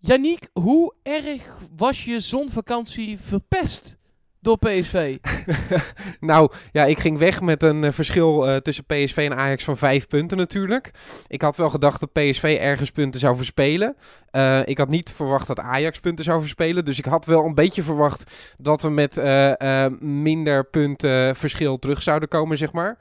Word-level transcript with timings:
Yannick, 0.00 0.48
hoe 0.52 0.94
erg 1.02 1.58
was 1.76 2.04
je 2.04 2.20
zonvakantie 2.20 3.18
verpest 3.22 3.96
door 4.40 4.58
PSV? 4.58 5.16
Nou, 6.20 6.52
ja, 6.72 6.84
ik 6.84 6.98
ging 6.98 7.18
weg 7.18 7.40
met 7.40 7.62
een 7.62 7.84
eh, 7.84 7.92
verschil 7.92 8.48
eh, 8.48 8.56
tussen 8.56 8.84
PSV 8.84 9.16
en 9.30 9.36
Ajax 9.36 9.64
van 9.64 9.76
vijf 9.76 10.06
punten 10.06 10.36
natuurlijk. 10.36 10.90
Ik 11.26 11.42
had 11.42 11.56
wel 11.56 11.70
gedacht 11.70 12.00
dat 12.00 12.12
PSV 12.12 12.58
ergens 12.60 12.90
punten 12.90 13.20
zou 13.20 13.36
verspelen. 13.36 13.96
Eh, 14.30 14.60
ik 14.64 14.78
had 14.78 14.88
niet 14.88 15.10
verwacht 15.10 15.46
dat 15.46 15.58
Ajax 15.58 16.00
punten 16.00 16.24
zou 16.24 16.40
verspelen. 16.40 16.84
Dus 16.84 16.98
ik 16.98 17.04
had 17.04 17.26
wel 17.26 17.44
een 17.44 17.54
beetje 17.54 17.82
verwacht 17.82 18.54
dat 18.58 18.82
we 18.82 18.90
met 18.90 19.16
minder 20.00 20.64
punten 20.64 21.36
verschil 21.36 21.78
terug 21.78 22.02
zouden 22.02 22.28
komen, 22.28 22.58
zeg 22.58 22.72
maar. 22.72 22.98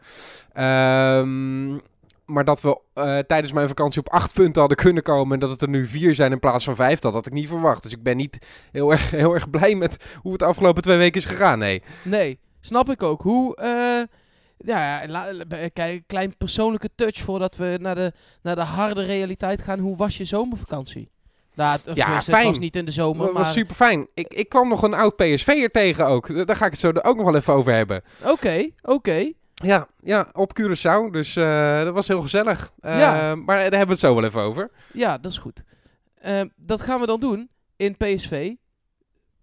Ehm, 0.54 1.78
maar 2.28 2.46
dat 2.46 2.62
we 2.62 2.80
eh, 2.94 3.18
tijdens 3.20 3.54
mijn 3.54 3.68
vakantie 3.68 4.00
op 4.00 4.10
acht 4.10 4.34
punten 4.34 4.60
hadden 4.60 4.78
kunnen 4.78 5.04
komen. 5.04 5.34
En 5.34 5.40
dat 5.40 5.50
het 5.50 5.62
er 5.62 5.70
nu 5.70 5.86
vier 5.88 6.16
zijn 6.16 6.32
in 6.32 6.40
plaats 6.40 6.64
van 6.64 6.76
vijf, 6.76 7.00
dat 7.00 7.14
had 7.14 7.26
ik 7.26 7.34
niet 7.34 7.48
verwacht. 7.48 7.84
Dus 7.84 7.92
ik 7.92 8.04
ben 8.04 8.18
niet 8.18 8.38
heel 8.72 8.92
erg, 8.92 9.12
heel 9.12 9.34
erg 9.34 9.50
blij 9.50 9.76
met 9.76 9.98
hoe 10.22 10.32
het 10.32 10.40
de 10.40 10.46
afgelopen 10.46 10.82
twee 10.84 10.98
weken 10.98 11.22
is 11.22 11.26
gegaan. 11.28 11.60
Nee. 11.60 11.84
Nee, 12.04 12.40
snap 12.60 12.90
ik 12.90 13.04
ook. 13.04 13.22
Hoe, 13.22 13.56
eh, 13.56 14.02
ja, 14.58 15.00
kijk, 15.74 16.04
klein 16.08 16.38
persoonlijke 16.38 16.90
touch 16.96 17.18
voordat 17.18 17.56
we 17.56 17.78
naar 17.82 17.96
de, 17.96 18.12
naar 18.42 18.56
de 18.56 18.62
harde 18.62 19.04
realiteit 19.06 19.62
gaan. 19.62 19.80
Hoe 19.80 19.98
was 19.98 20.18
je 20.18 20.26
zomervakantie? 20.26 21.10
Nou, 21.54 21.72
Ja, 21.72 21.78
tenminste, 21.84 22.12
het 22.32 22.40
fijn. 22.40 22.48
was 22.48 22.60
niet 22.60 22.76
in 22.76 22.86
de 22.86 22.92
zomer, 22.92 23.26
Dat 23.26 23.34
maar... 23.34 23.44
was 23.44 23.54
super 23.54 23.76
fijn. 23.76 24.08
Ik, 24.14 24.34
ik 24.34 24.50
kwam 24.50 24.70
nog 24.70 24.82
een 24.84 24.94
oud 24.94 25.16
PSV'er 25.16 25.72
tegen 25.72 26.06
ook. 26.06 26.48
Daar 26.48 26.56
ga 26.56 26.66
ik 26.66 26.72
het 26.72 26.80
zo 26.80 26.92
ook 27.02 27.16
nog 27.16 27.26
wel 27.26 27.36
even 27.36 27.54
over 27.54 27.74
hebben. 27.74 28.02
Oké, 28.24 28.70
oké. 28.82 29.32
Ja, 29.64 29.88
ja 30.02 30.28
op 30.32 30.60
Curaçao. 30.62 31.12
Dus 31.12 31.36
eh, 31.36 31.84
dat 31.84 31.94
was 31.94 32.08
heel 32.08 32.22
gezellig. 32.22 32.72
Eh, 32.80 33.00
Ja. 33.00 33.36
Maar 33.36 33.56
daar 33.56 33.62
hebben 33.62 33.80
we 33.86 33.92
het 33.92 34.00
zo 34.00 34.16
wel 34.16 34.24
even 34.24 34.42
over. 34.42 34.70
Ja, 34.94 35.18
dat 35.18 35.32
is 35.32 35.38
goed. 35.38 35.64
Eh, 36.22 36.42
dat 36.56 36.82
gaan 36.82 37.00
we 37.00 37.06
dan 37.06 37.20
doen 37.20 37.50
in 37.76 37.98
PSV. 37.98 38.54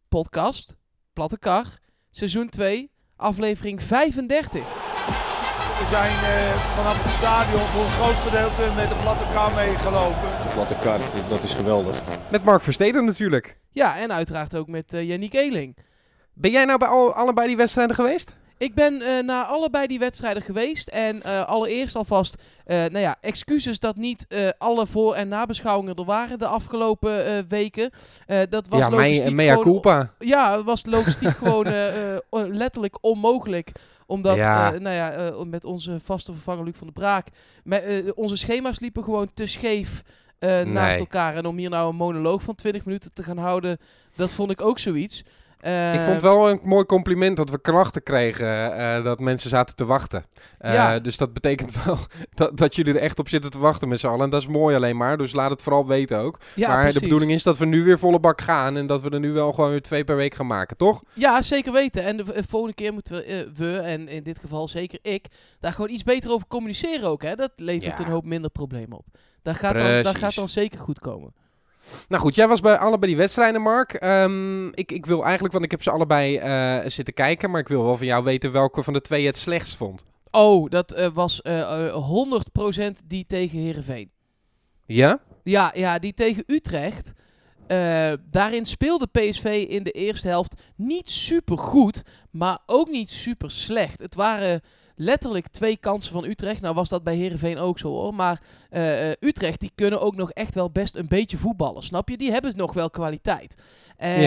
Podcast, 0.08 0.76
Platte 1.12 1.38
Kar, 1.38 1.66
seizoen 2.10 2.48
2, 2.48 2.90
aflevering 3.16 3.82
35. 3.82 4.62
We 5.78 5.86
zijn 5.90 6.10
eh, 6.10 6.54
vanaf 6.76 7.02
het 7.04 7.12
stadion 7.12 7.60
voor 7.60 7.84
een 7.84 7.90
groot 7.90 8.14
gedeelte 8.14 8.74
met 8.76 8.88
de 8.88 8.94
platte 9.02 9.24
kar 9.32 9.54
meegelopen. 9.54 10.28
Platte 10.52 10.76
kaart, 10.82 11.28
dat 11.28 11.42
is 11.42 11.54
geweldig. 11.54 12.02
Met 12.30 12.44
Mark 12.44 12.62
Versteden 12.62 13.04
natuurlijk. 13.04 13.58
Ja, 13.70 13.96
en 13.98 14.12
uiteraard 14.12 14.56
ook 14.56 14.68
met 14.68 14.92
uh, 14.94 15.08
Yannick 15.08 15.32
Eeling. 15.34 15.76
Ben 16.34 16.50
jij 16.50 16.64
nou 16.64 16.78
bij 16.78 16.88
al, 16.88 17.14
allebei 17.14 17.46
die 17.46 17.56
wedstrijden 17.56 17.94
geweest? 17.94 18.32
Ik 18.58 18.74
ben 18.74 18.94
uh, 18.94 19.20
naar 19.22 19.44
allebei 19.44 19.86
die 19.86 19.98
wedstrijden 19.98 20.42
geweest. 20.42 20.88
En 20.88 21.16
uh, 21.26 21.44
allereerst 21.44 21.96
alvast, 21.96 22.34
uh, 22.66 22.76
nou 22.76 22.98
ja, 22.98 23.16
excuses 23.20 23.78
dat 23.80 23.96
niet 23.96 24.26
alle 24.58 24.86
voor- 24.86 25.14
en 25.14 25.28
nabeschouwingen 25.28 25.94
er 25.94 26.04
waren 26.04 26.38
de 26.38 26.46
afgelopen 26.46 27.48
weken. 27.48 27.90
Dat 28.48 28.68
was 28.68 28.80
ja, 28.80 28.90
logistiek 28.90 29.30
mea 29.34 29.48
gewoon- 29.48 29.64
culpa. 29.64 30.12
Ja, 30.18 30.56
het 30.56 30.64
was 30.64 30.86
logistiek 30.86 31.28
gewoon 31.42 31.66
letterlijk 32.30 32.98
onmogelijk. 33.00 33.72
Omdat, 34.06 34.36
Ja. 34.36 34.74
uh, 34.74 34.80
nou 34.80 34.94
ja, 34.94 35.16
uh, 35.30 35.42
met 35.42 35.64
onze 35.64 36.00
vaste 36.04 36.32
vervanger 36.32 36.64
Luc 36.64 36.74
van 36.76 36.86
der 36.86 36.96
Braak, 37.02 37.26
met, 37.64 37.84
uh, 37.88 38.10
onze 38.14 38.36
schema's 38.36 38.78
liepen 38.80 39.04
gewoon 39.04 39.30
te 39.34 39.46
scheef 39.46 40.02
naast 40.64 40.98
elkaar. 40.98 41.34
En 41.34 41.46
om 41.46 41.56
hier 41.56 41.70
nou 41.70 41.88
een 41.88 41.96
monoloog 41.96 42.42
van 42.42 42.54
20 42.54 42.84
minuten 42.84 43.10
te 43.12 43.22
gaan 43.22 43.38
houden, 43.38 43.78
dat 44.16 44.32
vond 44.32 44.50
ik 44.50 44.60
ook 44.62 44.78
zoiets. 44.78 45.22
Uh, 45.66 45.94
Ik 45.94 46.00
vond 46.00 46.12
het 46.12 46.22
wel 46.22 46.50
een 46.50 46.60
mooi 46.62 46.84
compliment 46.84 47.36
dat 47.36 47.50
we 47.50 47.60
klachten 47.60 48.02
kregen 48.02 48.76
eh, 48.76 49.04
dat 49.04 49.20
mensen 49.20 49.50
zaten 49.50 49.76
te 49.76 49.84
wachten. 49.84 50.24
Eh, 50.58 50.72
Ja. 50.72 50.98
Dus 50.98 51.16
dat 51.16 51.32
betekent 51.32 51.72
wel 51.84 51.98
dat, 52.34 52.56
dat 52.56 52.74
jullie 52.74 52.94
er 52.94 53.00
echt 53.00 53.18
op 53.18 53.28
zitten 53.28 53.50
te 53.50 53.58
wachten 53.58 53.88
met 53.88 54.00
z'n 54.00 54.06
allen. 54.06 54.24
En 54.24 54.30
dat 54.30 54.40
is 54.40 54.46
mooi 54.48 54.76
alleen 54.76 54.96
maar, 54.96 55.16
dus 55.16 55.32
laat 55.32 55.50
het 55.50 55.62
vooral 55.62 55.86
weten 55.86 56.18
ook. 56.18 56.38
ja, 56.54 56.68
maar 56.68 56.76
precies. 56.76 56.94
de 56.94 57.00
bedoeling 57.00 57.30
is 57.32 57.42
dat 57.42 57.58
we 57.58 57.66
nu 57.66 57.84
weer 57.84 57.98
volle 57.98 58.20
bak 58.20 58.40
gaan 58.40 58.76
en 58.76 58.86
dat 58.86 59.00
we 59.02 59.10
er 59.10 59.20
nu 59.20 59.32
wel 59.32 59.52
gewoon 59.52 59.70
weer 59.70 59.82
twee 59.82 60.04
per 60.04 60.16
week 60.16 60.34
gaan 60.34 60.46
maken, 60.46 60.76
toch? 60.76 61.02
Ja, 61.12 61.42
zeker 61.42 61.72
weten. 61.72 62.02
En 62.04 62.16
de, 62.16 62.24
de 62.24 62.44
volgende 62.48 62.74
keer 62.74 62.92
moeten 62.92 63.14
we, 63.16 63.22
eh, 63.22 63.46
we, 63.54 63.76
en 63.76 64.08
in 64.08 64.22
dit 64.22 64.38
geval 64.38 64.68
zeker 64.68 64.98
ik, 65.02 65.26
daar 65.60 65.72
gewoon 65.72 65.90
iets 65.90 66.02
beter 66.02 66.30
over 66.30 66.46
communiceren 66.46 67.08
ook. 67.08 67.22
Hè? 67.22 67.34
Dat 67.34 67.52
levert 67.56 67.98
Ja. 67.98 68.04
een 68.04 68.10
hoop 68.10 68.24
minder 68.24 68.50
problemen 68.50 68.98
op. 68.98 69.06
Dat 69.42 69.56
gaat, 69.58 69.74
dan, 69.74 70.02
dat 70.02 70.18
gaat 70.18 70.34
dan 70.34 70.48
zeker 70.48 70.80
goed 70.80 70.98
komen. 70.98 71.34
Nou 72.08 72.22
goed, 72.22 72.34
jij 72.34 72.48
was 72.48 72.60
bij 72.60 72.78
allebei 72.78 73.06
die 73.06 73.20
wedstrijden, 73.20 73.62
Mark. 73.62 73.92
Ehm, 73.92 74.66
ik, 74.68 74.92
ik 74.92 75.06
wil 75.06 75.22
eigenlijk, 75.22 75.52
want 75.52 75.64
ik 75.64 75.70
heb 75.70 75.82
ze 75.82 75.90
allebei 75.90 76.36
eh, 76.36 76.78
zitten 76.86 77.14
kijken, 77.14 77.50
maar 77.50 77.60
ik 77.60 77.68
wil 77.68 77.84
wel 77.84 77.96
van 77.96 78.06
jou 78.06 78.24
weten 78.24 78.52
welke 78.52 78.82
van 78.82 78.92
de 78.92 79.00
twee 79.00 79.20
je 79.20 79.26
het 79.26 79.38
slechtst 79.38 79.76
vond. 79.76 80.04
Oh, 80.34 80.70
dat 80.70 80.92
eh, 80.92 81.08
was 81.14 81.42
eh, 81.42 81.86
eh, 81.86 81.94
100% 82.90 83.06
die 83.06 83.26
tegen 83.26 83.58
Herenveen. 83.58 84.10
Ja? 84.86 85.20
Ja, 85.42 85.72
ja, 85.74 85.98
die 85.98 86.14
tegen 86.14 86.44
Utrecht. 86.46 87.12
Daarin 88.30 88.64
speelde 88.64 89.06
PSV 89.06 89.66
in 89.68 89.82
de 89.82 89.90
eerste 89.90 90.28
helft 90.28 90.62
niet 90.76 91.10
super 91.10 91.58
goed, 91.58 92.02
maar 92.30 92.58
ook 92.66 92.90
niet 92.90 93.10
super 93.10 93.50
slecht. 93.50 94.00
Het 94.00 94.14
waren 94.14 94.60
letterlijk 94.96 95.48
twee 95.48 95.76
kansen 95.76 96.12
van 96.12 96.24
Utrecht. 96.24 96.60
Nou 96.60 96.74
was 96.74 96.88
dat 96.88 97.02
bij 97.02 97.16
Herenveen 97.16 97.58
ook 97.58 97.78
zo 97.78 97.88
hoor. 97.88 98.14
Maar 98.14 98.40
eh, 98.70 99.10
eh, 99.10 99.16
Utrecht 99.20 99.60
die 99.60 99.72
kunnen 99.74 100.00
ook 100.00 100.16
nog 100.16 100.30
echt 100.30 100.54
wel 100.54 100.70
best 100.70 100.94
een 100.94 101.08
beetje 101.08 101.36
voetballen. 101.36 101.82
Snap 101.82 102.08
je? 102.08 102.16
Die 102.16 102.30
hebben 102.32 102.56
nog 102.56 102.72
wel 102.72 102.90
kwaliteit. 102.90 103.54
Ehm, 103.96 104.20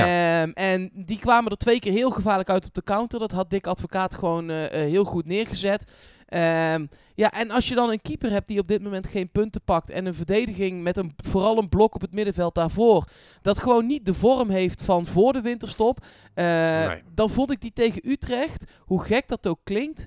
En 0.54 0.92
die 0.94 1.20
kwamen 1.20 1.52
er 1.52 1.58
twee 1.58 1.80
keer 1.80 1.92
heel 1.92 2.10
gevaarlijk 2.10 2.50
uit 2.50 2.66
op 2.66 2.74
de 2.74 2.84
counter. 2.84 3.20
Dat 3.20 3.32
had 3.32 3.50
Dick 3.50 3.68
Advocaat 3.68 4.16
gewoon 4.16 4.50
eh, 4.50 4.70
heel 4.70 5.04
goed 5.04 5.26
neergezet. 5.26 5.86
Ehm, 6.28 6.86
ja, 7.16 7.32
en 7.32 7.52
als 7.52 7.68
je 7.68 7.76
dan 7.76 7.90
een 7.92 8.02
keeper 8.02 8.32
hebt 8.32 8.48
die 8.48 8.60
op 8.60 8.68
dit 8.68 8.82
moment 8.84 9.08
geen 9.08 9.30
punten 9.30 9.62
pakt 9.62 9.90
en 9.90 10.06
een 10.06 10.14
verdediging 10.14 10.84
met 10.84 10.98
een, 10.98 11.14
vooral 11.18 11.58
een 11.58 11.70
blok 11.70 11.96
op 11.96 12.02
het 12.02 12.14
middenveld 12.14 12.56
daarvoor, 12.56 13.08
dat 13.42 13.58
gewoon 13.60 13.86
niet 13.86 14.06
de 14.06 14.14
vorm 14.14 14.50
heeft 14.50 14.82
van 14.82 15.06
voor 15.06 15.34
de 15.34 15.42
winterstop, 15.42 16.06
Nee. 16.36 17.02
dan 17.14 17.30
vond 17.30 17.52
ik 17.52 17.62
die 17.62 17.74
tegen 17.74 18.10
Utrecht, 18.10 18.72
hoe 18.80 19.04
gek 19.04 19.28
dat 19.28 19.48
ook 19.48 19.60
klinkt, 19.64 20.06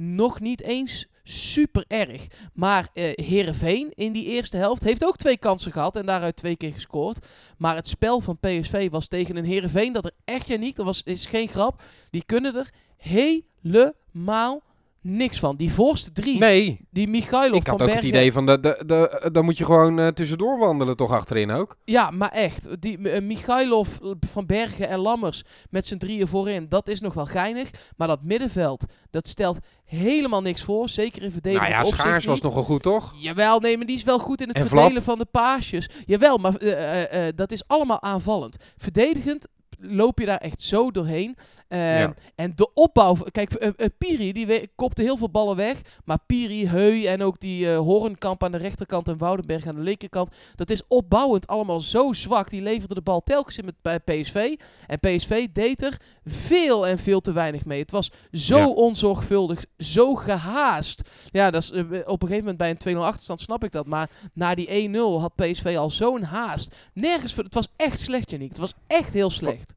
nog 0.00 0.40
niet 0.40 0.62
eens 0.62 1.06
super 1.24 1.84
erg. 1.88 2.26
Maar 2.52 2.88
eh 2.94 3.12
Herenveen 3.14 3.92
in 3.94 4.12
die 4.12 4.24
eerste 4.24 4.56
helft 4.56 4.84
heeft 4.84 5.04
ook 5.04 5.16
twee 5.16 5.38
kansen 5.38 5.72
gehad 5.72 5.96
en 5.96 6.06
daaruit 6.06 6.36
twee 6.36 6.56
keer 6.56 6.72
gescoord. 6.72 7.26
Maar 7.58 7.74
het 7.76 7.88
spel 7.88 8.20
van 8.20 8.38
PSV 8.38 8.90
was 8.90 9.06
tegen 9.06 9.36
een 9.36 9.44
Herenveen 9.44 9.92
dat 9.92 10.04
er 10.04 10.12
echt 10.24 10.46
Janiek, 10.46 10.76
dat 10.76 10.86
was, 10.86 11.02
is 11.02 11.26
geen 11.26 11.48
grap, 11.48 11.82
die 12.10 12.24
kunnen 12.26 12.54
er 12.54 12.70
helemaal 12.96 14.62
niks 15.00 15.38
van. 15.38 15.56
Die 15.56 15.72
voorste 15.72 16.12
drie, 16.12 16.38
Nee, 16.38 16.80
die 16.90 17.08
Michailov 17.08 17.60
ik 17.60 17.66
had 17.66 17.78
van 17.78 17.88
ook 17.88 17.94
het 17.94 18.00
Bergen, 18.02 18.08
idee 18.08 18.32
van, 18.32 18.46
de, 18.46 18.60
de, 18.60 18.82
de, 18.86 19.28
dan 19.32 19.44
moet 19.44 19.58
je 19.58 19.64
gewoon 19.64 19.98
eh, 19.98 20.08
tussendoor 20.08 20.58
wandelen 20.58 20.96
toch 20.96 21.10
achterin 21.10 21.50
ook. 21.50 21.76
Ja, 21.84 22.10
maar 22.10 22.30
echt. 22.30 22.80
Die 22.80 22.98
uh, 22.98 23.20
Michailov, 23.20 23.88
Van 24.20 24.46
Bergen 24.46 24.88
en 24.88 24.98
Lammers 24.98 25.42
met 25.70 25.86
z'n 25.86 25.96
drieën 25.96 26.28
voorin, 26.28 26.68
dat 26.68 26.88
is 26.88 27.00
nog 27.00 27.14
wel 27.14 27.26
geinig. 27.26 27.70
Maar 27.96 28.08
dat 28.08 28.22
middenveld, 28.22 28.84
dat 29.10 29.28
stelt 29.28 29.58
helemaal 29.84 30.42
niks 30.42 30.62
voor. 30.62 30.88
Zeker 30.88 31.22
in 31.22 31.32
verdediging. 31.32 31.68
Nou 31.70 31.84
ja, 31.84 31.90
Schaars 31.90 32.24
was 32.24 32.40
nogal 32.40 32.62
goed 32.62 32.82
toch? 32.82 33.14
Jawel, 33.16 33.60
nee, 33.60 33.76
maar 33.76 33.86
die 33.86 33.96
is 33.96 34.02
wel 34.02 34.18
goed 34.18 34.40
in 34.40 34.48
het 34.48 34.56
En 34.56 34.66
verdelen 34.66 34.90
Vlap? 34.90 35.04
van 35.04 35.18
de 35.18 35.24
paasjes. 35.24 35.88
Jawel, 36.06 36.38
maar 36.38 36.56
eh, 36.56 37.02
eh, 37.02 37.28
eh, 37.28 37.36
dat 37.36 37.52
is 37.52 37.62
allemaal 37.66 38.02
aanvallend. 38.02 38.56
Verdedigend 38.76 39.48
loop 39.80 40.18
je 40.18 40.26
daar 40.26 40.38
echt 40.38 40.62
zo 40.62 40.90
doorheen. 40.90 41.36
Eh, 41.68 41.98
Ja. 41.98 42.14
En 42.34 42.52
de 42.54 42.70
opbouw... 42.74 43.14
Kijk, 43.30 43.52
eh, 43.54 43.68
eh, 43.76 43.86
Piri, 43.98 44.32
die 44.32 44.70
kopte 44.74 45.02
heel 45.02 45.16
veel 45.16 45.30
ballen 45.30 45.56
weg. 45.56 45.80
Maar 46.04 46.18
Piri, 46.26 46.68
Heu 46.68 47.04
en 47.04 47.22
ook 47.22 47.40
die 47.40 47.70
eh 47.72 47.78
Horenkamp 47.78 48.44
aan 48.44 48.52
de 48.52 48.58
rechterkant 48.58 49.08
en 49.08 49.18
Woudenberg 49.18 49.66
aan 49.66 49.74
de 49.74 49.80
linkerkant. 49.80 50.34
Dat 50.54 50.70
is 50.70 50.82
opbouwend 50.88 51.46
allemaal 51.46 51.80
zo 51.80 52.12
zwak. 52.12 52.50
Die 52.50 52.62
leverde 52.62 52.94
de 52.94 53.00
bal 53.00 53.22
telkens 53.22 53.58
in 53.58 53.64
met 53.64 53.74
bij 53.82 53.98
PSV. 54.00 54.54
En 54.86 54.98
PSV 55.00 55.48
deed 55.52 55.82
er 55.82 55.96
veel 56.24 56.86
en 56.86 56.98
veel 56.98 57.20
te 57.20 57.32
weinig 57.32 57.64
mee. 57.64 57.80
Het 57.80 57.90
was 57.90 58.10
zo 58.32 58.58
Ja. 58.58 58.68
onzorgvuldig, 58.68 59.64
zo 59.78 60.14
gehaast. 60.14 61.08
Ja, 61.30 61.50
dat 61.50 61.62
is, 61.62 61.70
op 61.70 62.22
een 62.22 62.28
gegeven 62.28 62.38
moment 62.38 62.56
bij 62.56 62.70
een 62.70 62.76
2-0 62.78 63.04
achterstand 63.04 63.40
snap 63.40 63.64
ik 63.64 63.72
dat. 63.72 63.86
Maar 63.86 64.10
na 64.34 64.54
die 64.54 64.68
1-0 64.68 65.20
had 65.20 65.34
PSV 65.36 65.74
al 65.78 65.90
zo'n 65.90 66.22
haast. 66.22 66.74
Nergens, 66.94 67.34
voor- 67.34 67.44
het 67.44 67.54
was 67.54 67.68
echt 67.76 68.00
slecht, 68.00 68.30
Janiek. 68.30 68.48
Het 68.48 68.58
was 68.58 68.74
echt 68.86 69.12
heel 69.12 69.30
slecht. 69.30 69.69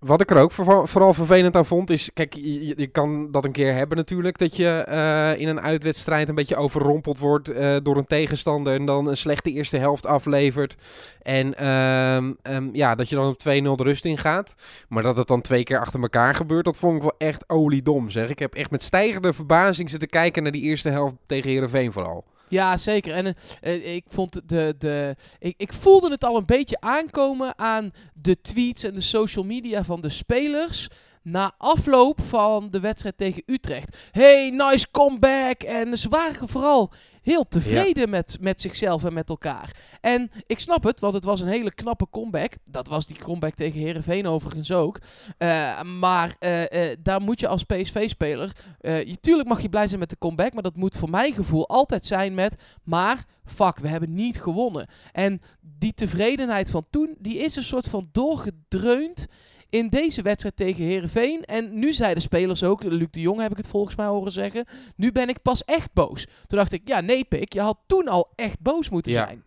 Wat 0.00 0.20
ik 0.20 0.30
er 0.30 0.36
ook 0.36 0.52
vooral, 0.52 1.14
vervelend 1.14 1.56
aan 1.56 1.66
vond 1.66 1.90
is, 1.90 2.10
kijk, 2.12 2.34
je, 2.34 2.86
kan 2.86 3.30
dat 3.30 3.44
een 3.44 3.52
keer 3.52 3.74
hebben 3.74 3.96
natuurlijk, 3.96 4.38
dat 4.38 4.56
je 4.56 4.68
eh, 4.68 5.40
in 5.40 5.48
een 5.48 5.60
uitwedstrijd 5.60 6.28
een 6.28 6.34
beetje 6.34 6.56
overrompeld 6.56 7.18
wordt 7.18 7.48
eh, 7.48 7.76
door 7.82 7.96
een 7.96 8.04
tegenstander 8.04 8.74
en 8.74 8.86
dan 8.86 9.06
een 9.06 9.16
slechte 9.16 9.50
eerste 9.50 9.76
helft 9.76 10.06
aflevert. 10.06 10.76
En 11.22 11.54
ehm, 11.54 12.32
ehm, 12.42 12.68
ja, 12.72 12.94
dat 12.94 13.08
je 13.08 13.14
dan 13.16 13.28
op 13.28 13.38
2-0 13.38 13.76
de 13.76 13.82
rust 13.82 14.04
ingaat. 14.04 14.54
Maar 14.88 15.02
dat 15.02 15.16
het 15.16 15.28
dan 15.28 15.40
twee 15.40 15.62
keer 15.62 15.78
achter 15.78 16.00
elkaar 16.00 16.34
gebeurt, 16.34 16.64
dat 16.64 16.78
vond 16.78 16.96
ik 16.96 17.02
wel 17.02 17.14
echt 17.18 17.48
oliedom 17.48 18.10
zeg. 18.10 18.30
Ik 18.30 18.38
heb 18.38 18.54
echt 18.54 18.70
met 18.70 18.82
stijgende 18.82 19.32
verbazing 19.32 19.90
zitten 19.90 20.08
kijken 20.08 20.42
naar 20.42 20.52
die 20.52 20.62
eerste 20.62 20.88
helft 20.88 21.14
tegen 21.26 21.50
Heerenveen 21.50 21.92
vooral. 21.92 22.24
Ja, 22.50 22.76
zeker. 22.76 23.12
En 23.12 23.26
eh, 23.26 23.34
eh, 23.74 23.94
ik 23.94 24.04
vond 24.08 24.48
de. 24.48 24.74
de 24.78 25.16
ik, 25.38 25.54
ik 25.56 25.72
voelde 25.72 26.10
het 26.10 26.24
al 26.24 26.36
een 26.36 26.46
beetje 26.46 26.80
aankomen 26.80 27.58
aan 27.58 27.92
de 28.14 28.40
tweets 28.40 28.82
en 28.82 28.94
de 28.94 29.00
social 29.00 29.44
media 29.44 29.84
van 29.84 30.00
de 30.00 30.08
spelers. 30.08 30.88
Na 31.22 31.54
afloop 31.58 32.20
van 32.20 32.70
de 32.70 32.80
wedstrijd 32.80 33.18
tegen 33.18 33.42
Utrecht. 33.46 33.96
Hey, 34.10 34.50
nice 34.50 34.86
comeback. 34.90 35.62
En 35.62 35.98
ze 35.98 36.08
waren 36.08 36.48
vooral 36.48 36.92
heel 37.22 37.48
tevreden 37.48 38.10
met, 38.10 38.36
met 38.40 38.60
zichzelf 38.60 39.04
en 39.04 39.12
met 39.12 39.28
elkaar. 39.28 39.76
En 40.00 40.30
ik 40.46 40.60
snap 40.60 40.84
het, 40.84 41.00
want 41.00 41.14
het 41.14 41.24
was 41.24 41.40
een 41.40 41.48
hele 41.48 41.74
knappe 41.74 42.06
comeback. 42.10 42.52
Dat 42.64 42.88
was 42.88 43.06
die 43.06 43.18
comeback 43.18 43.54
tegen 43.54 43.80
Herenveen 43.80 44.26
overigens 44.26 44.72
ook. 44.72 44.98
Eh, 45.38 45.82
maar 45.82 46.36
eh, 46.38 46.90
eh, 46.90 46.96
daar 47.02 47.20
moet 47.20 47.40
je 47.40 47.48
als 47.48 47.64
PSV-speler. 47.64 48.56
je, 48.80 49.16
tuurlijk 49.20 49.48
mag 49.48 49.62
je 49.62 49.68
blij 49.68 49.88
zijn 49.88 50.00
met 50.00 50.10
de 50.10 50.18
comeback. 50.18 50.52
Maar 50.52 50.62
dat 50.62 50.76
moet 50.76 50.96
voor 50.96 51.10
mijn 51.10 51.34
gevoel 51.34 51.68
altijd 51.68 52.06
zijn 52.06 52.34
met. 52.34 52.62
Maar 52.82 53.24
fuck, 53.44 53.78
we 53.78 53.88
hebben 53.88 54.14
niet 54.14 54.40
gewonnen. 54.40 54.88
En 55.12 55.40
die 55.60 55.94
tevredenheid 55.94 56.70
van 56.70 56.86
toen, 56.90 57.14
die 57.18 57.38
is 57.38 57.56
een 57.56 57.62
soort 57.62 57.88
van 57.88 58.08
doorgedreund 58.12 59.26
in 59.70 59.88
deze 59.88 60.22
wedstrijd 60.22 60.56
tegen 60.56 60.84
Herenveen. 60.84 61.44
En 61.44 61.78
nu 61.78 61.92
zeiden 61.92 62.22
spelers 62.22 62.62
ook, 62.64 62.82
Luc 62.82 63.06
de 63.10 63.20
Jong 63.20 63.40
heb 63.40 63.50
ik 63.50 63.56
het 63.56 63.68
volgens 63.68 63.96
mij 63.96 64.06
horen 64.06 64.32
zeggen. 64.32 64.64
Nu 64.96 65.12
ben 65.12 65.28
ik 65.28 65.42
pas 65.42 65.64
echt 65.64 65.92
boos. 65.92 66.24
Toen 66.46 66.58
dacht 66.58 66.72
ik, 66.72 66.82
ja 66.84 67.00
nee 67.00 67.24
Pik, 67.24 67.52
je 67.52 67.60
had 67.60 67.78
toen 67.86 68.08
al 68.08 68.32
echt 68.34 68.60
boos 68.60 68.88
moeten 68.88 69.12
Ja. 69.12 69.24
zijn. 69.24 69.42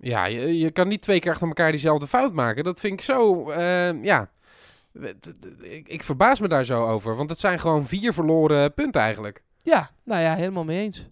Ja, 0.00 0.24
je, 0.24 0.58
je 0.58 0.70
kan 0.70 0.88
niet 0.88 1.02
twee 1.02 1.20
keer 1.20 1.30
achter 1.30 1.46
elkaar 1.48 1.70
diezelfde 1.70 2.06
fout 2.06 2.32
maken. 2.32 2.64
Dat 2.64 2.80
vind 2.80 2.92
ik 2.92 3.02
zo, 3.02 3.48
eh, 3.50 4.02
ja... 4.04 4.30
Ik, 5.62 5.88
ik 5.88 6.02
verbaas 6.02 6.40
me 6.40 6.48
daar 6.48 6.64
zo 6.64 6.84
over, 6.86 7.16
want 7.16 7.30
het 7.30 7.38
zijn 7.40 7.58
gewoon 7.58 7.86
vier 7.86 8.12
verloren 8.12 8.74
punten 8.74 9.00
eigenlijk. 9.00 9.42
Ja, 9.62 9.90
nou 10.04 10.22
ja, 10.22 10.34
helemaal 10.34 10.64
mee 10.64 10.80
eens. 10.82 11.06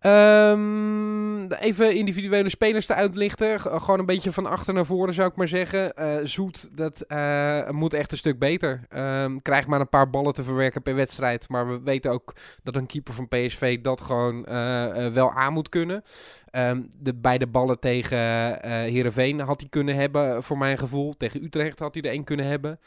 Ehm, 0.00 1.52
even 1.52 1.94
individuele 1.94 2.48
spelers 2.48 2.86
te 2.86 2.94
uitlichten. 2.94 3.60
Gewoon 3.60 3.98
een 3.98 4.06
beetje 4.06 4.32
van 4.32 4.46
achter 4.46 4.74
naar 4.74 4.86
voren 4.86 5.14
zou 5.14 5.28
ik 5.28 5.36
maar 5.36 5.48
zeggen. 5.48 5.94
Eh, 5.94 6.16
Zoet, 6.22 6.68
dat 6.76 7.00
eh, 7.00 7.70
moet 7.70 7.94
echt 7.94 8.12
een 8.12 8.18
stuk 8.18 8.38
beter. 8.38 8.80
Ehm 8.88 9.36
krijgt 9.42 9.68
maar 9.68 9.80
een 9.80 9.88
paar 9.88 10.10
ballen 10.10 10.32
te 10.32 10.44
verwerken 10.44 10.82
per 10.82 10.94
wedstrijd. 10.94 11.48
Maar 11.48 11.68
we 11.68 11.80
weten 11.80 12.10
ook 12.10 12.34
dat 12.62 12.76
een 12.76 12.86
keeper 12.86 13.14
van 13.14 13.28
PSV 13.28 13.80
dat 13.80 14.00
gewoon 14.00 14.44
eh, 14.44 15.06
wel 15.06 15.32
aan 15.32 15.52
moet 15.52 15.68
kunnen. 15.68 16.02
Ehm, 16.50 16.82
de 16.98 17.14
beide 17.14 17.46
ballen 17.46 17.78
tegen 17.78 18.18
eh 18.62 18.72
Heerenveen 18.72 19.40
had 19.40 19.60
hij 19.60 19.68
kunnen 19.68 19.94
hebben, 19.94 20.42
voor 20.42 20.58
mijn 20.58 20.78
gevoel. 20.78 21.16
Tegen 21.16 21.44
Utrecht 21.44 21.78
had 21.78 21.94
hij 21.94 22.02
er 22.02 22.10
één 22.10 22.24
kunnen 22.24 22.46
hebben. 22.46 22.80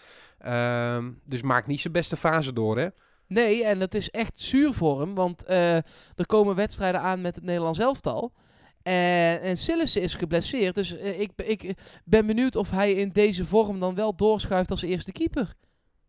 Dus 1.26 1.42
maakt 1.42 1.68
niet 1.68 1.82
zijn 1.82 1.94
beste 1.94 2.18
fase 2.18 2.54
door, 2.54 2.78
hè? 2.78 2.88
Nee, 3.34 3.64
en 3.66 3.80
het 3.80 3.96
is 3.96 4.10
echt 4.10 4.40
zuur 4.40 4.74
voor 4.74 5.00
hem, 5.00 5.16
want 5.16 5.44
eh, 5.44 5.76
er 6.16 6.26
komen 6.26 6.56
wedstrijden 6.56 7.02
aan 7.02 7.22
met 7.22 7.36
het 7.36 7.44
Nederlands 7.44 7.80
elftal. 7.80 8.32
En, 8.84 9.42
en 9.42 9.58
Sillissen 9.58 10.02
is 10.02 10.16
geblesseerd, 10.16 10.76
dus 10.76 10.98
eh, 10.98 11.20
ik, 11.20 11.32
ik 11.36 11.74
ben 12.06 12.26
benieuwd 12.26 12.56
of 12.56 12.72
hij 12.72 12.94
in 12.94 13.10
deze 13.10 13.46
vorm 13.46 13.80
dan 13.80 13.96
wel 13.96 14.16
doorschuift 14.16 14.72
als 14.72 14.82
eerste 14.82 15.12
keeper. 15.12 15.54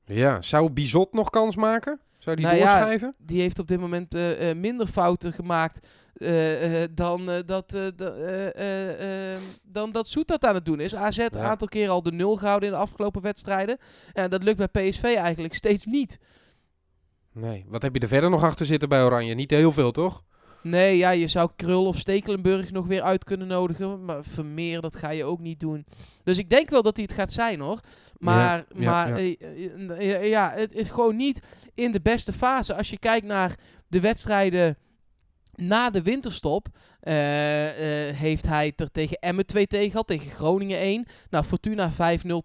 Ja, 0.04 0.42
zou 0.42 0.70
Bizot 0.70 1.12
nog 1.12 1.30
kans 1.30 1.56
maken? 1.56 2.00
Zou 2.18 2.36
die 2.36 2.44
Nou 2.44 2.56
ja, 2.58 2.62
doorschrijven? 2.74 3.14
Die 3.18 3.40
heeft 3.40 3.58
op 3.58 3.66
dit 3.68 3.80
moment 3.80 4.14
eh, 4.14 4.50
eh, 4.50 4.56
minder 4.56 4.86
fouten 4.86 5.32
gemaakt 5.32 5.86
eh, 6.16 6.82
eh, 6.82 6.88
dan, 6.94 7.30
eh, 7.30 7.38
dat, 7.46 7.74
eh, 7.74 7.86
da- 7.96 8.14
eh, 8.14 8.54
eh, 8.54 9.32
eh, 9.34 9.38
dan 9.62 9.92
dat 9.92 10.06
Soet 10.08 10.28
dat 10.28 10.44
aan 10.44 10.54
het 10.54 10.64
doen 10.64 10.80
is. 10.80 10.94
AZ 10.96 11.18
een 11.18 11.28
Ja. 11.32 11.40
aantal 11.40 11.68
keer 11.68 11.88
al 11.88 12.02
de 12.02 12.12
nul 12.12 12.36
gehouden 12.36 12.68
in 12.68 12.74
de 12.74 12.80
afgelopen 12.80 13.22
wedstrijden. 13.22 13.78
En 14.12 14.30
dat 14.30 14.42
lukt 14.42 14.70
bij 14.70 14.88
PSV 14.90 15.02
eigenlijk 15.02 15.54
steeds 15.54 15.84
niet. 15.84 16.18
Nee. 17.32 17.64
Wat 17.68 17.82
heb 17.82 17.94
je 17.94 18.00
er 18.00 18.08
verder 18.08 18.30
nog 18.30 18.42
achter 18.44 18.66
zitten 18.66 18.88
bij 18.88 19.02
Oranje? 19.02 19.34
Niet 19.34 19.50
heel 19.50 19.72
veel, 19.72 19.90
toch? 19.90 20.22
Nee, 20.62 20.96
ja, 20.96 21.10
je 21.10 21.26
zou 21.28 21.50
Krul 21.56 21.86
of 21.86 21.98
Stekelenburg 21.98 22.70
nog 22.70 22.86
weer 22.86 23.02
uit 23.02 23.24
kunnen 23.24 23.46
nodigen. 23.46 24.04
Maar 24.04 24.24
Vermeer, 24.24 24.80
dat 24.80 24.96
ga 24.96 25.10
je 25.10 25.24
ook 25.24 25.40
niet 25.40 25.60
doen. 25.60 25.86
Dus 26.24 26.38
ik 26.38 26.50
denk 26.50 26.70
wel 26.70 26.82
dat 26.82 26.96
hij 26.96 27.04
het 27.08 27.14
gaat 27.14 27.32
zijn 27.32 27.60
hoor. 27.60 27.80
Maar, 28.18 28.64
Ja, 28.74 28.84
maar 28.84 29.08
ja. 29.08 29.16
eh, 29.16 29.34
eh, 29.98 30.14
eh, 30.14 30.28
ja, 30.28 30.52
het 30.54 30.72
is 30.72 30.88
gewoon 30.88 31.16
niet 31.16 31.42
in 31.74 31.92
de 31.92 32.00
beste 32.00 32.32
fase. 32.32 32.74
Als 32.74 32.90
je 32.90 32.98
kijkt 32.98 33.26
naar 33.26 33.54
de 33.88 34.00
wedstrijden 34.00 34.76
na 35.54 35.90
de 35.90 36.02
winterstop, 36.02 36.66
heeft 38.14 38.46
hij 38.46 38.72
er 38.76 38.90
tegen 38.90 39.16
Emmen 39.18 39.46
2 39.46 39.66
tegen 39.66 39.90
gehad, 39.90 40.06
tegen 40.06 40.30
Groningen 40.30 40.78
1. 40.78 41.06
Nou, 41.30 41.44
Fortuna 41.44 41.90
5-0 41.92 41.96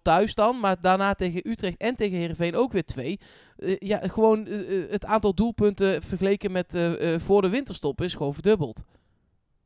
thuis 0.02 0.34
dan, 0.34 0.60
maar 0.60 0.76
daarna 0.80 1.14
tegen 1.14 1.50
Utrecht 1.50 1.76
en 1.76 1.96
tegen 1.96 2.18
Heerenveen 2.18 2.56
ook 2.56 2.72
weer 2.72 2.84
2. 2.84 3.20
Eh, 3.58 3.76
ja, 3.78 3.98
gewoon 3.98 4.46
eh, 4.46 4.82
eh, 4.82 4.90
het 4.90 5.04
aantal 5.04 5.34
doelpunten 5.34 6.02
vergeleken 6.02 6.52
met 6.52 6.78
voor 7.16 7.42
de 7.42 7.48
winterstop 7.48 8.00
is 8.00 8.14
gewoon 8.14 8.34
verdubbeld. 8.34 8.84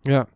Ja. 0.02 0.26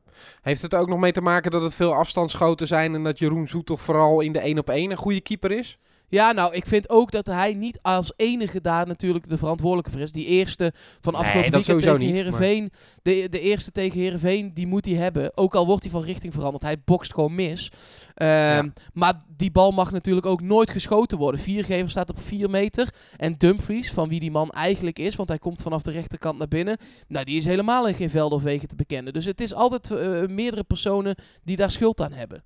Heeft 0.43 0.63
het 0.63 0.75
ook 0.75 0.89
nog 0.89 0.99
mee 0.99 1.13
te 1.13 1.21
maken 1.21 1.51
dat 1.51 1.63
het 1.63 1.75
veel 1.75 1.95
afstandsschoten 1.95 2.67
zijn 2.67 2.95
en 2.95 3.05
dat 3.05 3.19
Jeroen 3.19 3.49
Zoet 3.49 3.67
toch 3.67 3.81
vooral 3.81 4.21
in 4.21 4.33
de 4.33 4.39
1 4.39 4.59
op 4.59 4.71
1 4.71 4.91
een 4.91 4.97
goede 4.97 5.21
keeper 5.21 5.51
is? 5.51 5.79
Ja, 6.09 6.33
nou, 6.33 6.55
ik 6.55 6.67
vind 6.67 6.91
ook 6.91 7.11
dat 7.11 7.27
hij 7.27 7.55
niet 7.55 7.79
als 7.83 8.13
enige 8.17 8.61
daar 8.61 8.87
natuurlijk 8.87 9.29
de 9.29 9.39
verantwoordelijke 9.39 9.91
voor 9.91 10.01
is. 10.01 10.13
Die 10.13 10.27
eerste 10.27 10.73
van 11.01 11.13
Nee, 11.13 11.23
afgelopen 11.23 11.51
dat 11.51 11.67
weekend 11.67 11.85
sowieso 11.85 11.93
tegen 11.93 12.07
niet, 12.07 12.17
Heerenveen. 12.17 12.73
De, 13.03 13.29
de 13.31 13.41
eerste 13.41 13.71
tegen 13.71 14.01
Heerenveen, 14.01 14.55
die 14.55 14.67
moet 14.67 14.85
hij 14.85 14.95
hebben. 14.95 15.37
Ook 15.37 15.55
al 15.55 15.67
wordt 15.67 15.83
hij 15.83 15.93
van 15.93 16.03
richting 16.03 16.33
veranderd. 16.33 16.63
Hij 16.63 16.77
bokst 16.85 17.15
gewoon 17.15 17.35
mis. 17.35 17.71
Ehm, 18.15 18.69
Maar 18.93 19.15
die 19.37 19.51
bal 19.51 19.73
mag 19.73 19.93
natuurlijk 19.93 20.27
ook 20.27 20.41
nooit 20.41 20.71
geschoten 20.71 21.19
worden. 21.19 21.41
Viergever 21.41 21.91
staat 21.91 22.11
op 22.11 22.21
4 22.21 22.51
meter. 22.51 22.89
En 23.17 23.35
Dumfries, 23.39 23.91
van 23.91 24.09
wie 24.09 24.21
die 24.21 24.31
man 24.31 24.51
eigenlijk 24.51 24.99
is, 24.99 25.17
want 25.17 25.29
hij 25.29 25.39
komt 25.39 25.63
vanaf 25.63 25.83
de 25.83 25.91
rechterkant 25.91 26.39
naar 26.39 26.49
binnen. 26.49 26.77
Nou, 27.09 27.25
die 27.25 27.37
is 27.37 27.45
helemaal 27.45 27.89
in 27.89 27.95
geen 27.95 28.11
velden 28.11 28.39
of 28.39 28.45
wegen 28.45 28.69
te 28.69 28.77
bekennen. 28.77 29.13
Dus 29.13 29.25
het 29.25 29.41
is 29.41 29.55
altijd 29.55 29.91
eh, 29.91 30.27
meerdere 30.27 30.65
personen 30.65 31.15
die 31.45 31.57
daar 31.57 31.71
schuld 31.71 32.01
aan 32.01 32.13
hebben. 32.13 32.43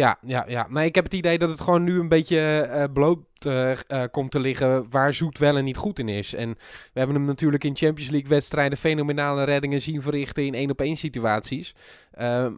Ja, 0.00 0.18
ja, 0.26 0.44
ja. 0.48 0.66
Nee, 0.70 0.86
ik 0.86 0.94
heb 0.94 1.04
het 1.04 1.14
idee 1.14 1.38
dat 1.38 1.48
het 1.48 1.60
gewoon 1.60 1.84
nu 1.84 2.00
een 2.00 2.08
beetje 2.08 2.38
eh, 2.60 2.84
bloot 2.92 3.18
eh, 3.38 3.70
eh, 3.70 4.10
komt 4.10 4.30
te 4.30 4.40
liggen 4.40 4.90
waar 4.90 5.12
Zoet 5.12 5.38
wel 5.38 5.56
en 5.56 5.64
niet 5.64 5.76
goed 5.76 5.98
in 5.98 6.08
is. 6.08 6.34
En 6.34 6.48
we 6.92 6.98
hebben 6.98 7.16
hem 7.16 7.24
natuurlijk 7.24 7.64
in 7.64 7.76
Champions 7.76 8.10
League 8.10 8.28
wedstrijden 8.28 8.78
fenomenale 8.78 9.44
reddingen 9.44 9.80
zien 9.80 10.02
verrichten 10.02 10.46
in 10.46 10.54
één 10.54 10.70
op 10.70 10.80
één 10.80 10.96
situaties. 10.96 11.74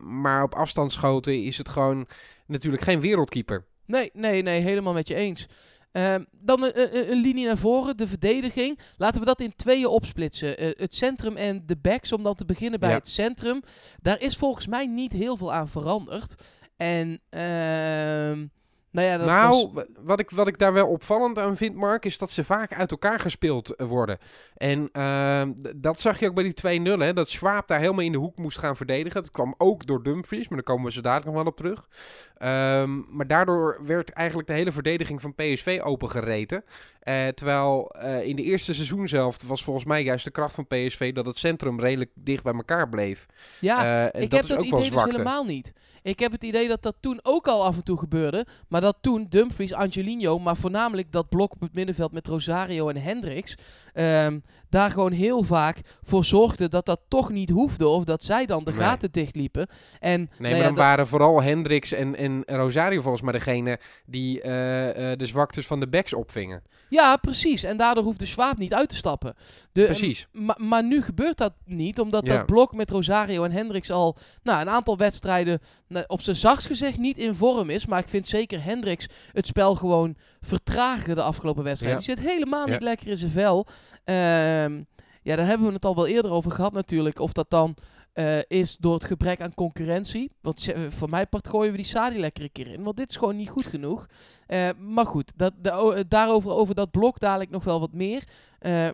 Maar 0.02 0.42
op 0.42 0.54
afstandsschoten 0.54 1.44
is 1.44 1.58
het 1.58 1.68
gewoon 1.68 2.06
natuurlijk 2.46 2.82
geen 2.82 3.00
wereldkeeper. 3.00 3.64
Nee, 3.86 4.10
nee, 4.12 4.42
nee, 4.42 4.60
helemaal 4.60 4.92
met 4.92 5.08
je 5.08 5.14
eens. 5.14 5.48
Ehm, 5.92 6.24
dan 6.40 6.62
een, 6.62 6.80
een, 6.80 7.10
een 7.10 7.20
linie 7.20 7.46
naar 7.46 7.58
voren, 7.58 7.96
de 7.96 8.06
verdediging. 8.06 8.78
Laten 8.96 9.20
we 9.20 9.26
dat 9.26 9.40
in 9.40 9.56
tweeën 9.56 9.86
opsplitsen. 9.86 10.58
Eh, 10.58 10.70
het 10.76 10.94
centrum 10.94 11.36
en 11.36 11.62
de 11.66 11.76
backs, 11.76 12.12
om 12.12 12.22
dan 12.22 12.34
te 12.34 12.44
beginnen 12.44 12.80
bij 12.80 12.88
Ja. 12.88 12.94
het 12.94 13.08
centrum. 13.08 13.62
Daar 14.00 14.20
is 14.20 14.36
volgens 14.36 14.66
mij 14.66 14.86
niet 14.86 15.12
heel 15.12 15.36
veel 15.36 15.52
aan 15.52 15.68
veranderd. 15.68 16.34
En, 16.82 17.20
ehm, 17.30 18.46
nou 18.90 19.06
ja, 19.06 19.16
dat 19.16 19.26
nou, 19.26 19.70
was- 19.72 19.84
wat, 20.00 20.20
ik, 20.20 20.30
wat 20.30 20.48
ik 20.48 20.58
daar 20.58 20.72
wel 20.72 20.86
opvallend 20.88 21.38
aan 21.38 21.56
vind, 21.56 21.74
Mark, 21.74 22.04
is 22.04 22.18
dat 22.18 22.30
ze 22.30 22.44
vaak 22.44 22.72
uit 22.74 22.90
elkaar 22.90 23.20
gespeeld 23.20 23.70
eh, 23.76 23.86
worden. 23.86 24.18
En 24.56 24.88
ehm, 24.92 25.52
dat 25.76 26.00
zag 26.00 26.18
je 26.18 26.26
ook 26.28 26.34
bij 26.34 26.44
die 26.44 26.54
2-0, 26.54 27.00
hè, 27.00 27.12
dat 27.12 27.30
Schwab 27.30 27.68
daar 27.68 27.78
helemaal 27.80 28.04
in 28.04 28.12
de 28.12 28.18
hoek 28.18 28.36
moest 28.36 28.58
gaan 28.58 28.76
verdedigen. 28.76 29.22
Dat 29.22 29.30
kwam 29.30 29.54
ook 29.58 29.86
door 29.86 30.02
Dumfries, 30.02 30.48
maar 30.48 30.58
daar 30.58 30.66
komen 30.74 30.84
we 30.84 30.92
zo 30.92 31.00
dadelijk 31.00 31.26
nog 31.26 31.36
wel 31.36 31.46
op 31.52 31.56
terug. 31.56 31.88
Ehm, 32.36 33.16
maar 33.16 33.26
daardoor 33.26 33.78
werd 33.86 34.10
eigenlijk 34.10 34.48
de 34.48 34.54
hele 34.54 34.72
verdediging 34.72 35.20
van 35.20 35.34
PSV 35.34 35.80
opengereten. 35.84 36.64
Eh, 37.00 37.28
terwijl 37.28 37.90
eh, 37.90 38.26
in 38.26 38.36
de 38.36 38.42
eerste 38.42 38.74
seizoenshelft 38.74 39.42
was 39.42 39.64
volgens 39.64 39.84
mij 39.86 40.02
juist 40.02 40.24
de 40.24 40.30
kracht 40.30 40.54
van 40.54 40.66
PSV 40.66 41.12
dat 41.12 41.26
het 41.26 41.38
centrum 41.38 41.80
redelijk 41.80 42.10
dicht 42.14 42.42
bij 42.42 42.52
elkaar 42.54 42.88
bleef. 42.88 43.26
ja, 43.60 44.08
en 44.10 44.22
ik 44.22 44.30
dat 44.30 44.40
heb 44.40 44.42
is 44.42 44.48
dat 44.48 44.58
ook 44.58 44.70
wel 44.70 44.78
idee 44.78 44.90
dus 44.90 44.98
zwakte. 44.98 45.10
helemaal 45.16 45.44
niet. 45.44 45.72
Ik 46.02 46.18
heb 46.18 46.32
het 46.32 46.44
idee 46.44 46.68
dat 46.68 46.82
dat 46.82 46.94
toen 47.00 47.20
ook 47.22 47.46
al 47.48 47.64
af 47.64 47.76
en 47.76 47.84
toe 47.84 47.98
gebeurde. 47.98 48.46
Maar 48.68 48.80
dat 48.80 48.96
toen 49.00 49.26
Dumfries, 49.28 49.72
Angelino, 49.72 50.38
maar 50.38 50.56
voornamelijk 50.56 51.12
dat 51.12 51.28
blok 51.28 51.52
op 51.52 51.60
het 51.60 51.74
middenveld 51.74 52.12
met 52.12 52.26
Rosario 52.26 52.88
en 52.88 52.96
Hendricks. 53.02 53.54
ehm, 53.92 54.38
daar 54.68 54.90
gewoon 54.90 55.12
heel 55.12 55.42
vaak 55.42 55.80
voor 56.02 56.24
zorgde 56.24 56.68
dat 56.68 56.86
dat 56.86 57.00
toch 57.08 57.30
niet 57.30 57.50
hoefde. 57.50 57.86
Of 57.88 58.04
dat 58.04 58.24
zij 58.24 58.46
dan 58.46 58.64
de 58.64 58.70
Nee. 58.70 58.80
gaten 58.80 59.10
dichtliepen. 59.12 59.66
En, 60.00 60.18
Nee, 60.20 60.28
nou 60.38 60.40
maar 60.50 60.56
ja, 60.56 60.62
dan 60.62 60.74
waren 60.74 61.06
vooral 61.06 61.42
Hendricks 61.42 61.92
en, 61.92 62.16
en 62.16 62.42
Rosario 62.46 63.00
volgens 63.00 63.22
mij 63.22 63.32
degene 63.32 63.78
die 64.06 64.40
eh, 64.40 65.12
eh, 65.12 65.18
de 65.18 65.26
zwaktes 65.26 65.66
van 65.66 65.80
de 65.80 65.88
backs 65.88 66.14
opvingen. 66.14 66.62
Ja, 66.88 67.16
precies. 67.16 67.62
En 67.62 67.76
daardoor 67.76 68.04
hoefde 68.04 68.26
Schwab 68.26 68.56
niet 68.58 68.74
uit 68.74 68.88
te 68.88 68.96
stappen. 68.96 69.34
De, 69.72 69.84
Precies. 69.84 70.26
Ma- 70.32 70.56
maar 70.60 70.84
nu 70.84 71.02
gebeurt 71.02 71.36
dat 71.36 71.52
niet, 71.64 72.00
omdat 72.00 72.26
Ja. 72.26 72.36
dat 72.36 72.46
blok 72.46 72.74
met 72.74 72.90
Rosario 72.90 73.44
en 73.44 73.52
Hendricks 73.52 73.90
al 73.90 74.16
nou, 74.42 74.60
een 74.60 74.68
aantal 74.70 74.96
wedstrijden 74.96 75.60
op 76.06 76.20
zijn 76.20 76.36
zachtst 76.36 76.66
gezegd 76.66 76.98
niet 76.98 77.18
in 77.18 77.34
vorm 77.34 77.70
is. 77.70 77.86
Maar 77.86 77.98
ik 77.98 78.08
vind 78.08 78.26
zeker 78.26 78.64
Hendricks 78.64 79.06
het 79.32 79.46
spel 79.46 79.74
gewoon 79.74 80.16
vertragen 80.40 81.14
de 81.14 81.22
afgelopen 81.22 81.64
wedstrijd. 81.64 81.92
Ja. 81.94 81.98
Die 82.14 82.16
zit 82.16 82.32
helemaal 82.32 82.66
Ja. 82.66 82.72
niet 82.72 82.82
lekker 82.82 83.06
in 83.08 83.16
zijn 83.16 83.30
vel. 83.30 83.66
Ehm, 84.04 84.82
ja, 85.22 85.36
daar 85.36 85.46
hebben 85.46 85.66
we 85.66 85.72
het 85.72 85.84
al 85.84 85.94
wel 85.94 86.06
eerder 86.06 86.30
over 86.30 86.50
gehad 86.50 86.72
natuurlijk. 86.72 87.18
Of 87.18 87.32
dat 87.32 87.50
dan 87.50 87.74
eh, 88.12 88.38
is 88.46 88.76
door 88.76 88.94
het 88.94 89.04
gebrek 89.04 89.40
aan 89.40 89.54
concurrentie. 89.54 90.30
Want 90.40 90.72
voor 90.88 91.10
mij 91.10 91.26
part 91.26 91.48
gooien 91.48 91.70
we 91.70 91.76
die 91.76 91.86
Sadi 91.86 92.18
lekker 92.18 92.42
een 92.42 92.52
keer 92.52 92.66
in. 92.66 92.82
Want 92.82 92.96
dit 92.96 93.10
is 93.10 93.16
gewoon 93.16 93.36
niet 93.36 93.48
goed 93.48 93.66
genoeg. 93.66 94.06
Eh, 94.46 94.68
maar 94.78 95.06
goed, 95.06 95.32
dat, 95.36 95.52
eh, 95.62 96.00
daarover 96.08 96.50
over 96.50 96.74
dat 96.74 96.90
blok 96.90 97.18
dadelijk 97.18 97.50
nog 97.50 97.64
wel 97.64 97.80
wat 97.80 97.92
meer. 97.92 98.24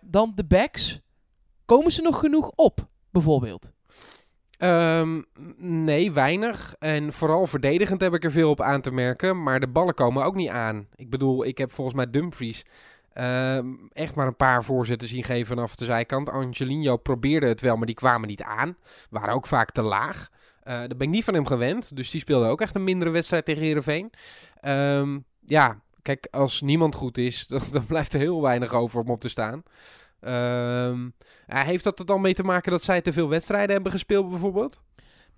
Dan 0.03 0.33
de 0.35 0.45
backs. 0.45 1.01
Komen 1.65 1.93
ze 1.93 2.03
nog 2.03 2.19
genoeg 2.19 2.51
op, 2.55 2.89
bijvoorbeeld? 3.11 3.73
Ehm, 4.59 5.23
nee, 5.59 6.13
weinig. 6.13 6.75
En 6.79 7.13
vooral 7.13 7.47
verdedigend 7.47 8.01
heb 8.01 8.15
ik 8.15 8.25
er 8.25 8.31
veel 8.31 8.51
op 8.51 8.61
aan 8.61 8.81
te 8.81 8.91
merken. 8.91 9.43
Maar 9.43 9.61
de 9.61 9.69
ballen 9.69 9.95
komen 9.95 10.25
ook 10.25 10.35
niet 10.35 10.49
aan. 10.49 10.87
Ik 10.95 11.11
bedoel, 11.11 11.45
ik 11.45 11.59
heb 11.59 11.73
volgens 11.73 11.97
mij 11.97 12.11
Dumfries 12.11 12.65
Ehm, 13.19 13.67
echt 13.93 14.15
maar 14.15 14.27
een 14.27 14.37
paar 14.37 14.65
voorzetten 14.65 15.09
zien 15.09 15.25
geven 15.25 15.47
vanaf 15.47 15.75
de 15.75 15.85
zijkant. 15.85 16.31
Angelino 16.31 16.97
probeerde 16.97 17.47
het 17.47 17.61
wel, 17.61 17.77
maar 17.77 17.87
die 17.87 17.95
kwamen 17.95 18.29
niet 18.29 18.43
aan. 18.43 18.77
Waren 19.11 19.35
ook 19.35 19.47
vaak 19.47 19.71
te 19.71 19.83
laag. 19.83 20.29
Uh, 20.31 20.75
daar 20.75 20.89
ben 20.89 21.01
ik 21.01 21.09
niet 21.09 21.25
van 21.25 21.35
hem 21.35 21.47
gewend. 21.47 21.97
Dus 21.97 22.11
die 22.11 22.21
speelde 22.21 22.47
ook 22.47 22.61
echt 22.61 22.75
een 22.75 22.85
mindere 22.85 23.11
wedstrijd 23.11 23.45
tegen 23.45 23.63
Heerenveen. 23.63 24.13
Um, 24.63 25.25
ja, 25.47 25.81
kijk, 26.03 26.29
als 26.31 26.61
niemand 26.61 26.95
goed 26.95 27.19
is, 27.19 27.47
dan, 27.73 27.87
blijft 27.87 28.15
er 28.15 28.21
heel 28.21 28.43
weinig 28.43 28.73
over 28.73 29.01
om 29.01 29.11
op 29.11 29.21
te 29.21 29.29
staan. 29.29 29.63
Um, 30.21 31.15
heeft 31.47 31.85
dat 31.85 31.99
er 31.99 32.07
dan 32.07 32.21
mee 32.21 32.35
te 32.35 32.43
maken 32.43 32.71
dat 32.71 32.83
zij 32.83 33.01
te 33.01 33.13
veel 33.13 33.29
wedstrijden 33.29 33.75
hebben 33.75 33.93
gespeeld 33.93 34.29
bijvoorbeeld? 34.29 34.83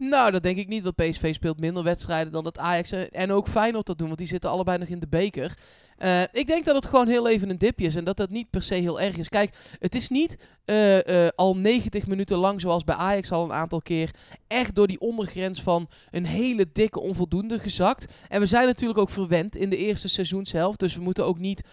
Nou, 0.00 0.30
dat 0.30 0.42
denk 0.42 0.56
ik 0.56 0.68
niet. 0.68 0.82
Want 0.82 0.96
PSV 0.96 1.34
speelt 1.34 1.60
minder 1.60 1.82
wedstrijden 1.82 2.32
dan 2.32 2.44
dat 2.44 2.58
Ajax 2.58 2.92
en 2.92 3.32
ook 3.32 3.48
Feyenoord 3.48 3.86
dat 3.86 3.98
doen. 3.98 4.06
Want 4.06 4.18
die 4.18 4.28
zitten 4.28 4.50
allebei 4.50 4.78
nog 4.78 4.88
in 4.88 4.98
de 4.98 5.08
beker. 5.08 5.58
Uh, 5.98 6.22
ik 6.32 6.46
denk 6.46 6.64
dat 6.64 6.74
het 6.74 6.86
gewoon 6.86 7.08
heel 7.08 7.28
even 7.28 7.50
een 7.50 7.58
dipje 7.58 7.86
is. 7.86 7.94
En 7.94 8.04
dat 8.04 8.16
dat 8.16 8.30
niet 8.30 8.50
per 8.50 8.62
se 8.62 8.74
heel 8.74 9.00
erg 9.00 9.16
is. 9.16 9.28
Kijk, 9.28 9.54
het 9.78 9.94
is 9.94 10.08
niet 10.08 10.38
uh, 10.66 10.96
uh, 10.96 11.28
al 11.34 11.56
90 11.56 12.06
minuten 12.06 12.36
lang, 12.36 12.60
zoals 12.60 12.84
bij 12.84 12.94
Ajax 12.94 13.30
al 13.30 13.44
een 13.44 13.52
aantal 13.52 13.82
keer, 13.82 14.10
echt 14.46 14.74
door 14.74 14.86
die 14.86 15.00
ondergrens 15.00 15.62
van 15.62 15.88
een 16.10 16.26
hele 16.26 16.66
dikke 16.72 17.00
onvoldoende 17.00 17.58
gezakt. 17.58 18.14
En 18.28 18.40
we 18.40 18.46
zijn 18.46 18.66
natuurlijk 18.66 18.98
ook 18.98 19.10
verwend 19.10 19.56
in 19.56 19.70
de 19.70 19.76
eerste 19.76 20.08
seizoenshelft. 20.08 20.78
Dus 20.78 20.94
we 20.94 21.02
moeten 21.02 21.24
ook 21.24 21.38
niet 21.38 21.64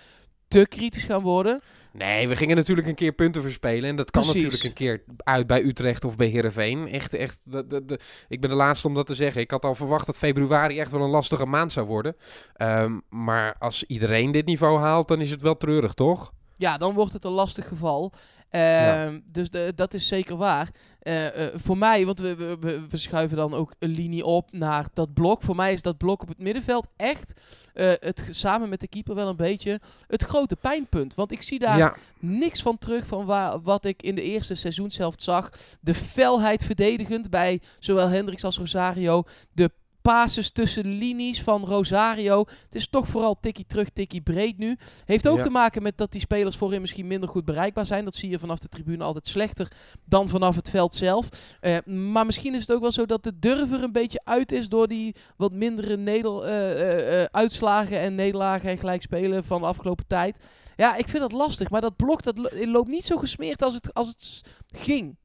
te 0.47 0.67
kritisch 0.67 1.03
gaan 1.03 1.21
worden. 1.21 1.61
Nee, 1.97 2.27
we 2.27 2.35
gingen 2.35 2.55
natuurlijk 2.55 2.87
een 2.87 2.95
keer 2.95 3.11
punten 3.11 3.41
verspelen. 3.41 3.89
En 3.89 3.95
dat 3.95 4.11
kan 4.11 4.25
natuurlijk 4.25 4.63
een 4.63 4.73
keer 4.73 5.03
uit 5.17 5.47
bij 5.47 5.63
Utrecht 5.63 6.03
of 6.03 6.15
bij 6.15 6.27
Heerenveen. 6.27 6.87
Echt, 6.87 7.13
echt. 7.13 7.41
De, 7.45 7.67
de, 7.67 7.85
de, 7.85 7.99
ik 8.27 8.41
ben 8.41 8.49
de 8.49 8.55
laatste 8.55 8.87
om 8.87 8.93
dat 8.93 9.05
te 9.05 9.15
zeggen. 9.15 9.41
Ik 9.41 9.51
had 9.51 9.65
al 9.65 9.75
verwacht 9.75 10.05
dat 10.05 10.17
februari 10.17 10.79
echt 10.79 10.91
wel 10.91 11.01
een 11.01 11.09
lastige 11.09 11.45
maand 11.45 11.71
zou 11.71 11.87
worden. 11.87 12.15
Um, 12.57 13.01
maar 13.09 13.55
als 13.59 13.83
iedereen 13.83 14.31
dit 14.31 14.45
niveau 14.45 14.79
haalt, 14.79 15.07
dan 15.07 15.21
is 15.21 15.31
het 15.31 15.41
wel 15.41 15.57
treurig, 15.57 15.93
toch? 15.93 16.33
Ja, 16.53 16.77
dan 16.77 16.93
wordt 16.93 17.13
het 17.13 17.25
een 17.25 17.31
lastig 17.31 17.67
geval. 17.67 18.13
Ja. 18.51 19.11
Dus 19.31 19.49
de, 19.49 19.71
dat 19.75 19.93
is 19.93 20.07
zeker 20.07 20.37
waar. 20.37 20.69
Uh, 21.07 21.23
uh, 21.23 21.45
voor 21.55 21.77
mij, 21.77 22.05
want 22.05 22.19
we, 22.19 22.35
we, 22.35 22.85
we, 22.89 22.97
schuiven 22.97 23.37
dan 23.37 23.53
ook 23.53 23.73
een 23.79 23.89
linie 23.89 24.25
op 24.25 24.51
naar 24.51 24.87
dat 24.93 25.13
blok. 25.13 25.41
Voor 25.41 25.55
mij 25.55 25.73
is 25.73 25.81
dat 25.81 25.97
blok 25.97 26.21
op 26.21 26.27
het 26.27 26.39
middenveld 26.39 26.87
echt, 26.95 27.39
uh, 27.73 27.91
het, 27.99 28.27
samen 28.29 28.69
met 28.69 28.79
de 28.79 28.87
keeper 28.87 29.15
wel 29.15 29.27
een 29.27 29.35
beetje, 29.35 29.79
het 30.07 30.23
grote 30.23 30.55
pijnpunt. 30.55 31.15
Want 31.15 31.31
ik 31.31 31.41
zie 31.41 31.59
daar 31.59 31.77
ja. 31.77 31.95
niks 32.19 32.61
van 32.61 32.77
terug 32.77 33.05
van 33.05 33.25
waar, 33.25 33.61
wat 33.61 33.85
ik 33.85 34.01
in 34.01 34.15
de 34.15 34.21
eerste 34.21 34.55
seizoenshelft 34.55 35.21
zag. 35.21 35.49
De 35.79 35.95
felheid 35.95 36.65
verdedigend 36.65 37.29
bij 37.29 37.61
zowel 37.79 38.07
Hendricks 38.07 38.43
als 38.43 38.57
Rosario. 38.57 39.23
De 39.51 39.71
passes 40.13 40.51
tussen 40.51 40.83
de 40.83 40.89
linies 40.89 41.41
van 41.41 41.65
Rosario. 41.65 42.39
Het 42.39 42.75
is 42.75 42.89
toch 42.89 43.07
vooral 43.07 43.37
tikkie 43.39 43.65
terug, 43.65 43.89
tikkie 43.89 44.21
breed 44.21 44.57
nu. 44.57 44.77
Heeft 45.05 45.27
ook 45.27 45.37
ja. 45.37 45.43
te 45.43 45.49
maken 45.49 45.83
met 45.83 45.97
dat 45.97 46.11
die 46.11 46.21
spelers 46.21 46.55
voorin 46.55 46.81
misschien 46.81 47.07
minder 47.07 47.29
goed 47.29 47.45
bereikbaar 47.45 47.85
zijn. 47.85 48.05
Dat 48.05 48.15
zie 48.15 48.29
je 48.29 48.39
vanaf 48.39 48.59
de 48.59 48.67
tribune 48.67 49.03
altijd 49.03 49.27
slechter 49.27 49.71
dan 50.05 50.27
vanaf 50.27 50.55
het 50.55 50.69
veld 50.69 50.95
zelf. 50.95 51.29
Uh, 51.61 51.77
maar 51.85 52.25
misschien 52.25 52.55
is 52.55 52.61
het 52.61 52.75
ook 52.75 52.81
wel 52.81 52.91
zo 52.91 53.05
dat 53.05 53.23
de 53.23 53.39
durf 53.39 53.71
er 53.71 53.83
een 53.83 53.91
beetje 53.91 54.21
uit 54.23 54.51
is 54.51 54.69
door 54.69 54.87
die 54.87 55.15
wat 55.37 55.51
mindere 55.51 55.97
neder, 55.97 56.47
uh, 56.47 57.19
uh, 57.19 57.23
uitslagen 57.31 57.99
en 57.99 58.15
nederlagen 58.15 58.69
en 58.69 58.77
gelijk 58.77 59.01
spelen 59.01 59.43
van 59.43 59.61
de 59.61 59.67
afgelopen 59.67 60.07
tijd. 60.07 60.39
Ja, 60.75 60.95
ik 60.95 61.07
vind 61.07 61.21
dat 61.21 61.31
lastig. 61.31 61.69
Maar 61.69 61.81
dat 61.81 61.95
blok 61.95 62.23
dat 62.23 62.37
lo 62.37 62.49
loopt 62.65 62.89
niet 62.89 63.05
zo 63.05 63.17
gesmeerd 63.17 63.63
als 63.63 63.73
het, 63.73 63.93
als 63.93 64.07
het 64.07 64.41
ging. 64.67 65.17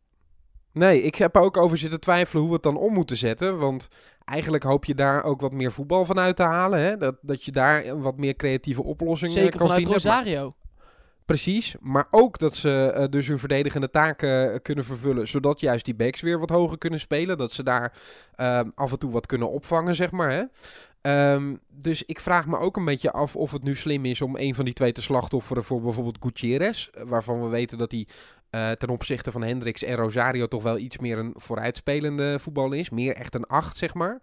Nee, 0.73 1.03
ik 1.03 1.15
heb 1.15 1.37
er 1.37 1.43
ook 1.43 1.57
over 1.57 1.79
zitten 1.79 2.01
twijfelen 2.01 2.41
hoe 2.41 2.51
we 2.51 2.55
het 2.55 2.65
dan 2.65 2.77
om 2.77 2.93
moeten 2.93 3.17
zetten. 3.17 3.59
Want 3.59 3.89
eigenlijk 4.25 4.65
hoop 4.65 4.85
je 4.85 4.95
daar 4.95 5.25
ook 5.25 5.41
wat 5.41 5.53
meer 5.53 5.73
voetbal 5.73 6.05
van 6.05 6.19
uit 6.19 6.37
te 6.37 6.43
halen. 6.43 6.79
Hè? 6.79 6.97
Dat, 6.97 7.17
dat 7.21 7.45
je 7.45 7.53
daar 7.53 8.01
wat 8.01 8.17
meer 8.17 8.37
creatieve 8.37 8.83
oplossingen 8.83 9.35
Zeker 9.35 9.51
kan 9.51 9.61
vanuit 9.61 9.83
vinden. 9.83 10.03
Rosario. 10.03 10.43
Maar, 10.45 10.71
precies, 11.25 11.75
maar 11.81 12.07
ook 12.11 12.39
dat 12.39 12.57
ze 12.57 12.95
uh, 12.97 13.05
dus 13.11 13.27
hun 13.27 13.39
verdedigende 13.39 13.91
taken 13.91 14.53
uh, 14.53 14.57
kunnen 14.63 14.85
vervullen. 14.85 15.29
Zodat 15.29 15.61
juist 15.61 15.85
die 15.85 15.95
backs 15.95 16.21
weer 16.21 16.39
wat 16.39 16.51
hoger 16.51 16.79
kunnen 16.79 17.01
spelen. 17.01 17.39
Dat 17.39 17.53
ze 17.53 17.63
daar 17.63 17.93
uh, 18.37 18.61
af 18.75 18.93
en 18.93 18.99
toe 18.99 19.11
wat 19.11 19.27
kunnen 19.27 19.51
opvangen, 19.51 19.95
zeg 19.95 20.11
maar. 20.11 20.31
Hè? 20.31 20.43
Um, 21.35 21.61
dus 21.69 22.03
ik 22.03 22.21
vraag 22.21 22.47
me 22.47 22.59
ook 22.59 22.77
een 22.77 22.85
beetje 22.85 23.13
af 23.13 23.37
of 23.37 23.53
het 23.53 23.63
nu 23.63 23.77
slim 23.77 24.05
is 24.05 24.21
om 24.21 24.37
een 24.37 24.55
van 24.55 24.65
die 24.65 24.75
twee 24.75 24.93
te 24.93 25.03
slachtofferen 25.03 25.65
voor 25.65 25.81
bijvoorbeeld 25.81 26.19
Gutierrez. 26.21 26.89
Waarvan 27.05 27.43
we 27.43 27.49
weten 27.49 27.79
dat 27.79 27.91
hij 27.91 28.07
uh, 28.55 28.71
ten 28.71 28.89
opzichte 28.89 29.31
van 29.31 29.43
Hendricks 29.43 29.83
en 29.83 29.97
Rosario 29.97 30.47
toch 30.47 30.63
wel 30.63 30.79
iets 30.79 30.99
meer 30.99 31.19
een 31.19 31.35
vooruitspelende 31.37 32.39
voetballer 32.39 32.79
is. 32.79 32.91
Meer 32.91 33.17
echt 33.17 33.35
een 33.35 33.47
8, 33.47 33.77
zeg 33.77 33.95
maar. 33.95 34.21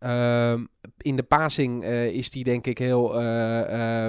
Uh, 0.00 0.60
in 0.98 1.16
de 1.16 1.22
passing 1.22 1.84
uh, 1.84 2.06
is 2.06 2.30
die 2.30 2.44
denk 2.44 2.66
ik 2.66 2.78
heel 2.78 3.22
uh, 3.22 4.08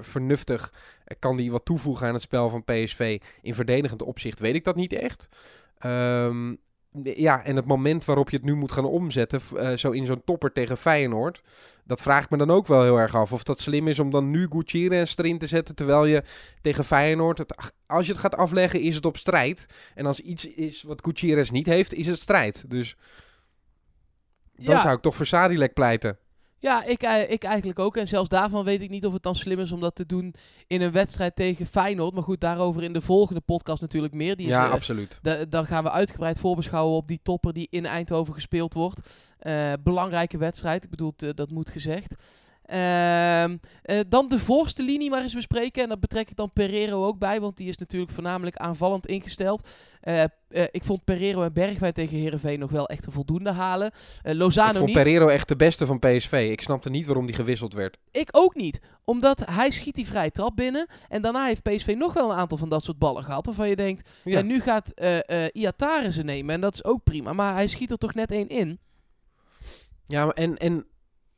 vernuftig. 0.00 0.72
Kan 1.18 1.36
die 1.36 1.50
wat 1.50 1.64
toevoegen 1.64 2.06
aan 2.06 2.12
het 2.12 2.22
spel 2.22 2.50
van 2.50 2.64
PSV. 2.64 3.20
In 3.42 3.54
verdedigend 3.54 4.02
opzicht 4.02 4.40
weet 4.40 4.54
ik 4.54 4.64
dat 4.64 4.76
niet 4.76 4.92
echt. 4.92 5.28
Um, 5.84 6.58
ja, 7.02 7.44
en 7.44 7.56
het 7.56 7.66
moment 7.66 8.04
waarop 8.04 8.30
je 8.30 8.36
het 8.36 8.44
nu 8.44 8.54
moet 8.54 8.72
gaan 8.72 8.84
omzetten, 8.84 9.40
uh, 9.54 9.72
zo 9.72 9.90
in 9.90 10.06
zo'n 10.06 10.24
topper 10.24 10.52
tegen 10.52 10.76
Feyenoord, 10.76 11.42
dat 11.84 12.02
vraag 12.02 12.24
ik 12.24 12.30
me 12.30 12.36
dan 12.36 12.50
ook 12.50 12.66
wel 12.66 12.82
heel 12.82 12.98
erg 12.98 13.14
af. 13.14 13.32
Of 13.32 13.42
dat 13.42 13.60
slim 13.60 13.88
is 13.88 13.98
om 13.98 14.10
dan 14.10 14.30
nu 14.30 14.46
Gutierrez 14.50 15.16
erin 15.16 15.38
te 15.38 15.46
zetten, 15.46 15.74
terwijl 15.74 16.04
je 16.04 16.22
tegen 16.60 16.84
Feyenoord, 16.84 17.38
het, 17.38 17.72
als 17.86 18.06
je 18.06 18.12
het 18.12 18.20
gaat 18.20 18.36
afleggen, 18.36 18.80
is 18.80 18.94
het 18.94 19.06
op 19.06 19.16
strijd. 19.16 19.66
En 19.94 20.06
als 20.06 20.20
iets 20.20 20.46
is 20.46 20.82
wat 20.82 21.04
Gutierrez 21.04 21.50
niet 21.50 21.66
heeft, 21.66 21.94
is 21.94 22.06
het 22.06 22.18
strijd. 22.18 22.70
Dus 22.70 22.96
dan 24.52 24.74
ja. 24.74 24.80
zou 24.80 24.96
ik 24.96 25.02
toch 25.02 25.16
voor 25.16 25.26
Sadilek 25.26 25.74
pleiten. 25.74 26.18
Ja, 26.60 26.84
ik, 26.84 27.02
ik 27.28 27.44
eigenlijk 27.44 27.78
ook. 27.78 27.96
En 27.96 28.06
zelfs 28.06 28.28
daarvan 28.28 28.64
weet 28.64 28.80
ik 28.80 28.90
niet 28.90 29.06
of 29.06 29.12
het 29.12 29.22
dan 29.22 29.34
slim 29.34 29.58
is 29.58 29.72
om 29.72 29.80
dat 29.80 29.94
te 29.94 30.06
doen 30.06 30.34
in 30.66 30.80
een 30.80 30.92
wedstrijd 30.92 31.36
tegen 31.36 31.66
Feyenoord. 31.66 32.14
Maar 32.14 32.22
goed, 32.22 32.40
daarover 32.40 32.82
in 32.82 32.92
de 32.92 33.00
volgende 33.00 33.40
podcast 33.40 33.80
natuurlijk 33.80 34.14
meer. 34.14 34.36
Die 34.36 34.46
is, 34.46 34.52
ja, 34.52 34.66
uh, 34.66 34.72
absoluut. 34.72 35.20
Dan 35.48 35.66
gaan 35.66 35.84
we 35.84 35.90
uitgebreid 35.90 36.40
voorbeschouwen 36.40 36.96
op 36.96 37.08
die 37.08 37.20
topper 37.22 37.52
die 37.52 37.66
in 37.70 37.86
Eindhoven 37.86 38.34
gespeeld 38.34 38.74
wordt. 38.74 39.08
Uh, 39.42 39.72
belangrijke 39.82 40.38
wedstrijd, 40.38 40.84
ik 40.84 40.90
bedoel, 40.90 41.14
dat 41.34 41.50
moet 41.50 41.70
gezegd. 41.70 42.14
Uh, 42.72 43.44
uh, 43.44 43.56
dan 44.08 44.28
de 44.28 44.38
voorste 44.38 44.82
linie 44.82 45.10
maar 45.10 45.22
eens 45.22 45.34
bespreken. 45.34 45.82
En 45.82 45.88
daar 45.88 45.98
betrek 45.98 46.30
ik 46.30 46.36
dan 46.36 46.52
Pereiro 46.52 47.06
ook 47.06 47.18
bij, 47.18 47.40
want 47.40 47.56
die 47.56 47.68
is 47.68 47.78
natuurlijk 47.78 48.12
voornamelijk 48.12 48.56
aanvallend 48.56 49.06
ingesteld. 49.06 49.68
Uh, 50.02 50.22
ik 50.70 50.84
vond 50.84 51.04
Pereiro 51.04 51.42
en 51.42 51.52
Bergwijn 51.52 51.92
tegen 51.92 52.18
Herenveen 52.18 52.58
nog 52.58 52.70
wel 52.70 52.86
echt 52.86 53.06
een 53.06 53.12
voldoende 53.12 53.52
halen. 53.52 53.92
Lozano 54.22 54.70
ik 54.70 54.76
vond 54.76 54.86
niet. 54.86 54.96
Pereiro 54.96 55.28
echt 55.28 55.48
de 55.48 55.56
beste 55.56 55.86
van 55.86 55.98
PSV. 55.98 56.48
Ik 56.50 56.60
snapte 56.60 56.90
niet 56.90 57.06
waarom 57.06 57.26
die 57.26 57.34
gewisseld 57.34 57.74
werd. 57.74 57.96
Ik 58.10 58.28
ook 58.32 58.54
niet. 58.54 58.80
Omdat 59.04 59.42
hij 59.50 59.70
schiet 59.70 59.94
die 59.94 60.06
vrije 60.06 60.30
trap 60.30 60.56
binnen. 60.56 60.86
En 61.08 61.22
daarna 61.22 61.44
heeft 61.44 61.62
PSV 61.62 61.94
nog 61.98 62.12
wel 62.12 62.30
een 62.30 62.36
aantal 62.36 62.58
van 62.58 62.68
dat 62.68 62.84
soort 62.84 62.98
ballen 62.98 63.24
gehad. 63.24 63.46
Waarvan 63.46 63.68
je 63.68 63.76
denkt, 63.76 64.08
ja. 64.24 64.38
ja 64.38 64.44
nu 64.44 64.60
gaat 64.60 64.92
Iatare 65.52 66.12
ze 66.12 66.22
nemen. 66.22 66.54
En 66.54 66.60
dat 66.60 66.74
is 66.74 66.84
ook 66.84 67.04
prima. 67.04 67.32
Maar 67.32 67.54
hij 67.54 67.66
schiet 67.66 67.90
er 67.90 67.98
toch 67.98 68.14
net 68.14 68.30
één 68.30 68.48
in. 68.48 68.78
Ja, 70.04 70.28
en... 70.28 70.56
en 70.56 70.86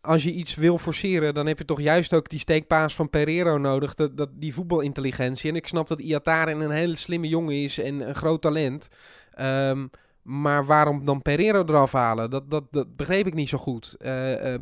als 0.00 0.22
je 0.22 0.32
iets 0.32 0.54
wil 0.54 0.78
forceren, 0.78 1.34
dan 1.34 1.46
heb 1.46 1.58
je 1.58 1.64
toch 1.64 1.80
juist 1.80 2.14
ook 2.14 2.28
die 2.28 2.38
steekpaas 2.38 2.94
van 2.94 3.10
Pereiro 3.10 3.58
nodig. 3.58 3.94
Dat, 3.94 4.16
dat, 4.16 4.28
die 4.32 4.54
voetbalintelligentie. 4.54 5.50
En 5.50 5.56
ik 5.56 5.66
snap 5.66 5.88
dat 5.88 6.00
Iatare 6.00 6.50
een 6.50 6.70
hele 6.70 6.96
slimme 6.96 7.28
jongen 7.28 7.62
is 7.62 7.78
en 7.78 8.08
een 8.08 8.14
groot 8.14 8.42
talent. 8.42 8.88
Um, 9.40 9.90
maar 10.22 10.66
waarom 10.66 11.04
dan 11.04 11.22
Pereiro 11.22 11.64
eraf 11.64 11.92
halen? 11.92 12.30
Dat, 12.30 12.50
dat, 12.50 12.64
dat 12.70 12.96
begreep 12.96 13.26
ik 13.26 13.34
niet 13.34 13.48
zo 13.48 13.58
goed. 13.58 13.96
Uh, 13.98 14.08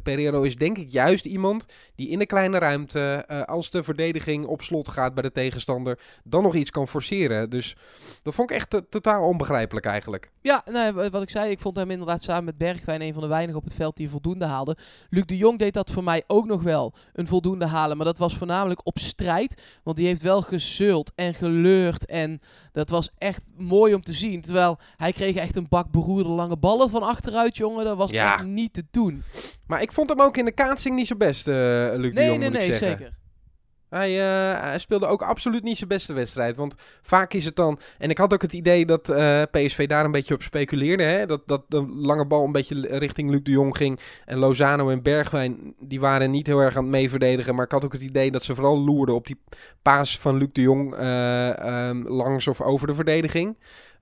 Pereiro 0.02 0.42
is 0.42 0.56
denk 0.56 0.78
ik 0.78 0.90
juist 0.90 1.24
iemand 1.24 1.66
die 1.94 2.08
in 2.08 2.18
de 2.18 2.26
kleine 2.26 2.58
ruimte, 2.58 3.24
uh, 3.30 3.42
als 3.42 3.70
de 3.70 3.82
verdediging 3.82 4.46
op 4.46 4.62
slot 4.62 4.88
gaat 4.88 5.14
bij 5.14 5.22
de 5.22 5.32
tegenstander, 5.32 5.98
dan 6.24 6.42
nog 6.42 6.54
iets 6.54 6.70
kan 6.70 6.88
forceren. 6.88 7.50
Dus 7.50 7.76
dat 8.22 8.34
vond 8.34 8.50
ik 8.50 8.56
echt 8.56 8.82
totaal 8.90 9.24
onbegrijpelijk 9.24 9.86
eigenlijk. 9.86 10.30
Ja, 10.40 10.64
wat 11.10 11.22
ik 11.22 11.30
zei, 11.30 11.50
ik 11.50 11.60
vond 11.60 11.76
hem 11.76 11.90
inderdaad 11.90 12.22
samen 12.22 12.44
met 12.44 12.58
Bergwijn 12.58 13.02
een 13.02 13.12
van 13.12 13.22
de 13.22 13.28
weinigen 13.28 13.56
op 13.56 13.64
het 13.64 13.74
veld 13.74 13.96
die 13.96 14.10
voldoende 14.10 14.44
haalde. 14.44 14.76
Luc 15.10 15.24
de 15.24 15.36
Jong 15.36 15.58
deed 15.58 15.74
dat 15.74 15.90
voor 15.90 16.04
mij 16.04 16.24
ook 16.26 16.46
nog 16.46 16.62
wel, 16.62 16.94
een 17.12 17.26
voldoende 17.26 17.66
halen. 17.66 17.96
Maar 17.96 18.06
dat 18.06 18.18
was 18.18 18.36
voornamelijk 18.36 18.86
op 18.86 18.98
strijd, 18.98 19.62
want 19.82 19.96
die 19.96 20.06
heeft 20.06 20.22
wel 20.22 20.42
gezult 20.42 21.12
en 21.14 21.34
geleurd 21.34 22.06
en 22.06 22.40
dat 22.72 22.90
was 22.90 23.10
echt 23.18 23.48
mooi 23.56 23.94
om 23.94 24.02
te 24.02 24.12
zien. 24.12 24.40
Terwijl 24.40 24.78
hij 24.96 25.12
kreeg 25.12 25.36
echt 25.36 25.56
een 25.58 25.68
bak 25.68 25.90
beroerde 25.90 26.28
lange 26.28 26.56
ballen 26.56 26.90
van 26.90 27.02
achteruit, 27.02 27.56
jongen. 27.56 27.84
Dat 27.84 27.96
was 27.96 28.10
ja. 28.10 28.34
echt 28.34 28.44
niet 28.44 28.72
te 28.72 28.84
doen. 28.90 29.22
Maar 29.66 29.82
ik 29.82 29.92
vond 29.92 30.08
hem 30.08 30.20
ook 30.20 30.36
in 30.36 30.44
de 30.44 30.52
kaatsing 30.52 30.96
niet 30.96 31.06
zo 31.06 31.16
best, 31.16 31.48
uh, 31.48 31.54
Luc 31.54 31.96
nee, 31.96 32.12
de 32.12 32.24
Jong, 32.24 32.38
Nee, 32.38 32.50
nee, 32.50 32.68
nee, 32.68 32.72
zeker. 32.72 33.18
Hij, 33.88 34.10
uh, 34.10 34.60
hij, 34.60 34.78
speelde 34.78 35.06
ook 35.06 35.22
absoluut 35.22 35.62
niet 35.62 35.76
zijn 35.76 35.88
beste 35.88 36.12
wedstrijd. 36.12 36.56
Want 36.56 36.74
vaak 37.02 37.32
is 37.32 37.44
het 37.44 37.56
dan... 37.56 37.78
En 37.98 38.10
ik 38.10 38.18
had 38.18 38.32
ook 38.32 38.42
het 38.42 38.52
idee 38.52 38.86
dat 38.86 39.08
uh, 39.08 39.42
PSV 39.50 39.86
daar 39.86 40.04
een 40.04 40.10
beetje 40.10 40.34
op 40.34 40.42
speculeerde. 40.42 41.02
Hè? 41.02 41.26
Dat, 41.26 41.42
dat 41.46 41.62
de 41.68 41.88
lange 41.88 42.26
bal 42.26 42.44
een 42.44 42.52
beetje 42.52 42.86
richting 42.98 43.30
Luc 43.30 43.42
de 43.42 43.50
Jong 43.50 43.76
ging. 43.76 44.00
En 44.24 44.38
Lozano 44.38 44.90
en 44.90 45.02
Bergwijn, 45.02 45.74
die 45.80 46.00
waren 46.00 46.30
niet 46.30 46.46
heel 46.46 46.60
erg 46.60 46.76
aan 46.76 46.82
het 46.82 46.92
meeverdedigen. 46.92 47.54
Maar 47.54 47.64
ik 47.64 47.70
had 47.70 47.84
ook 47.84 47.92
het 47.92 48.02
idee 48.02 48.30
dat 48.30 48.42
ze 48.42 48.54
vooral 48.54 48.78
loerden 48.78 49.14
op 49.14 49.26
die 49.26 49.40
paas 49.82 50.18
van 50.18 50.36
Luc 50.36 50.48
de 50.52 50.60
Jong 50.60 50.94
uh, 50.98 51.88
um, 51.88 52.08
langs 52.08 52.48
of 52.48 52.60
over 52.60 52.86
de 52.86 52.94
verdediging. 52.94 53.56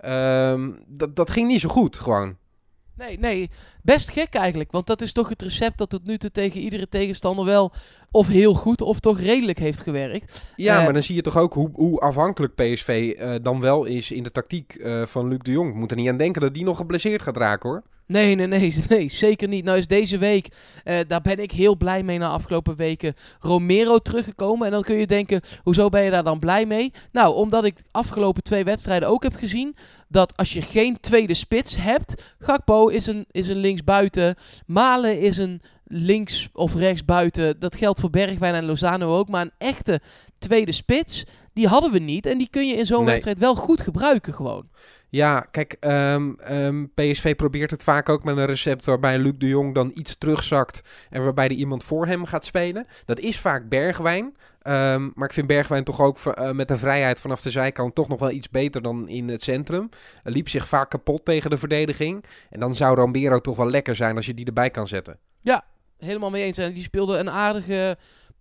Um, 0.05 0.79
dat, 0.87 1.17
dat 1.17 1.31
ging 1.31 1.49
niet 1.49 1.61
zo 1.61 1.69
goed, 1.69 1.97
gewoon. 1.97 2.37
Nee, 2.97 3.19
nee, 3.19 3.50
best 3.83 4.11
gek 4.11 4.35
eigenlijk. 4.35 4.73
Want 4.73 4.87
dat 4.87 5.00
is 5.00 5.12
toch 5.12 5.29
het 5.29 5.43
recept 5.43 5.79
dat 5.79 5.91
tot 5.91 6.05
nu 6.05 6.19
toe 6.19 6.31
tegen 6.31 6.61
iedere 6.61 6.88
tegenstander 6.88 7.45
wel 7.45 7.73
of 8.11 8.26
heel 8.26 8.55
goed 8.55 8.81
of 8.81 9.00
toch 9.00 9.21
redelijk 9.21 9.59
heeft 9.59 9.81
gewerkt. 9.81 10.38
Ja, 10.57 10.79
Eh, 10.79 10.85
maar 10.85 10.93
dan 10.93 11.03
zie 11.03 11.15
je 11.15 11.23
toch 11.23 11.37
ook 11.37 11.55
hoe, 11.55 11.71
hoe 11.73 12.00
afhankelijk 12.00 12.55
PSV 12.55 13.15
eh, 13.19 13.35
dan 13.43 13.61
wel 13.61 13.85
is 13.85 14.11
in 14.11 14.23
de 14.23 14.31
tactiek 14.31 14.75
eh, 14.75 15.07
van 15.07 15.29
Luc 15.29 15.38
de 15.38 15.50
Jong. 15.50 15.69
Ik 15.69 15.75
moet 15.75 15.91
er 15.91 15.97
niet 15.97 16.09
aan 16.09 16.17
denken 16.17 16.41
dat 16.41 16.55
die 16.55 16.65
nog 16.65 16.76
geblesseerd 16.76 17.23
gaat 17.23 17.37
raken 17.37 17.69
hoor. 17.69 17.83
Nee, 18.07 18.35
nee, 18.35 18.47
nee, 18.47 18.75
nee, 18.89 19.11
zeker 19.11 19.49
niet. 19.49 19.65
Nou 19.65 19.79
is 19.79 19.87
deze 19.87 20.19
week, 20.19 20.49
eh, 20.85 20.99
daar 21.09 21.21
ben 21.21 21.39
ik 21.39 21.53
heel 21.53 21.77
blij 21.77 22.03
mee 22.03 22.19
na 22.19 22.29
afgelopen 22.29 22.77
weken, 22.77 23.15
Romero 23.41 23.99
teruggekomen. 23.99 24.67
En 24.67 24.73
dan 24.73 24.83
kun 24.83 24.97
je 24.97 25.07
denken, 25.07 25.41
hoezo 25.63 25.89
ben 25.89 26.03
je 26.03 26.11
daar 26.11 26.25
dan 26.25 26.39
blij 26.39 26.67
mee? 26.67 26.93
Nou, 27.13 27.35
omdat 27.35 27.65
ik 27.65 27.79
afgelopen 27.91 28.43
twee 28.43 28.65
wedstrijden 28.65 29.09
ook 29.09 29.23
heb 29.23 29.35
gezien 29.35 29.77
dat 30.09 30.37
als 30.37 30.53
je 30.53 30.63
geen 30.63 31.01
tweede 31.01 31.35
spits 31.35 31.77
hebt, 31.77 32.23
Gakpo 32.39 32.89
is 32.89 33.07
een, 33.07 33.27
is 33.31 33.49
een 33.49 33.57
linksbuiten, 33.57 34.37
Malen 34.67 35.21
is 35.21 35.37
een 35.37 35.61
links 35.85 36.49
of 36.53 36.75
rechts 36.75 37.05
buiten. 37.05 37.61
Dat 37.61 37.77
geldt 37.77 38.01
voor 38.01 38.11
Bergwijn 38.11 38.55
en 38.55 38.65
Lozano 38.65 39.19
ook. 39.19 39.29
Maar 39.29 39.43
een 39.43 39.53
echte 39.59 40.01
tweede 40.39 40.73
spits, 40.73 41.25
die 41.57 41.67
hadden 41.69 41.93
we 41.93 41.99
niet. 41.99 42.27
En 42.27 42.39
die 42.39 42.49
kun 42.51 42.69
je 42.69 42.75
in 42.75 42.87
zo'n 42.87 42.99
Nee. 42.99 43.11
wedstrijd 43.11 43.39
wel 43.39 43.55
goed 43.55 43.81
gebruiken 43.81 44.35
gewoon. 44.35 44.69
Ja, 45.09 45.41
kijk, 45.41 45.77
ehm, 45.81 46.33
ehm, 46.39 46.85
PSV 46.95 47.37
probeert 47.37 47.71
het 47.71 47.83
vaak 47.83 48.09
ook 48.09 48.25
met 48.25 48.37
een 48.37 48.47
recept 48.47 48.85
waarbij 48.85 49.19
Luc 49.19 49.33
de 49.39 49.49
Jong 49.49 49.75
dan 49.75 49.91
iets 49.95 50.19
terugzakt 50.19 51.07
en 51.11 51.23
waarbij 51.23 51.45
er 51.45 51.51
iemand 51.51 51.85
voor 51.85 52.07
hem 52.07 52.25
gaat 52.25 52.45
spelen. 52.45 52.87
Dat 53.05 53.19
is 53.19 53.39
vaak 53.39 53.69
Bergwijn. 53.69 54.37
Ehm, 54.63 55.09
maar 55.15 55.29
ik 55.29 55.35
vind 55.35 55.47
Bergwijn 55.47 55.85
toch 55.85 56.01
ook 56.01 56.19
eh, 56.19 56.51
met 56.51 56.69
de 56.69 56.79
vrijheid 56.79 57.21
vanaf 57.21 57.41
de 57.41 57.51
zijkant 57.51 57.95
toch 57.95 58.09
nog 58.09 58.19
wel 58.19 58.31
iets 58.31 58.51
beter 58.51 58.83
dan 58.83 59.09
in 59.09 59.29
het 59.29 59.43
centrum. 59.43 59.89
Hij 60.23 60.33
liep 60.33 60.49
zich 60.49 60.69
vaak 60.69 60.91
kapot 60.91 61.25
tegen 61.25 61.51
de 61.51 61.59
verdediging. 61.59 62.25
En 62.51 62.61
dan 62.61 62.75
zou 62.75 62.97
Rambero 62.97 63.39
toch 63.39 63.57
wel 63.57 63.71
lekker 63.71 63.97
zijn 63.97 64.17
als 64.17 64.27
je 64.27 64.35
die 64.35 64.47
erbij 64.47 64.71
kan 64.71 64.89
zetten. 64.89 65.19
Helemaal 65.99 66.31
mee 66.31 66.45
eens. 66.45 66.59
En 66.59 66.73
die 66.73 66.83
speelde 66.83 67.19
een 67.19 67.31
aardige 67.31 67.97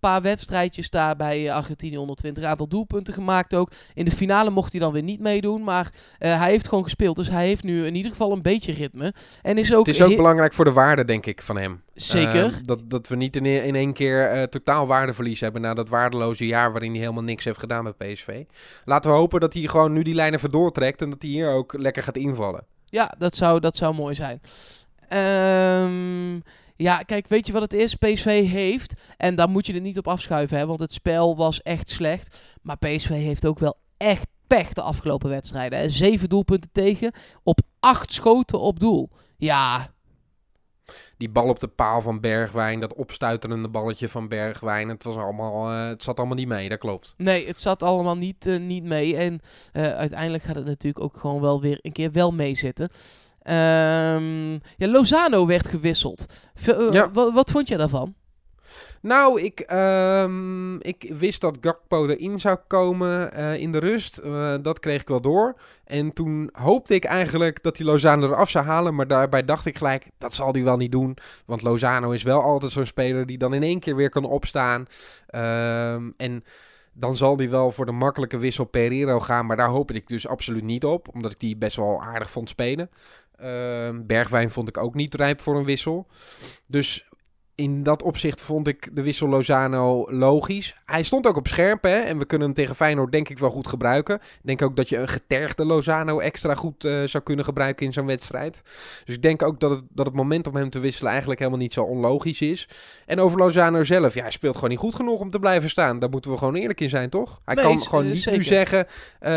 paar 0.06 0.22
wedstrijdjes 0.22 0.90
daar 0.90 1.16
bij 1.16 1.48
eh, 1.48 1.54
Argentinië 1.54 1.96
120. 1.96 2.44
Aantal 2.44 2.68
doelpunten 2.68 3.14
gemaakt 3.14 3.54
ook. 3.54 3.70
In 3.94 4.04
de 4.04 4.10
finale 4.10 4.50
mocht 4.50 4.72
hij 4.72 4.80
dan 4.80 4.92
weer 4.92 5.02
niet 5.02 5.20
meedoen. 5.20 5.64
Maar 5.64 5.90
eh, 6.18 6.38
hij 6.38 6.50
heeft 6.50 6.68
gewoon 6.68 6.84
gespeeld. 6.84 7.16
Dus 7.16 7.28
hij 7.28 7.46
heeft 7.46 7.62
nu 7.62 7.86
in 7.86 7.94
ieder 7.94 8.10
geval 8.10 8.32
een 8.32 8.42
beetje 8.42 8.72
ritme. 8.72 9.14
En 9.42 9.58
is 9.58 9.74
ook, 9.74 9.86
Het 9.86 9.94
is 9.94 10.02
ook 10.02 10.16
belangrijk 10.16 10.52
voor 10.52 10.64
de 10.64 10.72
waarde, 10.72 11.04
denk 11.04 11.26
ik, 11.26 11.42
van 11.42 11.56
hem. 11.56 11.82
zeker. 11.94 12.44
Ehm, 12.44 12.62
dat, 12.62 12.90
dat 12.90 13.08
we 13.08 13.16
niet 13.16 13.36
in, 13.36 13.46
in 13.46 13.74
één 13.74 13.92
keer 13.92 14.26
eh, 14.26 14.42
totaal 14.42 14.86
waardeverlies 14.86 15.40
hebben 15.40 15.60
na 15.60 15.74
dat 15.74 15.88
waardeloze 15.88 16.46
jaar 16.46 16.72
waarin 16.72 16.90
hij 16.90 17.00
helemaal 17.00 17.22
niks 17.22 17.44
heeft 17.44 17.58
gedaan 17.58 17.84
met 17.84 17.96
PSV. 17.96 18.44
Laten 18.84 19.10
we 19.10 19.16
hopen 19.16 19.40
dat 19.40 19.52
hij 19.52 19.62
gewoon 19.62 19.92
nu 19.92 20.02
die 20.02 20.14
lijn 20.14 20.34
even 20.34 20.50
doortrekt 20.50 21.02
en 21.02 21.10
dat 21.10 21.22
hij 21.22 21.30
hier 21.30 21.50
ook 21.50 21.78
lekker 21.78 22.02
gaat 22.02 22.16
invallen. 22.16 22.66
Ja, 22.84 23.14
dat 23.18 23.36
zou, 23.36 23.60
dat 23.60 23.76
zou 23.76 23.94
mooi 23.94 24.14
zijn. 24.14 24.40
Ehm, 25.08 26.40
ja, 26.76 26.98
kijk, 26.98 27.28
weet 27.28 27.46
je 27.46 27.52
wat 27.52 27.62
het 27.62 27.72
is? 27.72 27.94
PSV 27.94 28.48
heeft, 28.48 28.94
en 29.16 29.34
daar 29.34 29.48
moet 29.48 29.66
je 29.66 29.72
het 29.72 29.82
niet 29.82 29.98
op 29.98 30.08
afschuiven, 30.08 30.58
hè, 30.58 30.66
want 30.66 30.80
het 30.80 30.92
spel 30.92 31.36
was 31.36 31.62
echt 31.62 31.88
slecht. 31.88 32.38
Maar 32.62 32.76
PSV 32.78 33.08
heeft 33.08 33.46
ook 33.46 33.58
wel 33.58 33.76
echt 33.96 34.26
pech 34.46 34.72
de 34.72 34.82
afgelopen 34.82 35.28
wedstrijden. 35.30 35.78
Hè. 35.78 35.88
Zeven 35.88 36.28
doelpunten 36.28 36.70
tegen, 36.72 37.12
op 37.42 37.60
acht 37.80 38.12
schoten 38.12 38.60
op 38.60 38.80
doel. 38.80 39.10
Ja, 39.36 39.90
Die 41.16 41.28
bal 41.30 41.48
op 41.48 41.58
de 41.60 41.68
paal 41.68 42.00
van 42.02 42.20
Bergwijn, 42.20 42.80
dat 42.80 42.94
opstuiterende 42.94 43.68
balletje 43.68 44.08
van 44.08 44.28
Bergwijn, 44.28 44.88
het, 44.88 45.04
was 45.04 45.16
allemaal, 45.16 45.70
eh, 45.70 45.88
het 45.88 46.02
zat 46.02 46.18
allemaal 46.18 46.36
niet 46.36 46.48
mee, 46.48 46.68
dat 46.68 46.78
klopt. 46.78 47.14
nee, 47.16 47.46
het 47.46 47.60
zat 47.60 47.82
allemaal 47.82 48.16
niet, 48.16 48.46
eh, 48.46 48.58
niet 48.58 48.84
mee. 48.84 49.16
En 49.16 49.40
eh, 49.72 49.92
uiteindelijk 49.92 50.44
gaat 50.44 50.54
het 50.56 50.64
natuurlijk 50.64 51.04
ook 51.04 51.16
gewoon 51.16 51.40
wel 51.40 51.60
weer 51.60 51.78
een 51.82 51.92
keer 51.92 52.12
wel 52.12 52.32
meezitten. 52.32 52.90
Ehm 53.46 54.52
ja, 54.52 54.88
Lozano 54.88 55.46
werd 55.46 55.68
gewisseld. 55.68 56.26
V- 56.54 56.68
eh, 56.68 56.92
Ja. 56.92 57.10
wat 57.12 57.50
vond 57.50 57.68
jij 57.68 57.76
daarvan? 57.78 58.14
Nou, 59.00 59.40
ik, 59.40 59.60
ehm, 59.60 60.76
ik 60.76 61.12
wist 61.18 61.40
dat 61.40 61.58
Gakpo 61.60 62.06
erin 62.06 62.40
zou 62.40 62.58
komen 62.66 63.32
eh, 63.32 63.56
in 63.56 63.72
de 63.72 63.78
rust. 63.78 64.18
Eh, 64.18 64.54
dat 64.62 64.78
kreeg 64.80 65.00
ik 65.00 65.08
wel 65.08 65.20
door. 65.20 65.60
En 65.84 66.12
toen 66.12 66.48
hoopte 66.52 66.94
ik 66.94 67.04
eigenlijk 67.04 67.62
dat 67.62 67.76
hij 67.76 67.86
Lozano 67.86 68.26
eraf 68.26 68.50
zou 68.50 68.64
halen. 68.64 68.94
Maar 68.94 69.06
daarbij 69.08 69.44
dacht 69.44 69.66
ik 69.66 69.76
gelijk, 69.76 70.06
dat 70.18 70.34
zal 70.34 70.52
hij 70.52 70.62
wel 70.64 70.76
niet 70.76 70.92
doen. 70.92 71.16
Want 71.46 71.62
Lozano 71.62 72.10
is 72.10 72.22
wel 72.22 72.42
altijd 72.42 72.72
zo'n 72.72 72.86
speler 72.86 73.26
die 73.26 73.38
dan 73.38 73.54
in 73.54 73.62
één 73.62 73.80
keer 73.80 73.96
weer 73.96 74.10
kan 74.10 74.24
opstaan. 74.24 74.86
Ehm, 75.26 76.10
en 76.16 76.44
dan 76.92 77.16
zal 77.16 77.36
hij 77.36 77.50
wel 77.50 77.70
voor 77.72 77.86
de 77.86 77.92
makkelijke 77.92 78.38
wissel 78.38 78.64
Pereiro 78.64 79.20
gaan. 79.20 79.46
Maar 79.46 79.56
daar 79.56 79.68
hoopte 79.68 79.94
ik 79.94 80.08
dus 80.08 80.28
absoluut 80.28 80.62
niet 80.64 80.84
op. 80.84 81.08
Omdat 81.14 81.32
ik 81.32 81.40
die 81.40 81.56
best 81.56 81.76
wel 81.76 82.02
aardig 82.02 82.30
vond 82.30 82.48
spelen. 82.48 82.90
Ehm, 83.36 84.06
Bergwijn 84.06 84.50
vond 84.50 84.68
ik 84.68 84.76
ook 84.78 84.94
niet 84.94 85.14
rijp 85.14 85.40
voor 85.40 85.56
een 85.56 85.64
wissel. 85.64 86.06
Dus 86.66 87.08
in 87.54 87.82
dat 87.82 88.02
opzicht 88.02 88.42
vond 88.42 88.68
ik 88.68 88.88
de 88.92 89.02
wissel 89.02 89.28
Lozano 89.28 90.06
logisch. 90.10 90.74
Hij 90.84 91.02
stond 91.02 91.26
ook 91.26 91.36
op 91.36 91.46
scherp 91.48 91.82
hè, 91.82 91.98
en 91.98 92.18
we 92.18 92.24
kunnen 92.24 92.46
hem 92.46 92.56
tegen 92.56 92.74
Feyenoord 92.74 93.12
denk 93.12 93.28
ik 93.28 93.38
wel 93.38 93.50
goed 93.50 93.68
gebruiken. 93.68 94.14
Ik 94.14 94.40
denk 94.42 94.62
ook 94.62 94.76
dat 94.76 94.88
je 94.88 94.96
een 94.96 95.08
getergde 95.08 95.64
Lozano 95.64 96.18
extra 96.18 96.54
goed 96.54 96.84
eh, 96.84 97.02
zou 97.04 97.22
kunnen 97.24 97.44
gebruiken 97.44 97.86
in 97.86 97.92
zo'n 97.92 98.06
wedstrijd. 98.06 98.62
Dus 99.04 99.14
ik 99.14 99.22
denk 99.22 99.42
ook 99.42 99.60
dat 99.60 99.70
het, 99.70 99.82
dat 99.90 100.06
het 100.06 100.14
moment 100.14 100.46
om 100.46 100.56
hem 100.56 100.70
te 100.70 100.78
wisselen 100.78 101.10
eigenlijk 101.10 101.40
helemaal 101.40 101.60
niet 101.60 101.72
zo 101.72 101.82
onlogisch 101.82 102.40
is. 102.40 102.68
En 103.06 103.20
over 103.20 103.38
Lozano 103.38 103.84
zelf, 103.84 104.14
ja, 104.14 104.22
hij 104.22 104.30
speelt 104.30 104.54
gewoon 104.54 104.70
niet 104.70 104.78
goed 104.78 104.94
genoeg 104.94 105.20
om 105.20 105.30
te 105.30 105.38
blijven 105.38 105.70
staan. 105.70 105.98
Daar 105.98 106.10
moeten 106.10 106.30
we 106.30 106.38
gewoon 106.38 106.54
eerlijk 106.54 106.80
in 106.80 106.90
zijn, 106.90 107.10
toch? 107.10 107.40
Hij 107.44 107.54
Nee, 107.54 107.64
kan 107.64 107.78
gewoon 107.78 108.04
eh, 108.04 108.10
niet 108.10 108.22
zeker. 108.22 108.38
nu 108.38 108.44
zeggen, 108.44 108.86
hé, 109.18 109.30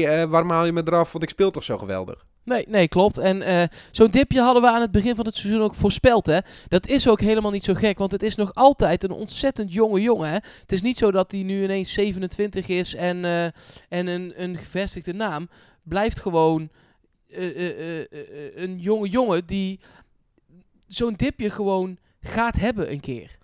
hey, 0.00 0.22
eh, 0.22 0.28
waarom 0.30 0.50
haal 0.50 0.64
je 0.64 0.72
me 0.72 0.82
eraf, 0.84 1.12
want 1.12 1.24
ik 1.24 1.30
speel 1.30 1.50
toch 1.50 1.64
zo 1.64 1.78
geweldig. 1.78 2.26
Nee, 2.44 2.64
nee, 2.68 2.88
klopt. 2.88 3.18
En 3.18 3.42
eh, 3.42 3.62
zo'n 3.90 4.10
dipje 4.10 4.40
hadden 4.40 4.62
we 4.62 4.68
aan 4.68 4.80
het 4.80 4.90
begin 4.90 5.16
van 5.16 5.26
het 5.26 5.34
seizoen 5.34 5.62
ook 5.62 5.74
voorspeld. 5.74 6.26
Hè? 6.26 6.38
Dat 6.68 6.86
is 6.86 7.08
ook 7.08 7.20
helemaal 7.20 7.50
niet 7.50 7.64
zo 7.64 7.74
gek, 7.74 7.98
want 7.98 8.12
het 8.12 8.22
is 8.22 8.34
nog 8.34 8.54
altijd 8.54 9.04
een 9.04 9.10
ontzettend 9.10 9.72
jonge 9.72 10.00
jongen. 10.00 10.28
Hè? 10.28 10.34
Het 10.34 10.72
is 10.72 10.82
niet 10.82 10.98
zo 10.98 11.10
dat 11.10 11.32
hij 11.32 11.42
nu 11.42 11.62
ineens 11.62 11.92
27 11.92 12.68
is 12.68 12.94
en, 12.94 13.24
eh, 13.24 13.44
en 13.88 14.06
een, 14.06 14.32
een 14.36 14.56
gevestigde 14.56 15.12
naam. 15.12 15.48
Blijft 15.82 16.20
gewoon 16.20 16.68
eh, 17.30 17.98
een 18.54 18.78
jonge 18.78 19.08
jongen 19.08 19.46
die 19.46 19.80
zo'n 20.86 21.14
dipje 21.14 21.50
gewoon 21.50 21.98
gaat 22.20 22.56
hebben 22.56 22.92
een 22.92 23.00
keer. 23.00 23.38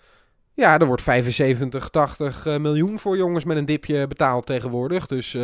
Ja, 0.61 0.79
er 0.79 0.87
wordt 0.87 1.03
75, 1.03 1.89
80 1.89 2.47
eh, 2.47 2.57
miljoen 2.57 2.99
voor 2.99 3.17
jongens 3.17 3.45
met 3.45 3.57
een 3.57 3.65
dipje 3.65 4.07
betaald 4.07 4.47
tegenwoordig. 4.47 5.07
Dus 5.07 5.35
eh, 5.35 5.41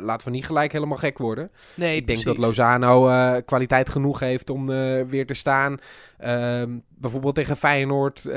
laten 0.00 0.26
we 0.26 0.30
niet 0.30 0.46
gelijk 0.46 0.72
helemaal 0.72 0.96
gek 0.96 1.18
worden. 1.18 1.50
Nee, 1.74 1.96
ik 1.96 2.06
denk 2.06 2.24
dat. 2.24 2.36
Lozano 2.38 3.08
kwaliteit 3.44 3.88
genoeg 3.88 4.20
heeft 4.20 4.50
om 4.50 4.66
weer 5.06 5.26
te 5.26 5.34
staan. 5.34 5.78
Ehm, 6.18 6.78
bijvoorbeeld 6.88 7.34
tegen 7.34 7.56
Feyenoord, 7.56 8.28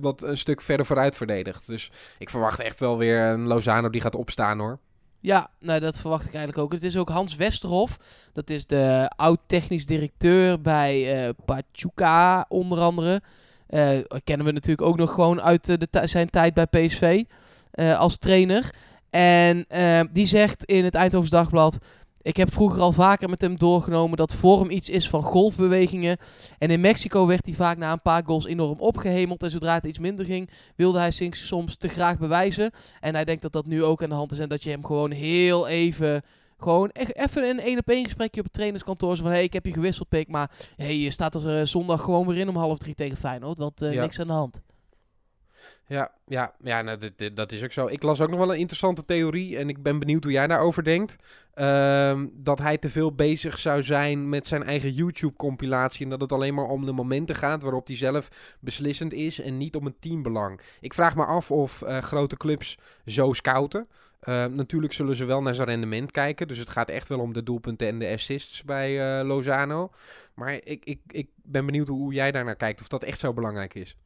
wat 0.00 0.22
een 0.22 0.38
stuk 0.38 0.60
verder 0.60 0.86
vooruit 0.86 1.16
verdedigt. 1.16 1.66
Dus 1.66 1.90
ik 2.18 2.30
verwacht 2.30 2.60
echt 2.60 2.80
wel 2.80 2.98
weer 2.98 3.20
een 3.20 3.46
Lozano 3.46 3.90
die 3.90 4.00
gaat 4.00 4.14
opstaan 4.14 4.58
hoor. 4.58 4.78
Ja, 5.20 5.50
nou, 5.58 5.80
dat 5.80 6.00
verwacht 6.00 6.26
ik 6.26 6.34
eigenlijk 6.34 6.64
ook. 6.64 6.72
Het 6.72 6.82
is 6.82 6.96
ook 6.96 7.08
Hans 7.08 7.36
Westerhof. 7.36 7.96
Dat 8.32 8.50
is 8.50 8.66
de 8.66 9.10
oud-technisch 9.16 9.86
directeur 9.86 10.60
bij 10.60 11.32
Pachuca, 11.44 12.44
onder 12.48 12.78
andere. 12.78 13.22
Eh, 13.70 13.98
kennen 14.24 14.46
we 14.46 14.52
natuurlijk 14.52 14.88
ook 14.88 14.96
nog 14.96 15.14
gewoon 15.14 15.42
uit 15.42 15.68
eh, 15.68 15.76
de 15.78 16.06
zijn 16.06 16.30
tijd 16.30 16.54
bij 16.54 16.66
PSV 16.66 17.22
eh, 17.70 17.98
als 17.98 18.18
trainer. 18.18 18.74
En 19.10 19.64
eh, 19.68 20.00
die 20.12 20.26
zegt 20.26 20.64
in 20.64 20.84
het 20.84 20.94
Eindhovens 20.94 21.30
Dagblad... 21.30 21.78
Ik 22.22 22.36
heb 22.36 22.52
vroeger 22.52 22.80
al 22.80 22.92
vaker 22.92 23.28
met 23.28 23.40
hem 23.40 23.58
doorgenomen 23.58 24.16
dat 24.16 24.34
vorm 24.34 24.70
iets 24.70 24.88
is 24.88 25.08
van 25.08 25.22
golfbewegingen. 25.22 26.16
En 26.58 26.70
in 26.70 26.80
Mexico 26.80 27.26
werd 27.26 27.44
hij 27.44 27.54
vaak 27.54 27.76
na 27.76 27.92
een 27.92 28.02
paar 28.02 28.22
goals 28.24 28.46
enorm 28.46 28.78
opgehemeld. 28.80 29.42
En 29.42 29.50
zodra 29.50 29.74
het 29.74 29.84
iets 29.84 29.98
minder 29.98 30.24
ging, 30.24 30.50
wilde 30.76 30.98
hij 30.98 31.10
soms 31.30 31.76
te 31.76 31.88
graag 31.88 32.18
bewijzen. 32.18 32.70
En 33.00 33.14
hij 33.14 33.24
denkt 33.24 33.42
dat 33.42 33.52
dat 33.52 33.66
nu 33.66 33.84
ook 33.84 34.02
aan 34.02 34.08
de 34.08 34.14
hand 34.14 34.32
is. 34.32 34.38
En 34.38 34.48
dat 34.48 34.62
je 34.62 34.70
hem 34.70 34.84
gewoon 34.84 35.10
heel 35.10 35.68
even. 35.68 36.22
Gewoon 36.62 36.90
echt 36.90 37.16
even 37.16 37.48
een 37.48 37.60
één 37.60 37.78
op 37.78 37.88
één 37.88 38.04
gesprekje 38.04 38.40
op 38.40 38.46
het 38.46 38.54
trainerskantoor. 38.54 39.16
Zo 39.16 39.22
van: 39.22 39.30
hé, 39.30 39.36
hey, 39.36 39.46
ik 39.46 39.52
heb 39.52 39.66
je 39.66 39.72
gewisseld, 39.72 40.08
pik. 40.08 40.28
Maar 40.28 40.50
hey, 40.76 40.96
je 40.98 41.10
staat 41.10 41.34
er 41.34 41.58
eh, 41.58 41.66
zondag 41.66 42.00
gewoon 42.02 42.26
weer 42.26 42.36
in 42.36 42.48
om 42.48 42.56
half 42.56 42.78
drie 42.78 42.94
tegen 42.94 43.16
Feyenoord. 43.16 43.58
Want 43.58 43.82
eh, 43.82 43.92
Ja. 43.92 44.00
niks 44.02 44.20
aan 44.20 44.26
de 44.26 44.32
hand. 44.32 44.60
Ja, 45.90 46.10
ja, 46.26 46.54
ja 46.62 46.82
nou, 46.82 46.98
dat 47.34 47.52
is 47.52 47.64
ook 47.64 47.72
zo. 47.72 47.86
Ik 47.86 48.02
las 48.02 48.20
ook 48.20 48.30
nog 48.30 48.38
wel 48.38 48.52
een 48.52 48.58
interessante 48.58 49.04
theorie 49.04 49.58
en 49.58 49.68
ik 49.68 49.82
ben 49.82 49.98
benieuwd 49.98 50.22
hoe 50.22 50.32
jij 50.32 50.46
daarover 50.46 50.84
denkt. 50.84 51.16
Ehm, 51.54 52.26
dat 52.32 52.58
hij 52.58 52.78
te 52.78 52.88
veel 52.88 53.14
bezig 53.14 53.58
zou 53.58 53.82
zijn 53.82 54.28
met 54.28 54.46
zijn 54.46 54.62
eigen 54.62 54.92
YouTube-compilatie 54.92 56.04
en 56.04 56.10
dat 56.10 56.20
het 56.20 56.32
alleen 56.32 56.54
maar 56.54 56.64
om 56.64 56.86
de 56.86 56.92
momenten 56.92 57.34
gaat 57.34 57.62
waarop 57.62 57.86
hij 57.86 57.96
zelf 57.96 58.28
beslissend 58.60 59.12
is 59.12 59.40
en 59.40 59.56
niet 59.56 59.76
om 59.76 59.86
een 59.86 59.98
teambelang. 60.00 60.60
Ik 60.80 60.94
vraag 60.94 61.16
me 61.16 61.24
af 61.24 61.50
of 61.50 61.82
eh, 61.82 61.98
grote 61.98 62.36
clubs 62.36 62.78
zo 63.04 63.32
scouten. 63.32 63.88
Ehm, 64.20 64.54
natuurlijk 64.54 64.92
zullen 64.92 65.16
ze 65.16 65.24
wel 65.24 65.42
naar 65.42 65.54
zijn 65.54 65.68
rendement 65.68 66.10
kijken, 66.10 66.48
dus 66.48 66.58
het 66.58 66.68
gaat 66.68 66.88
echt 66.88 67.08
wel 67.08 67.20
om 67.20 67.32
de 67.32 67.42
doelpunten 67.42 67.86
en 67.86 67.98
de 67.98 68.08
assists 68.12 68.64
bij 68.64 69.18
eh, 69.18 69.26
Lozano. 69.26 69.90
Maar 70.34 70.52
ik, 70.52 70.84
ik, 70.84 71.00
ik 71.06 71.28
ben 71.42 71.66
benieuwd 71.66 71.88
hoe 71.88 72.12
jij 72.12 72.30
daar 72.30 72.44
naar 72.44 72.56
kijkt, 72.56 72.80
of 72.80 72.88
dat 72.88 73.02
echt 73.02 73.20
zo 73.20 73.32
belangrijk 73.32 73.74
is. 73.74 73.96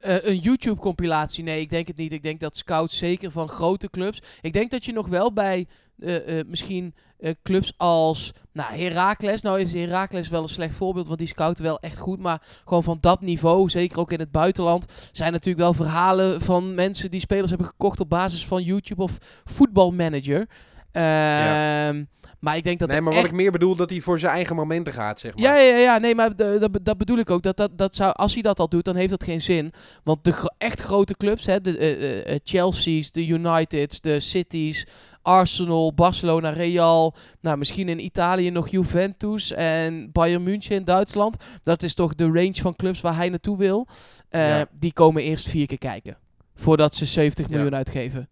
Eh, 0.00 0.24
een 0.24 0.38
YouTube-compilatie? 0.38 1.44
Nee, 1.44 1.60
ik 1.60 1.70
denk 1.70 1.86
het 1.86 1.96
niet. 1.96 2.12
Ik 2.12 2.22
denk 2.22 2.40
dat 2.40 2.56
scouts 2.56 2.96
zeker 2.96 3.30
van 3.30 3.48
grote 3.48 3.90
clubs. 3.90 4.22
Ik 4.40 4.52
denk 4.52 4.70
dat 4.70 4.84
je 4.84 4.92
nog 4.92 5.08
wel 5.08 5.32
bij 5.32 5.66
eh, 5.98 6.38
eh, 6.38 6.46
misschien 6.46 6.94
clubs 7.42 7.72
als 7.76 8.32
nou, 8.52 8.74
Heracles. 8.74 9.42
Nou 9.42 9.60
is 9.60 9.72
Heracles 9.72 10.28
wel 10.28 10.42
een 10.42 10.48
slecht 10.48 10.74
voorbeeld, 10.74 11.06
want 11.06 11.18
die 11.18 11.28
scouten 11.28 11.64
wel 11.64 11.80
echt 11.80 11.98
goed. 11.98 12.18
Maar 12.18 12.42
gewoon 12.64 12.84
van 12.84 12.98
dat 13.00 13.20
niveau, 13.20 13.68
zeker 13.68 13.98
ook 13.98 14.12
in 14.12 14.18
het 14.18 14.30
buitenland, 14.30 14.84
zijn 15.12 15.32
natuurlijk 15.32 15.64
wel 15.64 15.74
verhalen 15.74 16.40
van 16.40 16.74
mensen 16.74 17.10
die 17.10 17.20
spelers 17.20 17.50
hebben 17.50 17.68
gekocht 17.68 18.00
op 18.00 18.08
basis 18.08 18.46
van 18.46 18.62
YouTube 18.62 19.02
of 19.02 19.18
voetbalmanager. 19.44 20.48
Ehm 20.92 22.02
Maar 22.40 22.56
ik 22.56 22.64
denk 22.64 22.78
dat 22.78 22.88
nee, 22.88 23.00
maar 23.00 23.12
wat 23.12 23.22
echt 23.22 23.30
ik 23.30 23.36
meer 23.36 23.50
bedoel, 23.50 23.76
dat 23.76 23.90
hij 23.90 24.00
voor 24.00 24.18
zijn 24.18 24.32
eigen 24.34 24.56
momenten 24.56 24.92
gaat, 24.92 25.20
zeg 25.20 25.34
maar. 25.34 25.42
ja, 25.42 25.56
ja, 25.58 25.76
ja, 25.76 25.98
nee, 25.98 26.14
maar 26.14 26.36
dat, 26.36 26.78
dat 26.82 26.98
bedoel 26.98 27.18
ik 27.18 27.30
ook. 27.30 27.42
Dat, 27.42 27.56
dat, 27.56 27.70
dat 27.78 27.94
zou, 27.94 28.12
als 28.12 28.32
hij 28.32 28.42
dat 28.42 28.58
al 28.60 28.68
doet, 28.68 28.84
dan 28.84 28.96
heeft 28.96 29.10
dat 29.10 29.24
geen 29.24 29.40
zin. 29.40 29.72
Want 30.04 30.24
de 30.24 30.32
gro- 30.32 30.54
echt 30.58 30.80
grote 30.80 31.14
clubs, 31.16 31.46
hè, 31.46 31.60
de 31.60 31.78
eh, 31.78 31.90
eh, 31.92 32.34
eh, 32.34 32.40
Chelsea's, 32.44 33.10
de 33.12 33.26
Uniteds, 33.26 34.00
de 34.00 34.20
Cities, 34.20 34.86
Arsenal, 35.22 35.94
Barcelona, 35.94 36.50
Real. 36.50 37.14
Nou, 37.40 37.58
misschien 37.58 37.88
in 37.88 38.04
Italië 38.04 38.50
nog 38.50 38.68
Juventus 38.68 39.52
en 39.52 40.12
Bayern 40.12 40.42
München 40.42 40.76
in 40.76 40.84
Duitsland. 40.84 41.36
Dat 41.62 41.82
is 41.82 41.94
toch 41.94 42.14
de 42.14 42.24
range 42.24 42.54
van 42.54 42.76
clubs 42.76 43.00
waar 43.00 43.16
hij 43.16 43.28
naartoe 43.28 43.56
wil. 43.56 43.86
Ja. 44.30 44.66
Die 44.72 44.92
komen 44.92 45.22
eerst 45.22 45.48
vier 45.48 45.66
keer 45.66 45.78
kijken. 45.78 46.16
Voordat 46.54 46.94
ze 46.94 47.06
70 47.06 47.48
Ja. 47.48 47.54
miljoen 47.54 47.74
uitgeven. 47.74 48.28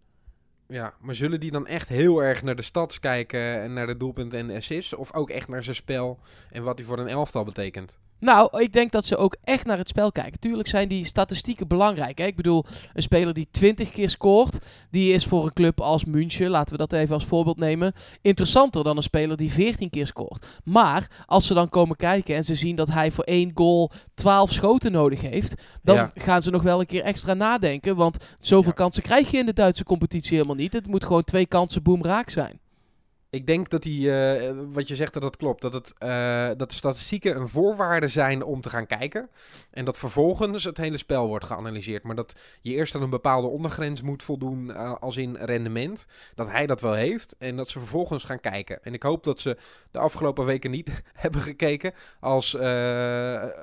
Ja, 0.71 0.93
maar 0.99 1.15
zullen 1.15 1.39
die 1.39 1.51
dan 1.51 1.67
echt 1.67 1.87
heel 1.87 2.23
erg 2.23 2.43
naar 2.43 2.55
de 2.55 2.61
stads 2.61 2.99
kijken 2.99 3.61
en 3.61 3.73
naar 3.73 3.87
de 3.87 3.97
doelpunten 3.97 4.39
en 4.39 4.47
de 4.47 4.55
assists? 4.55 4.93
Of 4.93 5.13
ook 5.13 5.29
echt 5.29 5.47
naar 5.47 5.63
zijn 5.63 5.75
spel 5.75 6.19
en 6.51 6.63
wat 6.63 6.77
hij 6.77 6.87
voor 6.87 6.99
een 6.99 7.07
elftal 7.07 7.43
betekent? 7.43 7.99
Nou, 8.19 8.59
ik 8.61 8.73
denk 8.73 8.91
dat 8.91 9.05
ze 9.05 9.17
ook 9.17 9.35
echt 9.43 9.65
naar 9.65 9.77
het 9.77 9.87
spel 9.87 10.11
kijken. 10.11 10.39
Tuurlijk 10.39 10.67
zijn 10.67 10.87
die 10.87 11.05
statistieken 11.05 11.67
belangrijk. 11.67 12.17
Hè? 12.17 12.25
Ik 12.25 12.35
bedoel, 12.35 12.65
een 12.93 13.01
speler 13.01 13.33
die 13.33 13.47
20 13.51 13.89
keer 13.91 14.09
scoort, 14.09 14.57
die 14.91 15.13
is 15.13 15.25
voor 15.25 15.45
een 15.45 15.53
club 15.53 15.81
als 15.81 16.05
München, 16.05 16.49
laten 16.49 16.71
we 16.71 16.87
dat 16.87 16.93
even 16.93 17.13
als 17.13 17.25
voorbeeld 17.25 17.57
nemen, 17.57 17.93
interessanter 18.21 18.83
dan 18.83 18.97
een 18.97 19.03
speler 19.03 19.37
die 19.37 19.51
14 19.51 19.89
keer 19.89 20.07
scoort. 20.07 20.45
Maar 20.63 21.23
als 21.25 21.47
ze 21.47 21.53
dan 21.53 21.69
komen 21.69 21.95
kijken 21.95 22.35
en 22.35 22.43
ze 22.43 22.55
zien 22.55 22.75
dat 22.75 22.87
hij 22.87 23.11
voor 23.11 23.23
één 23.23 23.51
goal 23.53 23.91
12 24.13 24.51
schoten 24.53 24.91
nodig 24.91 25.21
heeft, 25.21 25.61
dan 25.83 25.95
Ja. 25.95 26.11
gaan 26.15 26.41
ze 26.41 26.49
nog 26.51 26.63
wel 26.63 26.79
een 26.79 26.85
keer 26.85 27.03
extra 27.03 27.33
nadenken. 27.33 27.95
Want 27.95 28.17
zoveel 28.37 28.71
Ja. 28.71 28.77
kansen 28.77 29.03
krijg 29.03 29.31
je 29.31 29.37
in 29.37 29.45
de 29.45 29.53
Duitse 29.53 29.83
competitie 29.83 30.35
helemaal 30.35 30.55
niet. 30.55 30.73
Het 30.73 30.87
moet 30.87 31.03
gewoon 31.05 31.23
twee 31.23 31.45
kansen 31.45 31.83
boem 31.83 32.03
raak 32.03 32.29
zijn. 32.29 32.59
Ik 33.31 33.47
denk 33.47 33.69
dat 33.69 33.83
die, 33.83 34.11
eh, 34.11 34.55
wat 34.71 34.87
je 34.87 34.95
zegt, 34.95 35.13
dat 35.13 35.21
dat 35.21 35.37
klopt. 35.37 35.61
Dat, 35.61 35.73
het, 35.73 35.93
eh, 35.97 36.47
dat 36.57 36.69
de 36.69 36.75
statistieken 36.75 37.35
een 37.35 37.47
voorwaarde 37.47 38.07
zijn 38.07 38.43
om 38.43 38.61
te 38.61 38.69
gaan 38.69 38.87
kijken. 38.87 39.29
En 39.71 39.85
dat 39.85 39.97
vervolgens 39.97 40.63
het 40.63 40.77
hele 40.77 40.97
spel 40.97 41.27
wordt 41.27 41.45
geanalyseerd. 41.45 42.03
Maar 42.03 42.15
dat 42.15 42.35
je 42.61 42.73
eerst 42.73 42.95
aan 42.95 43.01
een 43.01 43.09
bepaalde 43.09 43.47
ondergrens 43.47 44.01
moet 44.01 44.23
voldoen 44.23 44.73
eh, 44.73 44.95
als 44.99 45.17
in 45.17 45.35
rendement. 45.35 46.05
Dat 46.35 46.47
hij 46.47 46.65
dat 46.67 46.81
wel 46.81 46.93
heeft. 46.93 47.35
En 47.39 47.55
dat 47.55 47.69
ze 47.69 47.79
vervolgens 47.79 48.23
gaan 48.23 48.39
kijken. 48.39 48.83
En 48.83 48.93
ik 48.93 49.03
hoop 49.03 49.23
dat 49.23 49.39
ze 49.39 49.57
de 49.91 49.99
afgelopen 49.99 50.45
weken 50.45 50.71
niet 50.71 50.89
hebben 51.13 51.41
gekeken. 51.41 51.93
Als, 52.19 52.51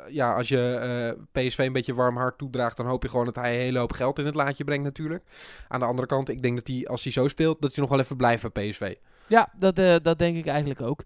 ja, 0.09 0.35
als 0.35 0.49
je 0.49 1.17
PSV 1.33 1.59
een 1.59 1.73
beetje 1.73 1.95
warm 1.95 2.17
hart 2.17 2.39
toedraagt, 2.39 2.77
dan 2.77 2.87
hoop 2.87 3.03
je 3.03 3.09
gewoon 3.09 3.25
dat 3.25 3.37
hij 3.37 3.55
een 3.55 3.61
hele 3.61 3.79
hoop 3.79 3.93
geld 3.93 4.19
in 4.19 4.27
het 4.27 4.35
laadje 4.35 4.65
brengt 4.65 4.85
natuurlijk. 4.85 5.25
Aan 5.69 5.81
de 5.81 5.87
andere 5.87 6.07
kant, 6.07 6.29
ik 6.29 6.43
denk 6.43 6.57
dat 6.57 6.67
hij, 6.67 6.87
als 6.87 7.03
hij 7.03 7.13
zo 7.13 7.29
speelt, 7.29 7.63
dat 7.63 7.75
hij 7.75 7.81
nog 7.81 7.91
wel 7.91 8.01
even 8.01 8.17
blijft 8.17 8.53
bij 8.53 8.71
PSV. 8.71 8.95
Ja, 9.29 9.49
dat, 9.59 9.79
eh, 9.79 9.95
dat 10.03 10.19
denk 10.19 10.37
ik 10.37 10.47
eigenlijk 10.47 10.81
ook. 10.81 11.03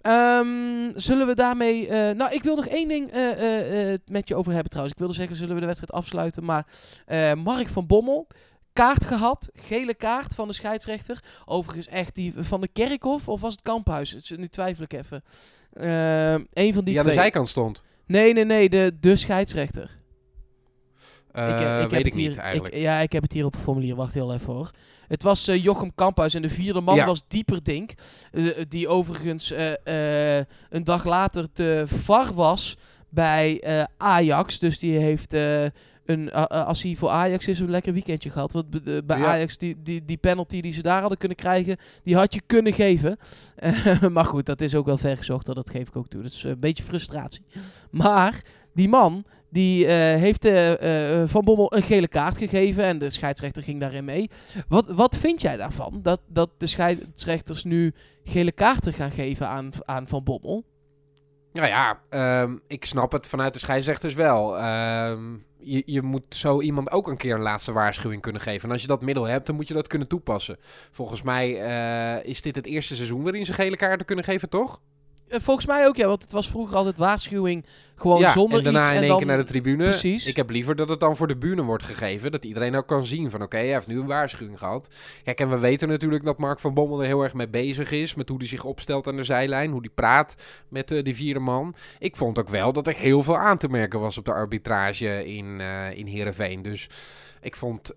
Ehm, 0.00 0.90
zullen 0.94 1.26
we 1.26 1.34
daarmee... 1.34 1.88
eh, 1.88 2.14
nou, 2.16 2.32
ik 2.32 2.42
wil 2.42 2.56
nog 2.56 2.66
één 2.66 2.88
ding 2.88 3.10
eh, 3.10 3.94
met 4.06 4.28
je 4.28 4.34
over 4.34 4.52
hebben 4.52 4.70
trouwens. 4.70 4.94
Ik 4.94 5.00
wilde 5.00 5.14
zeggen, 5.14 5.36
zullen 5.36 5.54
we 5.54 5.60
de 5.60 5.66
wedstrijd 5.66 5.92
afsluiten? 5.92 6.44
Maar 6.44 6.66
Mark 7.36 7.68
van 7.68 7.86
Bommel, 7.86 8.26
kaart 8.72 9.04
gehad. 9.04 9.48
Gele 9.54 9.94
kaart 9.94 10.34
van 10.34 10.48
de 10.48 10.54
scheidsrechter. 10.54 11.24
Overigens 11.44 11.86
echt 11.86 12.14
die 12.14 12.34
van 12.36 12.60
de 12.60 12.68
Kerkhof 12.68 13.28
of 13.28 13.40
was 13.40 13.52
het 13.52 13.62
Kamphuis? 13.62 14.32
Nu 14.36 14.48
twijfel 14.48 14.84
ik 14.84 14.92
even. 14.92 15.24
Eén 16.52 16.74
van 16.74 16.84
die 16.84 17.00
aan 17.00 17.06
de 17.06 17.12
zijkant 17.12 17.48
stond. 17.48 17.82
Nee, 18.06 18.32
nee, 18.32 18.44
nee. 18.44 18.68
De, 18.68 18.96
de 19.00 19.16
scheidsrechter. 19.16 19.98
Eh, 21.32 21.48
Ik, 21.48 21.58
heb 21.80 21.90
weet 21.90 21.98
ik 22.00 22.04
het 22.04 22.14
hier, 22.14 22.28
niet 22.28 22.38
eigenlijk. 22.38 22.74
Ik, 22.74 22.80
ja, 22.80 22.98
ik 22.98 23.12
heb 23.12 23.22
het 23.22 23.32
hier 23.32 23.44
op 23.44 23.54
een 23.54 23.60
formulier. 23.60 23.94
Wacht 23.94 24.14
heel 24.14 24.32
even 24.34 24.52
hoor. 24.52 24.70
Het 25.08 25.22
was 25.22 25.48
eh, 25.48 25.62
Jochem 25.62 25.94
Kamphuis 25.94 26.34
en 26.34 26.42
de 26.42 26.48
vierde 26.48 26.80
man 26.80 26.94
Ja. 26.96 27.06
was 27.06 27.22
Dieperdink. 27.28 27.90
eh, 28.32 28.44
die 28.68 28.88
overigens 28.88 29.52
een 30.68 30.84
dag 30.84 31.04
later 31.04 31.46
de 31.52 31.82
VAR 31.86 32.34
was 32.34 32.76
bij 33.08 33.62
Ajax. 33.96 34.58
Dus 34.58 34.78
die 34.78 34.98
heeft 34.98 35.34
een, 36.04 36.32
als 36.48 36.82
hij 36.82 36.94
voor 36.96 37.08
Ajax 37.08 37.48
is, 37.48 37.58
een 37.58 37.70
lekker 37.70 37.92
weekendje 37.92 38.30
gehad. 38.30 38.52
Want 38.52 38.70
bij 39.06 39.18
Ja. 39.18 39.26
Ajax, 39.26 39.58
die, 39.58 39.76
die, 39.82 40.04
die 40.04 40.16
penalty 40.16 40.60
die 40.60 40.72
ze 40.72 40.82
daar 40.82 41.00
hadden 41.00 41.18
kunnen 41.18 41.36
krijgen, 41.36 41.76
die 42.04 42.16
had 42.16 42.34
je 42.34 42.40
kunnen 42.46 42.72
geven. 42.72 43.18
Maar 44.12 44.24
goed, 44.24 44.46
dat 44.46 44.60
is 44.60 44.74
ook 44.74 44.86
wel 44.86 44.96
ver 44.98 45.16
gezocht, 45.16 45.46
hoor, 45.46 45.54
dat 45.54 45.70
geef 45.70 45.88
ik 45.88 45.96
ook 45.96 46.08
toe. 46.08 46.22
Dat 46.22 46.30
is 46.30 46.42
een 46.44 46.60
beetje 46.60 46.82
frustratie. 46.82 47.44
Maar 47.90 48.42
die 48.74 48.88
man, 48.88 49.24
die 49.50 49.86
eh, 49.86 49.94
heeft 50.20 50.44
eh, 50.44 51.20
eh, 51.22 51.28
Van 51.28 51.44
Bommel 51.44 51.74
een 51.74 51.82
gele 51.82 52.08
kaart 52.08 52.36
gegeven 52.36 52.84
en 52.84 52.98
de 52.98 53.10
scheidsrechter 53.10 53.62
ging 53.62 53.80
daarin 53.80 54.04
mee. 54.04 54.30
Wat, 54.68 54.90
wat 54.90 55.16
vind 55.16 55.40
jij 55.40 55.56
daarvan? 55.56 56.00
Dat, 56.02 56.20
dat 56.26 56.50
de 56.58 56.66
scheidsrechters 56.66 57.64
nu 57.64 57.94
gele 58.24 58.52
kaarten 58.52 58.92
gaan 58.92 59.12
geven 59.12 59.48
aan, 59.48 59.70
aan 59.84 60.08
Van 60.08 60.24
Bommel? 60.24 60.64
Nou 61.52 61.68
ja, 61.68 62.00
ehm, 62.08 62.56
ik 62.66 62.84
snap 62.84 63.12
het 63.12 63.26
vanuit 63.26 63.52
de 63.52 63.58
scheidsrechters 63.58 64.14
wel. 64.14 64.58
Ehm, 64.58 65.22
je, 65.58 65.82
je 65.86 66.02
moet 66.02 66.34
zo 66.34 66.60
iemand 66.60 66.90
ook 66.90 67.08
een 67.08 67.16
keer 67.16 67.34
een 67.34 67.40
laatste 67.40 67.72
waarschuwing 67.72 68.22
kunnen 68.22 68.40
geven. 68.40 68.64
En 68.64 68.72
als 68.72 68.82
je 68.82 68.88
dat 68.88 69.02
middel 69.02 69.24
hebt, 69.24 69.46
dan 69.46 69.56
moet 69.56 69.68
je 69.68 69.74
dat 69.74 69.86
kunnen 69.86 70.08
toepassen. 70.08 70.56
Volgens 70.90 71.22
mij 71.22 71.50
is 72.24 72.42
dit 72.42 72.56
het 72.56 72.66
eerste 72.66 72.94
seizoen 72.94 73.22
waarin 73.22 73.46
ze 73.46 73.52
gele 73.52 73.76
kaarten 73.76 74.06
kunnen 74.06 74.24
geven, 74.24 74.48
toch? 74.48 74.80
Eh, 75.30 75.40
volgens 75.40 75.66
mij 75.66 75.86
ook, 75.86 75.96
ja, 75.96 76.06
want 76.06 76.22
het 76.22 76.32
was 76.32 76.48
vroeger 76.48 76.76
altijd 76.76 76.98
waarschuwing 76.98 77.64
gewoon 77.94 78.20
ja, 78.20 78.32
zonder 78.32 78.58
en 78.58 78.64
daarna 78.64 78.80
iets. 78.80 78.88
in 78.88 78.94
en 78.94 79.00
één 79.00 79.08
dan, 79.08 79.18
keer 79.18 79.26
naar 79.26 79.36
de 79.36 79.44
tribune. 79.44 79.84
Precies. 79.84 80.26
Ik 80.26 80.36
heb 80.36 80.50
liever 80.50 80.76
dat 80.76 80.88
het 80.88 81.00
dan 81.00 81.16
voor 81.16 81.26
de 81.26 81.36
bühne 81.36 81.62
wordt 81.62 81.84
gegeven. 81.84 82.32
Dat 82.32 82.44
iedereen 82.44 82.74
ook 82.74 82.86
kan 82.86 83.06
zien 83.06 83.30
van 83.30 83.42
oké, 83.42 83.56
hij 83.56 83.66
heeft 83.66 83.86
nu 83.86 84.00
een 84.00 84.06
waarschuwing 84.06 84.58
gehad. 84.58 84.94
Kijk, 85.24 85.40
en 85.40 85.50
we 85.50 85.58
weten 85.58 85.88
natuurlijk 85.88 86.24
dat 86.24 86.38
Mark 86.38 86.60
van 86.60 86.74
Bommel 86.74 87.00
er 87.00 87.06
heel 87.06 87.22
erg 87.22 87.34
mee 87.34 87.48
bezig 87.48 87.90
is. 87.90 88.14
Met 88.14 88.28
hoe 88.28 88.38
hij 88.38 88.46
zich 88.46 88.64
opstelt 88.64 89.06
aan 89.06 89.16
de 89.16 89.24
zijlijn. 89.24 89.70
Hoe 89.70 89.80
hij 89.80 89.90
praat 89.94 90.34
met 90.68 90.90
eh, 90.90 91.02
die 91.02 91.14
vierde 91.14 91.40
man. 91.40 91.74
Ik 91.98 92.16
vond 92.16 92.38
ook 92.38 92.48
wel 92.48 92.72
dat 92.72 92.86
er 92.86 92.94
heel 92.94 93.22
veel 93.22 93.38
aan 93.38 93.58
te 93.58 93.68
merken 93.68 94.00
was 94.00 94.18
op 94.18 94.24
de 94.24 94.32
arbitrage 94.32 95.26
in, 95.26 95.60
eh 95.60 95.98
in 95.98 96.06
Heerenveen. 96.06 96.62
Dus 96.62 96.88
ik 97.40 97.56
vond 97.56 97.96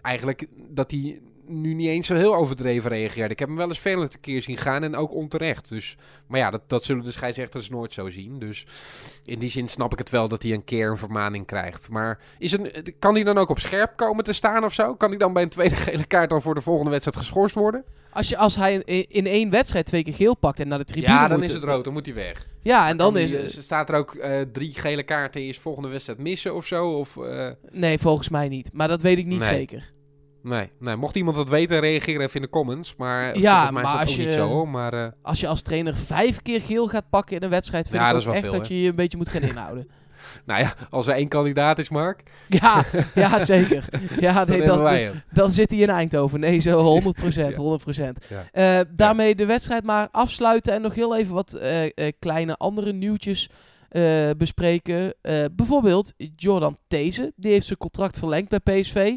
eigenlijk 0.00 0.46
dat 0.68 0.90
hij 0.90 1.20
nu 1.46 1.74
niet 1.74 1.88
eens 1.88 2.06
zo 2.06 2.14
heel 2.14 2.34
overdreven 2.34 2.90
reageerde. 2.90 3.32
Ik 3.32 3.38
heb 3.38 3.48
hem 3.48 3.56
wel 3.56 3.68
eens 3.68 3.78
veel 3.78 4.02
een 4.02 4.10
keer 4.20 4.42
zien 4.42 4.56
gaan 4.56 4.82
en 4.82 4.96
ook 4.96 5.14
onterecht. 5.14 5.68
Dus, 5.68 5.96
maar 6.26 6.40
ja, 6.40 6.50
dat, 6.50 6.62
dat 6.66 6.84
zullen 6.84 7.04
de 7.04 7.12
scheidsrechters 7.12 7.70
nooit 7.70 7.92
zo 7.92 8.10
zien. 8.10 8.38
Dus 8.38 8.66
in 9.24 9.38
die 9.38 9.50
zin 9.50 9.68
snap 9.68 9.92
ik 9.92 9.98
het 9.98 10.10
wel 10.10 10.28
dat 10.28 10.42
hij 10.42 10.52
een 10.52 10.64
keer 10.64 10.90
een 10.90 10.96
vermaning 10.96 11.46
krijgt. 11.46 11.88
Maar 11.90 12.18
is 12.38 12.52
het, 12.52 12.92
kan 12.98 13.14
hij 13.14 13.24
dan 13.24 13.38
ook 13.38 13.48
op 13.48 13.58
scherp 13.58 13.96
komen 13.96 14.24
te 14.24 14.32
staan 14.32 14.64
of 14.64 14.72
zo? 14.72 14.94
Kan 14.94 15.08
hij 15.08 15.18
dan 15.18 15.32
bij 15.32 15.42
een 15.42 15.48
tweede 15.48 15.74
gele 15.74 16.04
kaart 16.04 16.30
dan 16.30 16.42
voor 16.42 16.54
de 16.54 16.60
volgende 16.60 16.90
wedstrijd 16.90 17.16
geschorst 17.18 17.54
worden? 17.54 17.84
Als, 18.10 18.28
je, 18.28 18.36
als 18.36 18.56
hij 18.56 18.74
in, 18.84 19.06
in 19.08 19.26
één 19.26 19.50
wedstrijd 19.50 19.86
twee 19.86 20.02
keer 20.02 20.14
geel 20.14 20.36
pakt 20.36 20.60
en 20.60 20.68
naar 20.68 20.78
de 20.78 20.84
tribune 20.84 21.12
ja, 21.12 21.28
dan 21.28 21.38
moet, 21.38 21.48
is 21.48 21.54
het 21.54 21.62
rood. 21.64 21.84
Dan 21.84 21.92
moet 21.92 22.06
hij 22.06 22.14
weg. 22.14 22.46
Ja, 22.62 22.88
en 22.88 22.96
dan 22.96 23.16
is 23.16 23.30
die, 23.30 23.38
het... 23.38 23.56
eh, 23.56 23.62
staat 23.62 23.88
er 23.88 23.94
ook 23.94 24.14
eh, 24.14 24.40
drie 24.52 24.74
gele 24.74 25.02
kaarten 25.02 25.46
is 25.46 25.58
volgende 25.58 25.88
wedstrijd 25.88 26.18
missen 26.18 26.54
of 26.54 26.66
zo? 26.66 26.90
Of, 26.98 27.16
eh, 27.16 27.48
Nee, 27.70 27.98
volgens 27.98 28.28
mij 28.28 28.48
niet. 28.48 28.70
Maar 28.72 28.88
dat 28.88 29.02
weet 29.02 29.18
ik 29.18 29.26
niet 29.26 29.38
Nee. 29.40 29.48
zeker. 29.48 29.91
Nee, 30.42 30.70
nee, 30.78 30.96
mocht 30.96 31.16
iemand 31.16 31.36
dat 31.36 31.48
weten, 31.48 31.80
reageer 31.80 32.20
even 32.20 32.34
in 32.34 32.42
de 32.42 32.48
comments. 32.48 32.94
Maar 32.96 33.38
Ja, 33.38 33.62
mij 33.62 33.72
maar 33.72 33.84
is 33.84 33.90
dat 33.90 34.00
als 34.00 34.16
je- 34.16 34.22
niet 34.24 34.32
zo. 34.32 34.46
hoor. 34.48 34.68
Maar 34.68 34.92
eh, 34.92 35.10
Als 35.22 35.40
je 35.40 35.46
als 35.46 35.62
trainer 35.62 35.94
vijf 35.94 36.42
keer 36.42 36.60
geel 36.60 36.88
gaat 36.88 37.10
pakken 37.10 37.36
in 37.36 37.42
een 37.42 37.50
wedstrijd, 37.50 37.88
vind 37.88 38.02
Ja, 38.02 38.08
ik 38.08 38.14
dat 38.24 38.26
echt 38.34 38.40
veel, 38.42 38.52
dat 38.52 38.68
je 38.68 38.80
je 38.80 38.88
een 38.88 38.94
beetje 38.94 39.16
moet 39.16 39.28
gaan 39.28 39.42
inhouden. 39.50 39.88
nou 40.44 40.60
ja, 40.60 40.72
als 40.90 41.06
er 41.06 41.14
één 41.14 41.28
kandidaat 41.28 41.78
is, 41.78 41.90
Mark, 41.90 42.22
ja, 42.60 42.84
ja, 43.14 43.44
zeker. 43.44 43.84
Ja, 44.20 44.32
dan 44.44 44.56
nee, 44.58 44.66
hebben 44.68 45.12
dat, 45.12 45.14
dan 45.32 45.50
zit 45.50 45.70
hij 45.70 45.80
in 45.80 45.88
Eindhoven. 45.90 46.40
Nee, 46.40 46.58
zo 46.58 46.82
100 46.82 47.16
procent, 47.16 47.56
100 47.56 47.82
procent. 47.82 48.26
Ja. 48.28 48.46
Eh, 48.80 48.84
daarmee 48.90 49.34
de 49.34 49.46
wedstrijd 49.46 49.84
maar 49.84 50.08
afsluiten 50.10 50.72
en 50.72 50.82
nog 50.82 50.94
heel 50.94 51.16
even 51.16 51.34
wat 51.34 51.52
eh, 51.52 51.90
kleine 52.18 52.56
andere 52.56 52.92
nieuwtjes 52.92 53.48
bespreken. 54.36 55.14
Bijvoorbeeld 55.52 56.12
Jordan 56.36 56.78
These, 56.88 57.32
die 57.36 57.52
heeft 57.52 57.66
zijn 57.66 57.78
contract 57.78 58.18
verlengd 58.18 58.48
bij 58.48 58.80
PSV 58.80 59.16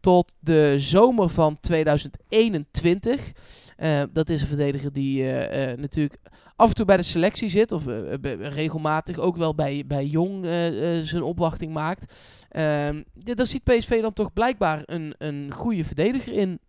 tot 0.00 0.34
de 0.40 0.74
zomer 0.78 1.28
van 1.28 1.60
2021. 1.60 3.32
Eh, 3.76 4.02
dat 4.12 4.28
is 4.28 4.40
een 4.40 4.48
verdediger 4.48 4.92
die 4.92 5.22
eh, 5.22 5.70
eh, 5.70 5.78
natuurlijk 5.78 6.16
af 6.56 6.68
en 6.68 6.74
toe 6.74 6.84
bij 6.84 6.96
de 6.96 7.02
selectie 7.02 7.48
zit, 7.48 7.72
of 7.72 7.84
regelmatig 8.40 9.18
ook 9.18 9.36
wel 9.36 9.54
bij, 9.54 9.84
bij 9.86 10.04
Jong 10.04 10.46
zijn 11.02 11.22
opwachting 11.22 11.72
maakt. 11.72 12.12
Ehm, 12.48 13.02
ja, 13.14 13.34
daar 13.34 13.46
ziet 13.46 13.64
PSV 13.64 14.00
dan 14.00 14.12
toch 14.12 14.32
blijkbaar 14.32 14.82
een, 14.84 15.14
een 15.18 15.52
goede 15.52 15.84
verdediger 15.84 16.32
in. 16.32 16.60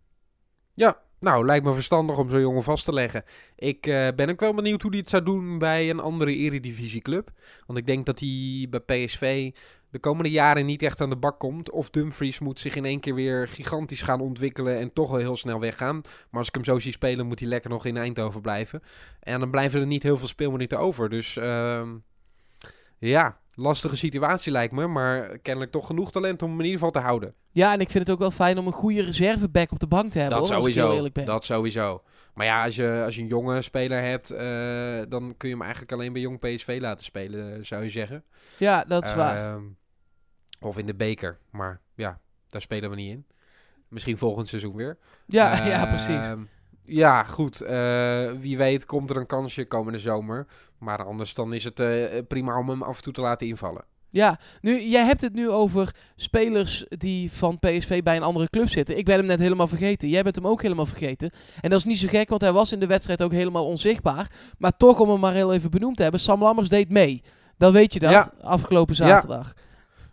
Nou, 1.20 1.46
lijkt 1.46 1.64
me 1.64 1.74
verstandig 1.74 2.18
om 2.18 2.30
zo'n 2.30 2.40
jongen 2.40 2.62
vast 2.62 2.84
te 2.84 2.92
leggen. 2.92 3.24
Ik 3.56 3.80
ben 4.16 4.30
ook 4.30 4.40
wel 4.40 4.54
benieuwd 4.54 4.82
hoe 4.82 4.90
hij 4.90 5.00
het 5.00 5.10
zou 5.10 5.22
doen 5.22 5.58
bij 5.58 5.90
een 5.90 6.00
andere 6.00 6.36
eredivisieclub. 6.36 7.30
Want 7.66 7.78
ik 7.78 7.86
denk 7.86 8.06
dat 8.06 8.20
hij 8.20 8.66
bij 8.70 8.80
PSV 8.80 9.52
de 9.90 9.98
komende 9.98 10.30
jaren 10.30 10.66
niet 10.66 10.82
echt 10.82 11.00
aan 11.00 11.10
de 11.10 11.16
bak 11.16 11.38
komt. 11.38 11.70
Of 11.70 11.90
Dumfries 11.90 12.38
moet 12.38 12.60
zich 12.60 12.76
in 12.76 12.84
één 12.84 13.00
keer 13.00 13.14
weer 13.14 13.48
gigantisch 13.48 14.02
gaan 14.02 14.20
ontwikkelen 14.20 14.78
en 14.78 14.92
toch 14.92 15.10
wel 15.10 15.18
heel 15.18 15.36
snel 15.36 15.60
weggaan. 15.60 16.00
Maar 16.30 16.38
als 16.38 16.48
ik 16.48 16.54
hem 16.54 16.64
zo 16.64 16.78
zie 16.78 16.92
spelen, 16.92 17.26
moet 17.26 17.40
hij 17.40 17.48
lekker 17.48 17.70
nog 17.70 17.84
in 17.84 17.96
Eindhoven 17.96 18.40
blijven. 18.40 18.82
En 19.20 19.40
dan 19.40 19.50
blijven 19.50 19.80
er 19.80 19.86
niet 19.86 20.02
heel 20.02 20.18
veel 20.18 20.28
speelminuten 20.28 20.78
over. 20.78 21.08
Dus 21.08 21.36
ehm, 21.36 21.88
ja, 22.98 23.38
lastige 23.54 23.96
situatie 23.96 24.52
lijkt 24.52 24.72
me. 24.72 24.86
Maar 24.86 25.38
kennelijk 25.38 25.72
toch 25.72 25.86
genoeg 25.86 26.10
talent 26.10 26.42
om 26.42 26.50
hem 26.50 26.58
in 26.58 26.64
ieder 26.64 26.78
geval 26.78 27.02
te 27.02 27.06
houden. 27.06 27.34
Ja, 27.50 27.72
en 27.72 27.80
ik 27.80 27.90
vind 27.90 28.04
het 28.04 28.12
ook 28.12 28.20
wel 28.20 28.30
fijn 28.30 28.58
om 28.58 28.66
een 28.66 28.72
goede 28.72 29.02
reserveback 29.02 29.72
op 29.72 29.78
de 29.78 29.86
bank 29.86 30.12
te 30.12 30.18
hebben. 30.18 30.38
Dat 30.38 30.48
hoor, 30.48 30.58
sowieso. 30.58 30.92
eerlijk 30.92 31.14
ben. 31.14 31.24
Dat 31.24 31.44
sowieso. 31.44 32.02
Maar 32.34 32.46
ja, 32.46 32.64
als 32.64 32.76
je, 32.76 33.02
als 33.04 33.14
je 33.14 33.22
een 33.22 33.28
jonge 33.28 33.62
speler 33.62 34.02
hebt, 34.02 34.30
eh, 34.30 35.00
dan 35.08 35.34
kun 35.36 35.48
je 35.48 35.54
hem 35.54 35.62
eigenlijk 35.62 35.92
alleen 35.92 36.12
bij 36.12 36.22
jong 36.22 36.38
PSV 36.38 36.78
laten 36.80 37.04
spelen, 37.04 37.66
zou 37.66 37.82
je 37.82 37.90
zeggen. 37.90 38.24
Ja, 38.56 38.84
dat 38.88 39.04
is 39.04 39.14
waar. 39.14 39.60
Of 40.60 40.78
in 40.78 40.86
de 40.86 40.94
beker. 40.94 41.38
Maar 41.50 41.80
ja, 41.94 42.18
daar 42.48 42.60
spelen 42.60 42.90
we 42.90 42.96
niet 42.96 43.10
in. 43.10 43.24
Misschien 43.88 44.18
volgend 44.18 44.48
seizoen 44.48 44.74
weer. 44.76 44.98
Ja, 45.26 45.64
ja, 45.66 45.86
precies. 45.86 46.08
Ehm, 46.28 46.40
Ja, 46.84 47.24
goed. 47.24 47.60
eh, 47.60 48.30
wie 48.40 48.56
weet 48.58 48.84
komt 48.84 49.10
er 49.10 49.16
een 49.16 49.26
kansje 49.26 49.64
komende 49.66 49.98
zomer. 49.98 50.46
Maar 50.78 51.04
anders 51.04 51.34
dan 51.34 51.52
is 51.52 51.64
het 51.64 51.80
eh, 51.80 52.18
prima 52.28 52.58
om 52.58 52.68
hem 52.68 52.82
af 52.82 52.96
en 52.96 53.02
toe 53.02 53.12
te 53.12 53.20
laten 53.20 53.46
invallen. 53.46 53.84
Ja, 54.12 54.38
nu, 54.60 54.80
jij 54.80 55.04
hebt 55.04 55.20
het 55.20 55.34
nu 55.34 55.50
over 55.50 55.94
spelers 56.16 56.84
die 56.88 57.32
van 57.32 57.58
PSV 57.58 58.02
bij 58.02 58.16
een 58.16 58.22
andere 58.22 58.48
club 58.50 58.68
zitten. 58.68 58.98
Ik 58.98 59.04
ben 59.04 59.16
hem 59.16 59.26
net 59.26 59.40
helemaal 59.40 59.68
vergeten. 59.68 60.08
Jij 60.08 60.22
bent 60.22 60.34
hem 60.34 60.46
ook 60.46 60.62
helemaal 60.62 60.86
vergeten. 60.86 61.30
En 61.60 61.70
dat 61.70 61.78
is 61.78 61.84
niet 61.84 61.98
zo 61.98 62.08
gek, 62.08 62.28
want 62.28 62.40
hij 62.40 62.52
was 62.52 62.72
in 62.72 62.80
de 62.80 62.86
wedstrijd 62.86 63.22
ook 63.22 63.32
helemaal 63.32 63.66
onzichtbaar. 63.66 64.30
Maar 64.58 64.76
toch, 64.76 65.00
om 65.00 65.08
hem 65.10 65.20
maar 65.20 65.32
heel 65.34 65.52
even 65.52 65.70
benoemd 65.70 65.96
te 65.96 66.02
hebben, 66.02 66.20
Sam 66.20 66.42
Lammers 66.42 66.68
deed 66.68 66.88
mee. 66.90 67.22
Dan 67.56 67.72
weet 67.72 67.92
je 67.92 67.98
dat, 67.98 68.10
Ja. 68.10 68.30
afgelopen 68.40 68.94
zaterdag. 68.94 69.54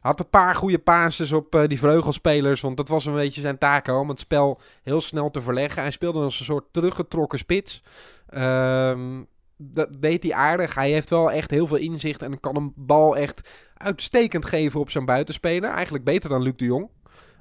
Had 0.07 0.19
een 0.19 0.29
paar 0.29 0.55
goede 0.55 0.79
passes 0.79 1.31
op 1.31 1.55
eh, 1.55 1.67
die 1.67 1.79
vleugelspelers. 1.79 2.61
Want 2.61 2.77
dat 2.77 2.87
was 2.87 3.05
een 3.05 3.13
beetje 3.13 3.41
zijn 3.41 3.57
taak 3.57 3.87
om 3.87 4.09
het 4.09 4.19
spel 4.19 4.61
heel 4.83 5.01
snel 5.01 5.31
te 5.31 5.41
verleggen. 5.41 5.81
Hij 5.81 5.91
speelde 5.91 6.19
als 6.19 6.39
een 6.39 6.45
soort 6.45 6.65
teruggetrokken 6.71 7.39
spits. 7.39 7.83
Ehm, 8.29 9.23
dat 9.57 10.01
deed 10.01 10.23
hij 10.23 10.33
aardig. 10.33 10.75
Hij 10.75 10.91
heeft 10.91 11.09
wel 11.09 11.31
echt 11.31 11.51
heel 11.51 11.67
veel 11.67 11.77
inzicht 11.77 12.21
en 12.21 12.39
kan 12.39 12.55
een 12.55 12.73
bal 12.75 13.17
echt 13.17 13.49
uitstekend 13.73 14.45
geven 14.45 14.79
op 14.79 14.89
zijn 14.89 15.05
buitenspeler. 15.05 15.69
Eigenlijk 15.69 16.03
beter 16.03 16.29
dan 16.29 16.41
Luc 16.41 16.55
de 16.55 16.65
Jong. 16.65 16.89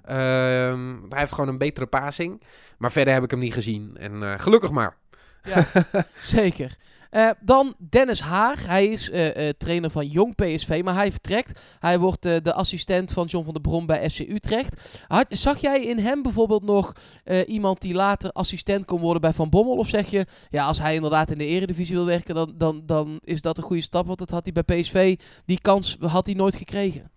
Ehm, 0.05 0.95
hij 1.09 1.19
heeft 1.19 1.33
gewoon 1.33 1.49
een 1.49 1.59
betere 1.59 1.87
passing. 1.87 2.43
Maar 2.79 2.93
verder 2.93 3.15
heb 3.15 3.23
ik 3.23 3.31
hem 3.31 3.41
niet 3.41 3.55
gezien. 3.55 3.97
En 3.97 4.23
eh, 4.23 4.39
gelukkig 4.39 4.71
maar. 4.71 4.97
Ja, 5.43 5.67
zeker. 6.21 6.77
Eh, 7.11 7.31
dan 7.41 7.75
Dennis 7.79 8.21
Haar. 8.21 8.67
Hij 8.67 8.87
is 8.87 9.11
eh, 9.11 9.49
eh, 9.49 9.55
trainer 9.59 9.91
van 9.91 10.07
Jong 10.07 10.35
PSV, 10.35 10.81
maar 10.85 10.95
hij 10.95 11.11
vertrekt. 11.11 11.61
Hij 11.79 11.99
wordt 11.99 12.23
de 12.23 12.53
assistent 12.53 13.13
van 13.13 13.27
John 13.27 13.45
van 13.45 13.53
der 13.53 13.63
Brom 13.63 13.87
bij 13.87 14.11
FC 14.11 14.19
Utrecht. 14.19 15.01
Had, 15.07 15.27
zag 15.29 15.61
jij 15.61 15.85
in 15.85 15.99
hem 15.99 16.23
bijvoorbeeld 16.23 16.63
nog 16.63 16.93
iemand 17.47 17.81
die 17.81 17.95
later 17.95 18.33
assistent 18.33 18.85
kon 18.85 19.01
worden 19.01 19.21
bij 19.21 19.33
Van 19.33 19.51
Bommel? 19.51 19.77
Of 19.77 19.89
zeg 19.89 20.07
je, 20.07 20.27
ja, 20.51 20.67
als 20.67 20.79
hij 20.79 20.95
inderdaad 20.95 21.31
in 21.31 21.39
de 21.39 21.47
eredivisie 21.47 21.95
wil 21.95 22.07
werken, 22.07 22.35
dan, 22.35 22.53
dan, 22.57 22.83
dan 22.87 23.21
is 23.25 23.43
dat 23.43 23.59
een 23.59 23.65
goede 23.65 23.83
stap. 23.83 24.07
Want 24.07 24.19
dat 24.19 24.31
had 24.31 24.51
hij 24.53 24.65
bij 24.65 24.81
PSV, 24.81 25.19
die 25.45 25.61
kans 25.61 25.97
had 26.01 26.27
hij 26.27 26.35
nooit 26.35 26.55
gekregen. 26.55 27.11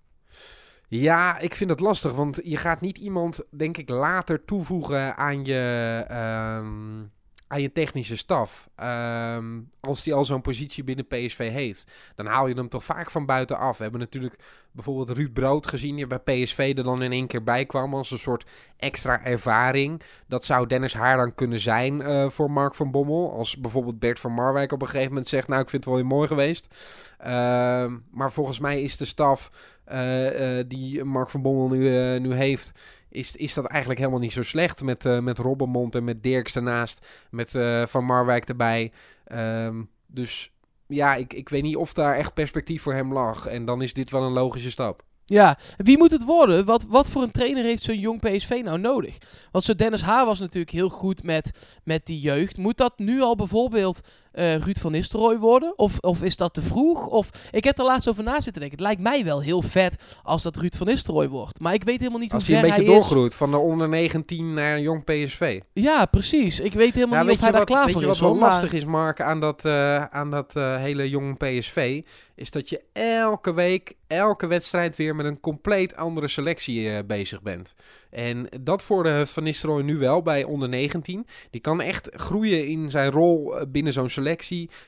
Ja, 0.88 1.38
ik 1.40 1.56
vind 1.56 1.70
het 1.70 1.80
lastig, 1.80 2.14
want 2.14 2.40
je 2.44 2.58
gaat 2.58 2.82
niet 2.82 2.98
iemand, 2.98 3.46
denk 3.52 3.78
ik, 3.78 3.90
later 3.90 4.46
toevoegen 4.46 5.18
aan 5.18 5.46
je, 5.46 6.06
ehm, 6.08 7.04
aan 7.50 7.62
je 7.62 7.72
technische 7.72 8.18
staf. 8.18 8.70
Ehm, 8.76 9.60
als 9.80 10.04
die 10.04 10.14
al 10.14 10.26
zo'n 10.26 10.42
positie 10.42 10.84
binnen 10.84 11.08
PSV 11.08 11.52
heeft, 11.52 11.92
dan 12.16 12.26
haal 12.26 12.48
je 12.48 12.56
hem 12.56 12.70
toch 12.70 12.84
vaak 12.84 13.12
van 13.12 13.26
buitenaf. 13.26 13.78
We 13.78 13.84
hebben 13.84 14.02
natuurlijk 14.02 14.36
bijvoorbeeld 14.72 15.18
Ruud 15.18 15.34
Brood 15.34 15.68
gezien, 15.68 15.96
die 15.96 16.08
bij 16.08 16.20
PSV 16.20 16.74
er 16.78 16.84
dan 16.84 17.02
in 17.02 17.12
één 17.12 17.28
keer 17.28 17.44
bij 17.44 17.66
kwam 17.66 17.94
als 17.94 18.12
een 18.12 18.20
soort 18.20 18.46
extra 18.78 19.26
ervaring. 19.26 20.02
Dat 20.28 20.46
zou 20.46 20.68
Dennis 20.68 20.94
Haar 20.94 21.18
dan 21.18 21.36
kunnen 21.36 21.60
zijn 21.60 22.02
eh, 22.02 22.30
voor 22.30 22.52
Mark 22.52 22.76
van 22.76 22.92
Bommel. 22.92 23.34
Als 23.34 23.58
bijvoorbeeld 23.58 24.00
Bert 24.00 24.20
van 24.20 24.32
Marwijk 24.32 24.72
op 24.72 24.82
een 24.82 24.88
gegeven 24.88 25.10
moment 25.10 25.28
zegt, 25.28 25.48
nou, 25.48 25.62
ik 25.62 25.70
vind 25.70 25.84
het 25.84 25.94
wel 25.94 26.02
heel 26.02 26.12
mooi 26.16 26.28
geweest. 26.28 26.78
Ehm, 27.18 27.98
maar 28.12 28.32
volgens 28.32 28.60
mij 28.60 28.82
is 28.82 28.98
de 28.98 29.06
staf 29.06 29.52
eh, 29.84 30.60
eh, 30.60 30.66
die 30.68 31.04
Mark 31.04 31.30
van 31.30 31.42
Bommel 31.42 31.68
nu, 31.68 32.20
nu 32.20 32.34
heeft, 32.34 32.72
is, 33.10 33.36
is 33.36 33.54
dat 33.54 33.66
eigenlijk 33.66 34.00
helemaal 34.00 34.22
niet 34.22 34.32
zo 34.32 34.44
slecht. 34.44 34.84
Met, 34.84 35.06
eh 35.06 35.20
met 35.20 35.38
Robbenmond 35.38 35.96
en 35.96 36.04
met 36.04 36.24
Dirks 36.24 36.56
ernaast, 36.56 37.26
met 37.32 37.56
eh, 37.56 37.86
Van 37.86 38.06
Marwijk 38.06 38.50
erbij. 38.50 38.92
Ehm, 39.26 39.82
dus 40.08 40.52
ja, 40.88 41.16
ik, 41.16 41.34
ik 41.34 41.50
weet 41.50 41.64
niet 41.64 41.76
of 41.76 41.94
daar 41.94 42.16
echt 42.16 42.34
perspectief 42.34 42.82
voor 42.82 42.94
hem 42.94 43.14
lag. 43.14 43.46
En 43.46 43.66
dan 43.66 43.82
is 43.82 43.94
dit 43.94 44.12
wel 44.12 44.24
een 44.24 44.32
logische 44.32 44.72
stap. 44.72 45.04
Ja, 45.30 45.58
wie 45.78 45.98
moet 45.98 46.12
het 46.12 46.26
worden? 46.26 46.66
Wat, 46.66 46.84
wat 46.88 47.10
voor 47.10 47.22
een 47.22 47.32
trainer 47.32 47.64
heeft 47.64 47.82
zo'n 47.82 48.00
jong 48.00 48.22
PSV 48.22 48.62
nou 48.64 48.80
nodig? 48.80 49.18
Want 49.52 49.64
zo 49.64 49.76
Dennis 49.76 50.02
Haar 50.02 50.26
was 50.26 50.40
natuurlijk 50.40 50.72
heel 50.72 50.90
goed 50.90 51.24
met, 51.24 51.52
met 51.84 52.06
die 52.06 52.20
jeugd. 52.20 52.58
Moet 52.58 52.78
dat 52.78 52.98
nu 52.98 53.22
al 53.22 53.36
bijvoorbeeld 53.36 54.02
eh, 54.32 54.56
Ruud 54.56 54.78
van 54.80 54.92
Nistelrooy 54.92 55.38
worden? 55.38 55.74
Of, 55.78 55.98
of 56.00 56.22
is 56.22 56.38
dat 56.38 56.54
te 56.54 56.62
vroeg? 56.62 57.08
Of, 57.08 57.30
ik 57.52 57.64
heb 57.64 57.78
er 57.80 57.86
laatst 57.86 58.08
over 58.10 58.24
na 58.24 58.34
zitten 58.42 58.62
denken. 58.62 58.72
Het 58.78 58.80
lijkt 58.88 59.02
mij 59.02 59.24
wel 59.24 59.42
heel 59.42 59.62
vet 59.62 59.96
als 60.24 60.44
dat 60.44 60.56
Ruud 60.56 60.76
van 60.76 60.88
Nistelrooy 60.88 61.28
wordt. 61.30 61.60
Maar 61.60 61.74
ik 61.74 61.84
weet 61.84 61.98
helemaal 62.00 62.20
niet 62.20 62.34
Als 62.34 62.48
hoe 62.48 62.56
hij 62.56 62.64
een 62.64 62.70
beetje 62.70 62.86
hij 62.86 62.94
is. 62.94 63.00
doorgroeit 63.00 63.36
van 63.36 63.52
de 63.52 63.58
onder 63.58 63.90
19 63.90 64.54
naar 64.54 64.76
een 64.76 64.82
jong 64.82 65.04
PSV. 65.04 65.62
Ja, 65.74 66.06
precies. 66.06 66.60
Ik 66.60 66.74
weet 66.74 66.94
helemaal 66.94 67.18
Ja, 67.20 67.24
niet 67.24 67.34
of 67.34 67.40
hij 67.42 67.52
daar 67.52 67.66
klaar 67.66 67.86
weet 67.86 67.94
voor 67.94 68.02
is. 68.02 68.08
wat 68.08 68.20
wel 68.20 68.36
maar- 68.36 68.50
lastig 68.50 68.74
is, 68.74 68.86
Mark, 68.86 69.22
aan 69.22 69.40
dat, 69.40 69.66
eh, 69.66 70.04
aan 70.04 70.32
dat 70.32 70.56
eh, 70.56 70.76
hele 70.78 71.10
jonge 71.10 71.36
PSV? 71.36 72.02
Is 72.36 72.52
dat 72.52 72.70
je 72.70 72.82
elke 72.94 73.54
week, 73.54 73.94
elke 74.08 74.48
wedstrijd 74.48 74.96
weer 74.96 75.16
met 75.16 75.26
een 75.26 75.40
compleet 75.40 75.96
andere 75.96 76.28
selectie 76.28 77.04
bezig 77.04 77.42
bent. 77.42 77.74
En 78.10 78.48
dat 78.62 78.84
heeft 78.88 79.32
Van 79.32 79.44
Nistelrooy 79.44 79.82
nu 79.84 79.98
wel 79.98 80.22
bij 80.22 80.44
onder 80.44 80.70
19. 80.70 81.26
Die 81.52 81.62
kan 81.62 81.82
echt 81.82 82.10
groeien 82.14 82.68
in 82.68 82.92
zijn 82.92 83.12
rol 83.12 83.54
binnen 83.68 83.94
zo'n 83.94 84.10
selectie. 84.10 84.18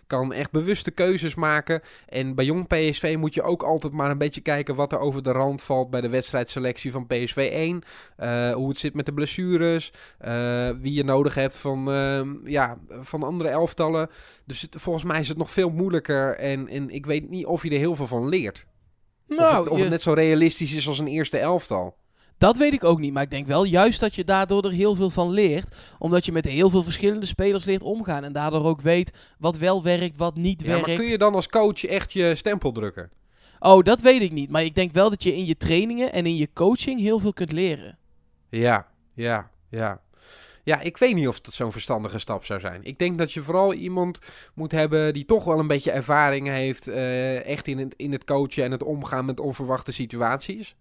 Kan 0.07 0.33
echt 0.33 0.51
bewuste 0.51 0.91
keuzes 0.91 1.35
maken. 1.35 1.81
En 2.07 2.35
bij 2.35 2.45
jong 2.45 2.67
PSV 2.67 3.15
moet 3.19 3.33
je 3.33 3.41
ook 3.41 3.63
altijd 3.63 3.93
maar 3.93 4.09
een 4.11 4.17
beetje 4.17 4.41
kijken 4.41 4.75
wat 4.75 4.91
er 4.91 4.99
over 4.99 5.23
de 5.23 5.31
rand 5.31 5.61
valt 5.61 5.89
bij 5.89 6.01
de 6.01 6.09
wedstrijdselectie 6.09 6.91
van 6.91 7.07
PSV 7.07 7.49
1. 7.53 7.81
Eh, 8.17 8.51
hoe 8.53 8.69
het 8.69 8.77
zit 8.77 8.93
met 8.93 9.05
de 9.05 9.13
blessures. 9.13 9.91
eh, 10.17 10.69
wie 10.81 10.93
je 10.93 11.03
nodig 11.03 11.35
hebt 11.35 11.55
van, 11.57 11.91
ehm, 11.91 12.47
ja, 12.47 12.77
van 12.89 13.23
andere 13.23 13.49
elftallen. 13.49 14.09
Dus 14.45 14.61
het- 14.61 14.75
volgens 14.79 15.03
mij 15.05 15.19
is 15.19 15.27
het 15.27 15.37
nog 15.37 15.51
veel 15.51 15.69
moeilijker. 15.69 16.35
En, 16.35 16.67
en 16.67 16.89
ik 16.89 17.05
weet 17.05 17.29
niet 17.29 17.45
of 17.45 17.63
je 17.63 17.69
er 17.69 17.77
heel 17.77 17.95
veel 17.95 18.07
van 18.07 18.29
leert. 18.29 18.65
of 19.29 19.37
Nou, 19.37 19.55
het, 19.59 19.67
of 19.67 19.75
je- 19.75 19.81
het 19.81 19.91
net 19.91 20.01
zo 20.01 20.13
realistisch 20.13 20.73
is 20.75 20.87
als 20.87 20.99
een 20.99 21.07
eerste 21.07 21.37
elftal. 21.37 21.95
Dat 22.41 22.57
weet 22.57 22.73
ik 22.73 22.83
ook 22.83 22.99
niet, 22.99 23.13
maar 23.13 23.23
ik 23.23 23.29
denk 23.31 23.47
wel 23.47 23.63
juist 23.63 23.99
dat 23.99 24.15
je 24.15 24.23
daardoor 24.23 24.63
er 24.65 24.71
heel 24.71 24.95
veel 24.95 25.09
van 25.09 25.29
leert. 25.29 25.75
Omdat 25.99 26.25
je 26.25 26.31
met 26.31 26.45
heel 26.45 26.69
veel 26.69 26.83
verschillende 26.83 27.25
spelers 27.25 27.65
leert 27.65 27.81
omgaan. 27.83 28.23
En 28.23 28.31
daardoor 28.33 28.65
ook 28.65 28.81
weet 28.81 29.11
wat 29.37 29.57
wel 29.57 29.83
werkt, 29.83 30.17
wat 30.17 30.35
niet 30.35 30.61
Ja, 30.61 30.67
werkt. 30.67 30.87
maar 30.87 30.95
kun 30.95 31.05
je 31.05 31.17
dan 31.17 31.35
als 31.35 31.47
coach 31.47 31.85
echt 31.85 32.13
je 32.13 32.35
stempel 32.35 32.71
drukken? 32.71 33.09
Oh, 33.59 33.83
dat 33.83 34.01
weet 34.01 34.21
ik 34.21 34.31
niet. 34.31 34.49
Maar 34.49 34.63
ik 34.63 34.75
denk 34.75 34.91
wel 34.93 35.09
dat 35.09 35.23
je 35.23 35.35
in 35.35 35.45
je 35.45 35.57
trainingen 35.57 36.13
en 36.13 36.25
in 36.25 36.35
je 36.35 36.49
coaching 36.53 36.99
heel 36.99 37.19
veel 37.19 37.33
kunt 37.33 37.51
leren. 37.51 37.97
Ja, 38.49 38.87
ja, 39.13 39.49
ja. 39.69 40.01
Ja, 40.63 40.79
ik 40.79 40.97
weet 40.97 41.15
niet 41.15 41.27
of 41.27 41.39
dat 41.41 41.53
zo'n 41.53 41.71
verstandige 41.71 42.19
stap 42.19 42.45
zou 42.45 42.59
zijn. 42.59 42.83
Ik 42.83 42.97
denk 42.99 43.17
dat 43.17 43.31
je 43.33 43.41
vooral 43.41 43.73
iemand 43.73 44.19
moet 44.53 44.71
hebben 44.71 45.13
die 45.13 45.25
toch 45.25 45.43
wel 45.43 45.59
een 45.59 45.67
beetje 45.67 45.91
ervaring 45.91 46.47
heeft. 46.47 46.87
eh, 46.87 47.45
echt 47.45 47.67
in 47.67 47.77
het, 47.77 47.93
in 47.97 48.11
het 48.11 48.23
coachen 48.23 48.63
en 48.63 48.71
het 48.71 48.83
omgaan 48.83 49.25
met 49.25 49.39
onverwachte 49.39 49.91
situaties. 49.91 50.75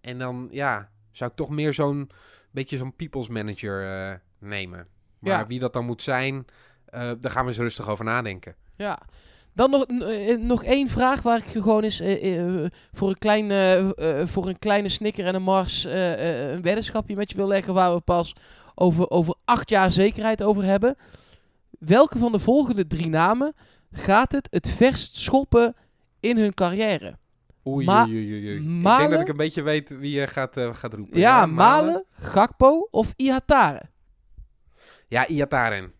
En 0.00 0.18
dan, 0.18 0.48
ja, 0.50 0.88
zou 1.12 1.30
ik 1.30 1.36
toch 1.36 1.48
meer 1.50 1.74
zo'n 1.74 2.10
beetje 2.50 2.76
zo'n 2.76 2.96
people's 2.96 3.28
manager 3.28 3.82
eh, 4.10 4.14
nemen. 4.38 4.86
Maar 5.18 5.32
Ja. 5.38 5.46
wie 5.46 5.58
dat 5.58 5.72
dan 5.72 5.84
moet 5.84 6.02
zijn, 6.02 6.44
eh, 6.84 7.10
daar 7.20 7.30
gaan 7.30 7.42
we 7.44 7.50
eens 7.50 7.58
rustig 7.58 7.88
over 7.88 8.04
nadenken. 8.04 8.54
Ja. 8.76 9.00
Dan 9.52 9.70
nog, 9.70 9.84
eh, 9.84 10.36
nog 10.36 10.64
één 10.64 10.88
vraag 10.88 11.22
waar 11.22 11.38
ik 11.38 11.44
gewoon 11.46 11.82
eens 11.82 12.02
voor, 12.92 13.08
een 13.08 13.18
klein, 13.18 13.50
eh, 13.50 14.26
voor 14.26 14.48
een 14.48 14.58
kleine 14.58 14.88
snikker 14.88 15.26
en 15.26 15.34
een 15.34 15.42
mars 15.42 15.84
een 15.84 16.62
weddenschapje 16.62 17.16
met 17.16 17.30
je 17.30 17.36
wil 17.36 17.46
leggen 17.46 17.74
waar 17.74 17.94
we 17.94 18.00
pas 18.00 18.32
over, 18.74 19.10
over 19.10 19.34
acht 19.44 19.70
jaar 19.70 19.90
zekerheid 19.92 20.42
over 20.42 20.64
hebben. 20.64 20.96
Welke 21.78 22.18
van 22.18 22.32
de 22.32 22.38
volgende 22.38 22.86
drie 22.86 23.08
namen 23.08 23.54
gaat 23.92 24.32
het 24.32 24.46
het 24.50 24.70
verst 24.70 25.16
schoppen 25.16 25.76
in 26.20 26.38
hun 26.38 26.54
carrière? 26.54 27.18
Oei, 27.68 27.84
Ma- 27.86 28.04
oei, 28.04 28.32
oei, 28.32 28.46
oei. 28.48 28.56
Ik 28.56 28.82
denk 28.98 29.10
dat 29.10 29.20
ik 29.20 29.28
een 29.28 29.36
beetje 29.36 29.62
weet 29.62 29.98
wie 29.98 30.20
je 30.20 30.26
gaat, 30.26 30.56
eh, 30.56 30.74
gaat 30.74 30.94
roepen. 30.94 31.18
Ja, 31.18 31.46
Malen, 31.46 32.04
Gakpo 32.10 32.88
of 32.90 33.12
Ihatare? 33.16 33.82
Ja, 35.08 35.26
Iataren. 35.26 35.92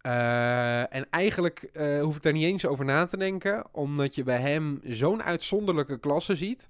Eh, 0.00 0.94
en 0.94 1.06
eigenlijk 1.10 1.58
eh, 1.72 2.00
hoef 2.00 2.16
ik 2.16 2.22
daar 2.22 2.32
niet 2.32 2.44
eens 2.44 2.66
over 2.66 2.84
na 2.84 3.04
te 3.06 3.16
denken, 3.16 3.64
omdat 3.72 4.14
je 4.14 4.22
bij 4.22 4.40
hem 4.40 4.80
zo'n 4.84 5.22
uitzonderlijke 5.22 5.98
klasse 5.98 6.36
ziet. 6.36 6.68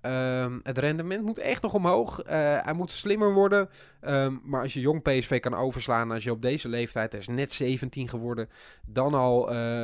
Ehm, 0.00 0.58
het 0.62 0.78
rendement 0.78 1.22
moet 1.24 1.38
echt 1.38 1.62
nog 1.62 1.74
omhoog. 1.74 2.20
Hij 2.26 2.72
moet 2.76 2.90
slimmer 2.90 3.32
worden. 3.32 3.68
Ehm, 4.00 4.36
maar 4.44 4.62
als 4.62 4.72
je 4.74 4.80
jong 4.80 5.02
PSV 5.02 5.40
kan 5.40 5.54
overslaan, 5.54 6.10
als 6.10 6.24
je 6.24 6.30
op 6.30 6.42
deze 6.42 6.68
leeftijd, 6.68 7.12
hij 7.12 7.20
is 7.20 7.26
net 7.28 7.52
17 7.52 8.08
geworden, 8.08 8.48
dan 8.86 9.14
al 9.14 9.40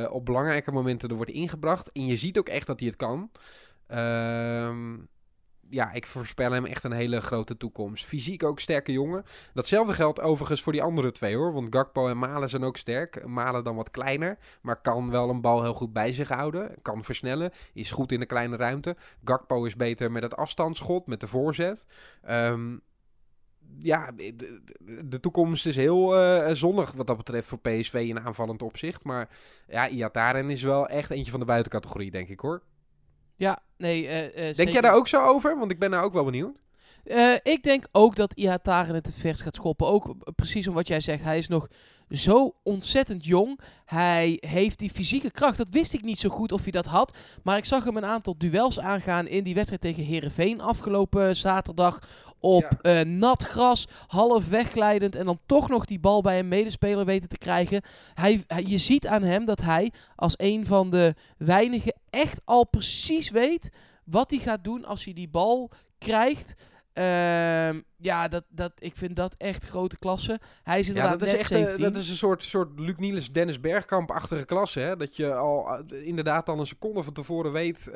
op 0.09 0.25
belangrijke 0.25 0.71
momenten 0.71 1.09
er 1.09 1.15
wordt 1.15 1.31
ingebracht. 1.31 1.91
En 1.91 2.05
je 2.05 2.17
ziet 2.17 2.37
ook 2.37 2.49
echt 2.49 2.67
dat 2.67 2.79
hij 2.79 2.87
het 2.89 2.97
kan. 2.97 3.31
Ehm, 3.87 4.95
ja, 5.69 5.91
ik 5.91 6.05
voorspel 6.05 6.51
hem 6.51 6.65
echt 6.65 6.83
een 6.83 6.91
hele 6.91 7.21
grote 7.21 7.57
toekomst. 7.57 8.05
Fysiek 8.05 8.43
ook 8.43 8.59
sterke 8.59 8.91
jongen. 8.91 9.23
Datzelfde 9.53 9.93
geldt 9.93 10.21
overigens 10.21 10.61
voor 10.61 10.73
die 10.73 10.81
andere 10.81 11.11
twee 11.11 11.35
hoor. 11.35 11.53
Want 11.53 11.75
Gakpo 11.75 12.07
en 12.07 12.17
Malen 12.17 12.49
zijn 12.49 12.63
ook 12.63 12.77
sterk. 12.77 13.25
Malen 13.25 13.63
dan 13.63 13.75
wat 13.75 13.91
kleiner. 13.91 14.37
Maar 14.61 14.81
kan 14.81 15.09
wel 15.11 15.29
een 15.29 15.41
bal 15.41 15.61
heel 15.61 15.73
goed 15.73 15.93
bij 15.93 16.13
zich 16.13 16.29
houden. 16.29 16.75
Kan 16.81 17.03
versnellen. 17.03 17.51
Is 17.73 17.91
goed 17.91 18.11
in 18.11 18.19
de 18.19 18.25
kleine 18.25 18.55
ruimte. 18.55 18.95
Gakpo 19.23 19.65
is 19.65 19.75
beter 19.75 20.11
met 20.11 20.23
het 20.23 20.35
afstandsschot. 20.35 21.07
Met 21.07 21.19
de 21.19 21.27
voorzet. 21.27 21.85
Ehm, 22.21 22.77
ja, 23.79 24.11
de, 25.05 25.19
toekomst 25.19 25.65
is 25.65 25.75
heel 25.75 26.19
uh, 26.19 26.49
zonnig 26.53 26.91
wat 26.91 27.07
dat 27.07 27.17
betreft 27.17 27.47
voor 27.47 27.59
PSV 27.59 27.93
in 27.93 28.19
aanvallend 28.19 28.61
opzicht. 28.61 29.03
Maar 29.03 29.29
ja, 29.67 29.87
Iataren 29.87 30.49
is 30.49 30.61
wel 30.61 30.87
echt 30.87 31.09
eentje 31.09 31.31
van 31.31 31.39
de 31.39 31.45
buitencategorie, 31.45 32.11
denk 32.11 32.29
ik 32.29 32.39
hoor. 32.39 32.61
Ja, 33.35 33.59
nee. 33.77 34.03
Uh, 34.03 34.53
denk 34.53 34.69
jij 34.69 34.81
daar 34.81 34.93
ook 34.93 35.07
zo 35.07 35.25
over? 35.25 35.57
Want 35.57 35.71
ik 35.71 35.79
ben 35.79 35.91
daar 35.91 36.03
ook 36.03 36.13
wel 36.13 36.23
benieuwd. 36.23 36.55
Uh, 37.05 37.33
ik 37.43 37.63
denk 37.63 37.87
ook 37.91 38.15
dat 38.15 38.33
Ihataren 38.33 38.95
het 38.95 39.05
het 39.05 39.17
verst 39.17 39.41
gaat 39.41 39.55
schoppen. 39.55 39.87
Ook 39.87 40.15
precies 40.35 40.67
om 40.67 40.73
wat 40.73 40.87
jij 40.87 40.99
zegt. 40.99 41.23
Hij 41.23 41.37
is 41.37 41.47
nog 41.47 41.67
zo 42.09 42.55
ontzettend 42.63 43.25
jong. 43.25 43.59
Hij 43.85 44.37
heeft 44.39 44.79
die 44.79 44.89
fysieke 44.89 45.31
kracht. 45.31 45.57
Dat 45.57 45.69
wist 45.69 45.93
ik 45.93 46.01
niet 46.01 46.19
zo 46.19 46.29
goed 46.29 46.51
of 46.51 46.63
hij 46.63 46.71
dat 46.71 46.85
had. 46.85 47.17
Maar 47.43 47.57
ik 47.57 47.65
zag 47.65 47.83
hem 47.83 47.97
een 47.97 48.05
aantal 48.05 48.37
duels 48.37 48.79
aangaan 48.79 49.27
in 49.27 49.43
die 49.43 49.53
wedstrijd 49.53 49.81
tegen 49.81 50.03
Herenveen 50.03 50.61
afgelopen 50.61 51.35
zaterdag. 51.35 51.99
Op 52.39 52.77
ja. 52.81 53.03
nat 53.03 53.43
gras, 53.43 53.87
half 54.07 54.47
wegglijdend. 54.47 55.15
En 55.15 55.25
dan 55.25 55.39
toch 55.45 55.69
nog 55.69 55.85
die 55.85 55.99
bal 55.99 56.21
bij 56.21 56.39
een 56.39 56.47
medespeler 56.47 57.05
weten 57.05 57.29
te 57.29 57.37
krijgen. 57.37 57.81
Hij, 58.13 58.43
hij, 58.47 58.63
je 58.63 58.77
ziet 58.77 59.07
aan 59.07 59.23
hem 59.23 59.45
dat 59.45 59.61
hij 59.61 59.91
als 60.15 60.33
een 60.37 60.65
van 60.65 60.89
de 60.89 61.15
weinigen 61.37 61.93
echt 62.09 62.41
al 62.45 62.67
precies 62.67 63.29
weet 63.29 63.69
wat 64.03 64.29
hij 64.31 64.39
gaat 64.39 64.63
doen 64.63 64.85
als 64.85 65.03
hij 65.03 65.13
die 65.13 65.29
bal 65.29 65.71
krijgt. 65.97 66.53
Uh, 66.93 67.69
ja, 67.97 68.27
dat, 68.27 68.43
dat, 68.49 68.71
ik 68.77 68.97
vind 68.97 69.15
dat 69.15 69.35
echt 69.37 69.65
grote 69.65 69.97
klasse. 69.97 70.39
Hij 70.63 70.79
is 70.79 70.87
inderdaad 70.87 71.11
ja, 71.11 71.17
dat 71.17 71.27
is 71.27 71.33
echt, 71.33 71.47
17. 71.47 71.83
dat 71.83 71.95
is 71.95 72.09
een 72.09 72.15
soort, 72.15 72.43
soort 72.43 72.79
Luc 72.79 72.95
Niels, 72.97 73.31
Dennis 73.31 73.59
Bergkamp-achtige 73.59 74.45
klasse. 74.45 74.79
Hè? 74.79 74.95
Dat 74.95 75.15
je 75.15 75.33
al 75.35 75.83
uh, 75.91 76.07
inderdaad 76.07 76.49
al 76.49 76.59
een 76.59 76.65
seconde 76.65 77.03
van 77.03 77.13
tevoren 77.13 77.51
weet 77.51 77.89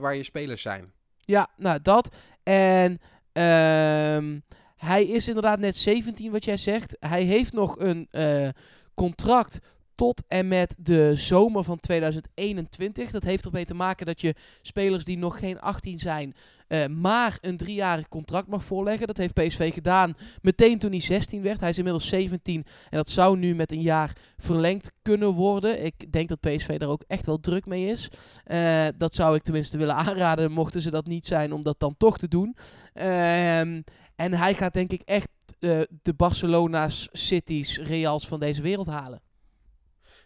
waar 0.00 0.14
je 0.14 0.22
spelers 0.22 0.62
zijn. 0.62 0.92
Ja, 1.16 1.48
nou 1.56 1.78
dat. 1.82 2.16
En 2.42 3.00
uh, 3.38 4.36
hij 4.76 5.04
is 5.04 5.28
inderdaad 5.28 5.58
net 5.58 5.76
17, 5.76 6.32
wat 6.32 6.44
jij 6.44 6.56
zegt. 6.56 6.96
Hij 7.00 7.22
heeft 7.22 7.52
nog 7.52 7.78
een 7.78 8.08
uh, 8.12 8.48
contract 8.94 9.58
tot 9.98 10.24
en 10.28 10.48
met 10.48 10.74
de 10.78 11.10
zomer 11.14 11.64
van 11.64 11.80
2021. 11.80 13.10
Dat 13.10 13.24
heeft 13.24 13.44
ermee 13.44 13.64
te 13.64 13.74
maken 13.74 14.06
dat 14.06 14.20
je 14.20 14.34
spelers 14.62 15.04
die 15.04 15.18
nog 15.18 15.38
geen 15.38 15.60
18 15.60 15.98
zijn, 15.98 16.34
uh, 16.68 16.86
maar 16.86 17.38
een 17.40 17.56
driejarig 17.56 18.08
contract 18.08 18.48
mag 18.48 18.64
voorleggen. 18.64 19.06
Dat 19.06 19.16
heeft 19.16 19.34
PSV 19.34 19.72
gedaan 19.72 20.16
meteen 20.42 20.78
toen 20.78 20.90
hij 20.90 21.00
16 21.00 21.42
werd. 21.42 21.60
Hij 21.60 21.68
is 21.68 21.78
inmiddels 21.78 22.08
17 22.08 22.64
en 22.90 22.96
dat 22.96 23.08
zou 23.08 23.38
nu 23.38 23.54
met 23.54 23.72
een 23.72 23.82
jaar 23.82 24.16
verlengd 24.36 24.92
kunnen 25.02 25.32
worden. 25.34 25.84
Ik 25.84 26.12
denk 26.12 26.28
dat 26.28 26.40
PSV 26.40 26.78
daar 26.78 26.88
ook 26.88 27.04
echt 27.06 27.26
wel 27.26 27.40
druk 27.40 27.66
mee 27.66 27.86
is. 27.86 28.08
Uh, 28.46 28.86
dat 28.96 29.14
zou 29.14 29.36
ik 29.36 29.42
tenminste 29.42 29.78
willen 29.78 29.94
aanraden, 30.06 30.52
mochten 30.52 30.82
ze 30.82 30.90
dat 30.90 31.06
niet 31.06 31.26
zijn, 31.26 31.52
om 31.52 31.62
dat 31.62 31.80
dan 31.80 31.94
toch 31.96 32.18
te 32.18 32.28
doen. 32.28 32.56
Uh, 32.94 33.60
en 33.60 33.84
hij 34.16 34.54
gaat 34.54 34.72
denk 34.72 34.92
ik 34.92 35.02
echt 35.04 35.28
uh, 35.60 35.80
de 36.02 36.14
Barcelona's, 36.14 37.08
Cities, 37.12 37.78
Reals 37.78 38.26
van 38.26 38.40
deze 38.40 38.62
wereld 38.62 38.86
halen. 38.86 39.20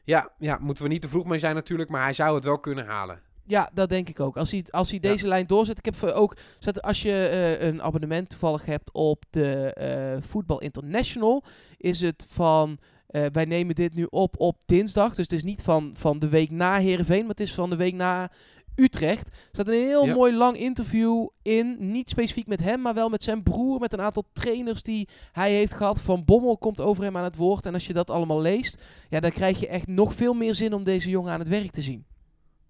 Ja, 0.04 0.32
ja, 0.38 0.58
moeten 0.60 0.84
we 0.84 0.90
niet 0.90 1.02
te 1.02 1.08
vroeg 1.08 1.24
mee 1.24 1.38
zijn 1.38 1.54
natuurlijk, 1.54 1.90
maar 1.90 2.02
hij 2.02 2.12
zou 2.12 2.34
het 2.34 2.44
wel 2.44 2.58
kunnen 2.58 2.86
halen. 2.86 3.20
Ja, 3.46 3.70
dat 3.74 3.88
denk 3.88 4.08
ik 4.08 4.20
ook. 4.20 4.36
Als 4.36 4.50
hij, 4.50 4.64
als 4.70 4.90
hij 4.90 4.98
deze 4.98 5.28
lijn 5.28 5.46
doorzet. 5.46 5.78
Ik 5.78 5.84
heb 5.84 6.02
ook. 6.02 6.36
Als 6.80 7.02
je 7.02 7.30
uh, 7.60 7.66
een 7.68 7.82
abonnement 7.82 8.28
toevallig 8.28 8.64
hebt 8.64 8.92
op 8.92 9.24
de 9.30 9.76
uh, 10.18 10.28
Voetbal 10.28 10.60
International. 10.60 11.44
Is 11.76 12.00
het 12.00 12.26
van. 12.28 12.78
Uh, 13.10 13.26
wij 13.32 13.44
nemen 13.44 13.74
dit 13.74 13.94
nu 13.94 14.06
op 14.10 14.40
op 14.40 14.56
dinsdag. 14.66 15.08
Dus 15.14 15.24
het 15.24 15.32
is 15.32 15.42
niet 15.42 15.62
van, 15.62 15.94
van 15.96 16.18
de 16.18 16.28
week 16.28 16.50
na 16.50 16.78
Herenveen. 16.78 17.20
Maar 17.20 17.28
het 17.28 17.40
is 17.40 17.54
van 17.54 17.70
de 17.70 17.76
week 17.76 17.94
na 17.94 18.30
Utrecht. 18.74 19.28
Er 19.28 19.48
staat 19.52 19.68
een 19.68 19.72
heel 19.72 20.06
ja. 20.06 20.14
mooi 20.14 20.34
lang 20.34 20.56
interview 20.56 21.28
in. 21.42 21.76
Niet 21.78 22.08
specifiek 22.08 22.46
met 22.46 22.62
hem, 22.62 22.80
maar 22.80 22.94
wel 22.94 23.08
met 23.08 23.22
zijn 23.22 23.42
broer. 23.42 23.80
Met 23.80 23.92
een 23.92 24.00
aantal 24.00 24.24
trainers 24.32 24.82
die 24.82 25.08
hij 25.32 25.52
heeft 25.52 25.74
gehad. 25.74 26.00
Van 26.00 26.24
Bommel 26.24 26.58
komt 26.58 26.80
over 26.80 27.04
hem 27.04 27.16
aan 27.16 27.24
het 27.24 27.36
woord. 27.36 27.66
En 27.66 27.74
als 27.74 27.86
je 27.86 27.92
dat 27.92 28.10
allemaal 28.10 28.40
leest, 28.40 28.82
ja, 29.08 29.20
dan 29.20 29.30
krijg 29.30 29.60
je 29.60 29.68
echt 29.68 29.86
nog 29.86 30.14
veel 30.14 30.34
meer 30.34 30.54
zin 30.54 30.74
om 30.74 30.84
deze 30.84 31.10
jongen 31.10 31.32
aan 31.32 31.38
het 31.38 31.48
werk 31.48 31.70
te 31.70 31.82
zien. 31.82 32.06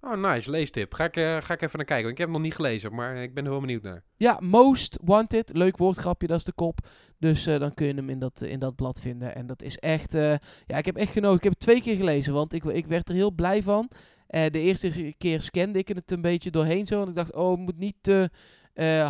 Oh, 0.00 0.30
nice. 0.30 0.50
Leestip. 0.50 0.94
Ga 0.94 1.04
ik, 1.04 1.16
uh, 1.16 1.36
ga 1.40 1.54
ik 1.54 1.62
even 1.62 1.76
naar 1.76 1.86
kijken. 1.86 2.10
Ik 2.10 2.18
heb 2.18 2.26
hem 2.26 2.36
nog 2.36 2.44
niet 2.44 2.54
gelezen, 2.54 2.94
maar 2.94 3.16
ik 3.16 3.34
ben 3.34 3.44
er 3.44 3.50
wel 3.50 3.60
benieuwd 3.60 3.82
naar. 3.82 4.04
Ja, 4.16 4.38
Most 4.40 4.98
Wanted. 5.02 5.50
Leuk 5.56 5.76
woordgrapje, 5.76 6.26
dat 6.26 6.38
is 6.38 6.44
de 6.44 6.52
kop. 6.52 6.78
Dus 7.18 7.46
uh, 7.46 7.58
dan 7.58 7.74
kun 7.74 7.86
je 7.86 7.94
hem 7.94 8.08
in 8.08 8.18
dat, 8.18 8.42
in 8.42 8.58
dat 8.58 8.74
blad 8.74 9.00
vinden. 9.00 9.34
En 9.34 9.46
dat 9.46 9.62
is 9.62 9.78
echt... 9.78 10.14
Uh, 10.14 10.34
ja, 10.66 10.76
ik 10.76 10.84
heb 10.84 10.96
echt 10.96 11.12
genoten. 11.12 11.36
Ik 11.36 11.42
heb 11.42 11.52
het 11.52 11.60
twee 11.60 11.82
keer 11.82 11.96
gelezen, 11.96 12.32
want 12.32 12.52
ik, 12.52 12.64
ik 12.64 12.86
werd 12.86 13.08
er 13.08 13.14
heel 13.14 13.32
blij 13.32 13.62
van. 13.62 13.90
De 14.32 14.60
eerste 14.60 15.14
keer 15.18 15.40
scande 15.40 15.78
ik 15.78 15.88
het 15.88 16.10
een 16.10 16.22
beetje 16.22 16.50
doorheen 16.50 16.86
zo. 16.86 17.02
En 17.02 17.08
ik 17.08 17.16
dacht, 17.16 17.34
oh, 17.34 17.50
het 17.50 17.60
moet 17.60 17.78
niet 17.78 17.96
te 18.00 18.30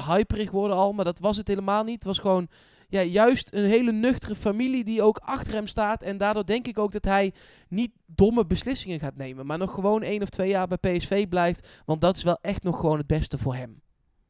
hyperig 0.07 0.51
worden 0.51 0.77
al. 0.77 0.93
Maar 0.93 1.05
dat 1.05 1.19
was 1.19 1.37
het 1.37 1.49
helemaal 1.49 1.85
niet. 1.85 1.95
Het 1.95 2.05
was 2.05 2.19
gewoon 2.19 2.49
ja, 2.89 3.03
juist 3.03 3.55
een 3.55 3.65
hele 3.65 3.93
nuchtere 3.93 4.35
familie 4.35 4.85
die 4.85 5.03
ook 5.03 5.21
achter 5.25 5.53
hem 5.53 5.67
staat. 5.67 6.03
En 6.03 6.19
daardoor 6.19 6.47
denk 6.47 6.67
ik 6.67 6.79
ook 6.79 6.93
dat 6.93 7.05
hij 7.05 7.33
niet 7.69 7.91
domme 8.07 8.47
beslissingen 8.47 9.01
gaat 9.01 9.17
nemen. 9.17 9.47
Maar 9.47 9.59
nog 9.59 9.75
gewoon 9.75 10.03
één 10.03 10.23
of 10.23 10.29
twee 10.29 10.49
jaar 10.49 10.69
bij 10.69 10.97
PSV 10.97 11.29
blijft. 11.29 11.69
Want 11.85 12.01
dat 12.01 12.17
is 12.17 12.23
wel 12.23 12.39
echt 12.41 12.63
nog 12.63 12.81
gewoon 12.81 12.99
het 12.99 13.07
beste 13.07 13.39
voor 13.39 13.55
hem. 13.55 13.81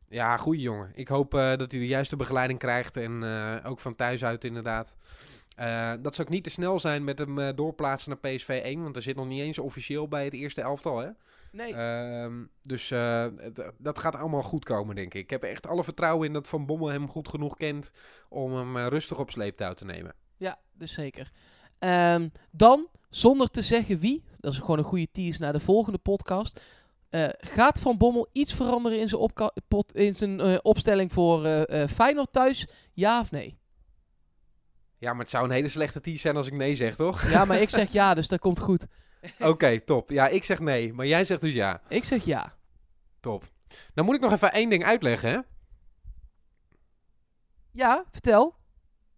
Ja, 0.09 0.37
goede 0.37 0.61
jongen. 0.61 0.91
Ik 0.95 1.09
hoop 1.09 1.35
uh, 1.35 1.41
dat 1.41 1.73
hij 1.73 1.81
de 1.81 1.87
juiste 1.87 2.17
begeleiding 2.17 2.59
krijgt. 2.59 2.97
En 2.97 3.25
ook 3.65 3.81
van 3.81 3.95
thuis 3.95 4.25
uit 4.25 4.45
inderdaad. 4.45 4.97
Uh, 5.61 5.93
dat 6.01 6.15
zou 6.15 6.27
ook 6.27 6.35
niet 6.35 6.45
te 6.45 6.51
snel 6.51 6.81
zijn 6.81 7.05
met 7.05 7.19
hem 7.19 7.55
doorplaatsen 7.55 8.11
naar 8.11 8.33
PSV 8.33 8.61
1. 8.65 8.83
Want 8.83 8.97
er 8.97 9.03
zit 9.03 9.17
nog 9.17 9.27
niet 9.27 9.41
eens 9.41 9.59
officieel 9.59 10.09
bij 10.09 10.25
het 10.25 10.33
eerste 10.33 10.61
elftal, 10.61 10.99
hè? 10.99 11.09
Nee. 11.53 11.75
Uh, 11.75 12.45
dus 12.62 12.91
uh, 12.91 13.27
dat 13.79 13.99
gaat 13.99 14.17
allemaal 14.17 14.43
goed 14.43 14.65
komen, 14.65 14.95
denk 14.95 15.15
ik. 15.15 15.23
Ik 15.23 15.31
heb 15.31 15.43
echt 15.43 15.67
alle 15.67 15.85
vertrouwen 15.85 16.27
in 16.27 16.33
dat 16.33 16.49
Van 16.49 16.67
Bommel 16.67 16.88
hem 16.88 17.09
goed 17.09 17.29
genoeg 17.29 17.57
kent 17.57 17.93
om 18.29 18.57
hem 18.57 18.77
rustig 18.79 19.19
op 19.19 19.31
sleeptouw 19.31 19.75
te 19.75 19.85
nemen. 19.85 20.15
Ja, 20.37 20.59
dus 20.73 20.93
zeker. 20.93 21.31
Um, 21.79 22.33
dan, 22.51 22.88
zonder 23.11 23.49
te 23.49 23.62
zeggen 23.62 23.99
wie, 23.99 24.25
dat 24.38 24.53
is 24.53 24.59
gewoon 24.59 24.79
een 24.79 24.85
goede 24.85 25.11
tease 25.12 25.41
naar 25.41 25.53
de 25.53 25.61
volgende 25.61 25.99
podcast. 25.99 26.61
Gaat 27.38 27.81
Van 27.81 27.97
Bommel 27.97 28.29
iets 28.33 28.55
veranderen 28.55 29.01
in 29.01 29.09
zijn, 29.09 29.31
in 29.93 30.15
zijn 30.15 30.65
opstelling 30.65 31.12
voor 31.12 31.67
Feyenoord 31.88 32.33
thuis? 32.33 32.67
Ja 32.93 33.21
of 33.21 33.31
nee? 33.31 33.61
Ja, 35.03 35.11
maar 35.12 35.21
het 35.21 35.31
zou 35.31 35.45
een 35.45 35.51
hele 35.51 35.69
slechte 35.69 36.01
tease 36.01 36.21
zijn 36.21 36.37
als 36.37 36.47
ik 36.47 36.53
nee 36.53 36.75
zeg, 36.75 36.97
toch? 36.97 37.31
Ja, 37.31 37.45
maar 37.45 37.61
ik 37.61 37.71
zeg 37.71 37.93
ja, 37.93 38.15
dus 38.15 38.29
dat 38.29 38.38
komt 38.38 38.61
goed. 38.61 38.87
Oké, 39.38 39.49
okay, 39.49 39.81
top. 39.81 40.11
Ja, 40.11 40.29
ik 40.29 40.45
zeg 40.45 40.61
nee, 40.61 40.93
maar 40.93 41.07
jij 41.07 41.25
zegt 41.25 41.41
dus 41.41 41.53
ja. 41.53 41.81
Ik 41.88 42.05
zeg 42.05 42.25
ja. 42.25 42.55
Top. 43.21 43.45
Dan 43.95 44.05
moet 44.05 44.15
ik 44.15 44.21
nog 44.21 44.33
even 44.33 44.53
één 44.53 44.71
ding 44.71 44.85
uitleggen, 44.85 45.31
hè? 45.31 45.38
Ja, 47.71 48.05
vertel. 48.11 48.55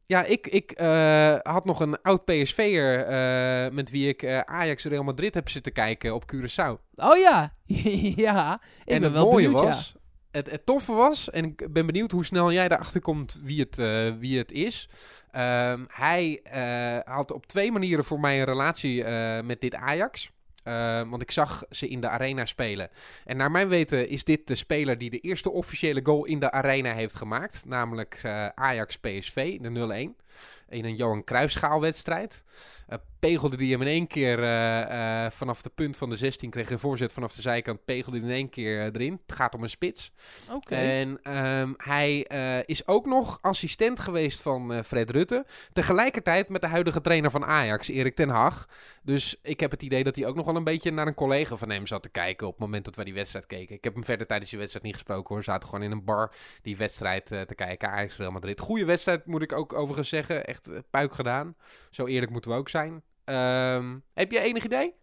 Ja, 0.06 0.22
ik, 0.24 0.46
ik 0.46 0.80
uh, 0.80 1.36
had 1.42 1.64
nog 1.64 1.80
een 1.80 2.02
oud 2.02 2.24
PSV'er 2.24 2.98
uh, 2.98 3.74
met 3.74 3.90
wie 3.90 4.08
ik 4.08 4.22
uh, 4.22 4.38
Ajax 4.38 4.84
Real 4.84 5.02
Madrid 5.02 5.34
heb 5.34 5.48
zitten 5.48 5.72
kijken 5.72 6.14
op 6.14 6.32
Curaçao. 6.34 6.94
Oh 6.94 7.16
ja, 7.16 7.54
ja. 8.26 8.60
Ik 8.84 8.92
en 8.92 9.00
ben 9.00 9.02
het 9.02 9.12
wel 9.12 9.30
mooie 9.30 9.44
benieuwd, 9.44 9.64
was, 9.64 9.92
ja. 9.94 10.00
Het, 10.34 10.66
toffe 10.66 10.92
was, 10.92 11.30
en 11.30 11.44
ik 11.44 11.72
ben 11.72 11.86
benieuwd 11.86 12.10
hoe 12.10 12.24
snel 12.24 12.52
jij 12.52 12.64
erachter 12.64 13.00
komt 13.00 13.40
wie 13.42 13.60
het, 13.60 13.76
wie 14.18 14.38
het 14.38 14.52
is. 14.52 14.88
Um, 15.36 15.86
hij 15.88 16.40
uh, 16.54 17.14
had 17.14 17.32
op 17.32 17.46
twee 17.46 17.72
manieren 17.72 18.04
voor 18.04 18.20
mij 18.20 18.38
een 18.38 18.44
relatie 18.44 19.04
uh, 19.04 19.40
met 19.40 19.60
dit 19.60 19.74
Ajax. 19.74 20.30
Uh, 20.64 21.02
want 21.08 21.22
ik 21.22 21.30
zag 21.30 21.64
ze 21.70 21.88
in 21.88 22.00
de 22.00 22.08
arena 22.08 22.44
spelen. 22.44 22.88
En 23.24 23.36
naar 23.36 23.50
mijn 23.50 23.68
weten 23.68 24.08
is 24.08 24.24
dit 24.24 24.46
de 24.46 24.54
speler 24.54 24.98
die 24.98 25.10
de 25.10 25.18
eerste 25.18 25.50
officiële 25.50 26.00
goal 26.02 26.24
in 26.24 26.38
de 26.38 26.50
arena 26.50 26.92
heeft 26.92 27.14
gemaakt. 27.14 27.64
Namelijk 27.66 28.20
Ajax 28.54 28.96
PSV, 28.98 29.58
de 29.60 30.12
0-1. 30.18 30.23
In 30.68 30.84
een 30.84 30.96
Johan 30.96 31.24
Cruijffschaalwedstrijd. 31.24 32.44
Uh, 32.88 32.98
pegelde 33.18 33.56
die 33.56 33.72
hem 33.72 33.80
in 33.82 33.88
één 33.88 34.06
keer 34.06 34.38
uh, 34.38 34.80
uh, 34.80 35.30
vanaf 35.30 35.62
de 35.62 35.70
punt 35.70 35.96
van 35.96 36.10
de 36.10 36.16
16. 36.16 36.50
Kreeg 36.50 36.70
een 36.70 36.78
voorzet 36.78 37.12
vanaf 37.12 37.34
de 37.34 37.42
zijkant. 37.42 37.84
Pegelde 37.84 38.18
die 38.18 38.28
in 38.28 38.34
één 38.34 38.48
keer 38.48 38.80
erin. 38.94 39.20
Het 39.26 39.36
gaat 39.36 39.54
om 39.54 39.62
een 39.62 39.70
spits. 39.70 40.12
Oké. 40.46 40.56
Okay. 40.56 41.00
En 41.00 41.36
um, 41.36 41.74
hij 41.76 42.18
is 42.66 42.86
ook 42.86 43.06
nog 43.06 43.38
assistent 43.40 44.00
geweest 44.00 44.42
van 44.42 44.84
Fred 44.84 45.10
Rutte. 45.10 45.46
Tegelijkertijd 45.72 46.48
met 46.48 46.60
de 46.60 46.66
huidige 46.66 47.00
trainer 47.00 47.30
van 47.30 47.44
Ajax, 47.44 47.88
Erik 47.88 48.14
ten 48.14 48.28
Hag. 48.28 48.68
Dus 49.02 49.38
ik 49.42 49.60
heb 49.60 49.70
het 49.70 49.82
idee 49.82 50.04
dat 50.04 50.16
hij 50.16 50.26
ook 50.26 50.36
nog 50.36 50.46
wel 50.46 50.56
een 50.56 50.64
beetje 50.64 50.90
naar 50.90 51.06
een 51.06 51.14
collega 51.14 51.56
van 51.56 51.70
hem 51.70 51.86
zat 51.86 52.02
te 52.02 52.08
kijken. 52.08 52.46
Op 52.46 52.52
het 52.52 52.62
moment 52.62 52.84
dat 52.84 52.96
wij 52.96 53.04
die 53.04 53.14
wedstrijd 53.14 53.46
keken. 53.46 53.74
Ik 53.74 53.84
heb 53.84 53.94
hem 53.94 54.04
verder 54.04 54.26
tijdens 54.26 54.50
die 54.50 54.58
wedstrijd 54.58 54.86
niet 54.86 54.94
gesproken 54.94 55.28
hoor. 55.28 55.38
We 55.38 55.44
zaten 55.44 55.68
gewoon 55.68 55.84
in 55.84 55.90
een 55.90 56.04
bar 56.04 56.32
die 56.62 56.76
wedstrijd 56.76 57.26
te 57.26 57.54
kijken. 57.54 57.90
Ajax 57.90 58.16
Real 58.16 58.30
Madrid. 58.30 58.60
Goede 58.60 58.84
wedstrijd 58.84 59.26
moet 59.26 59.42
ik 59.42 59.52
ook 59.52 59.72
overigens 59.72 60.08
zeggen. 60.08 60.23
Echt 60.28 60.68
puik 60.90 61.14
gedaan. 61.14 61.56
Zo 61.90 62.06
eerlijk 62.06 62.32
moeten 62.32 62.50
we 62.50 62.56
ook 62.56 62.68
zijn. 62.68 63.02
Um, 63.24 64.02
heb 64.14 64.30
je 64.32 64.40
enig 64.40 64.64
idee? 64.64 64.94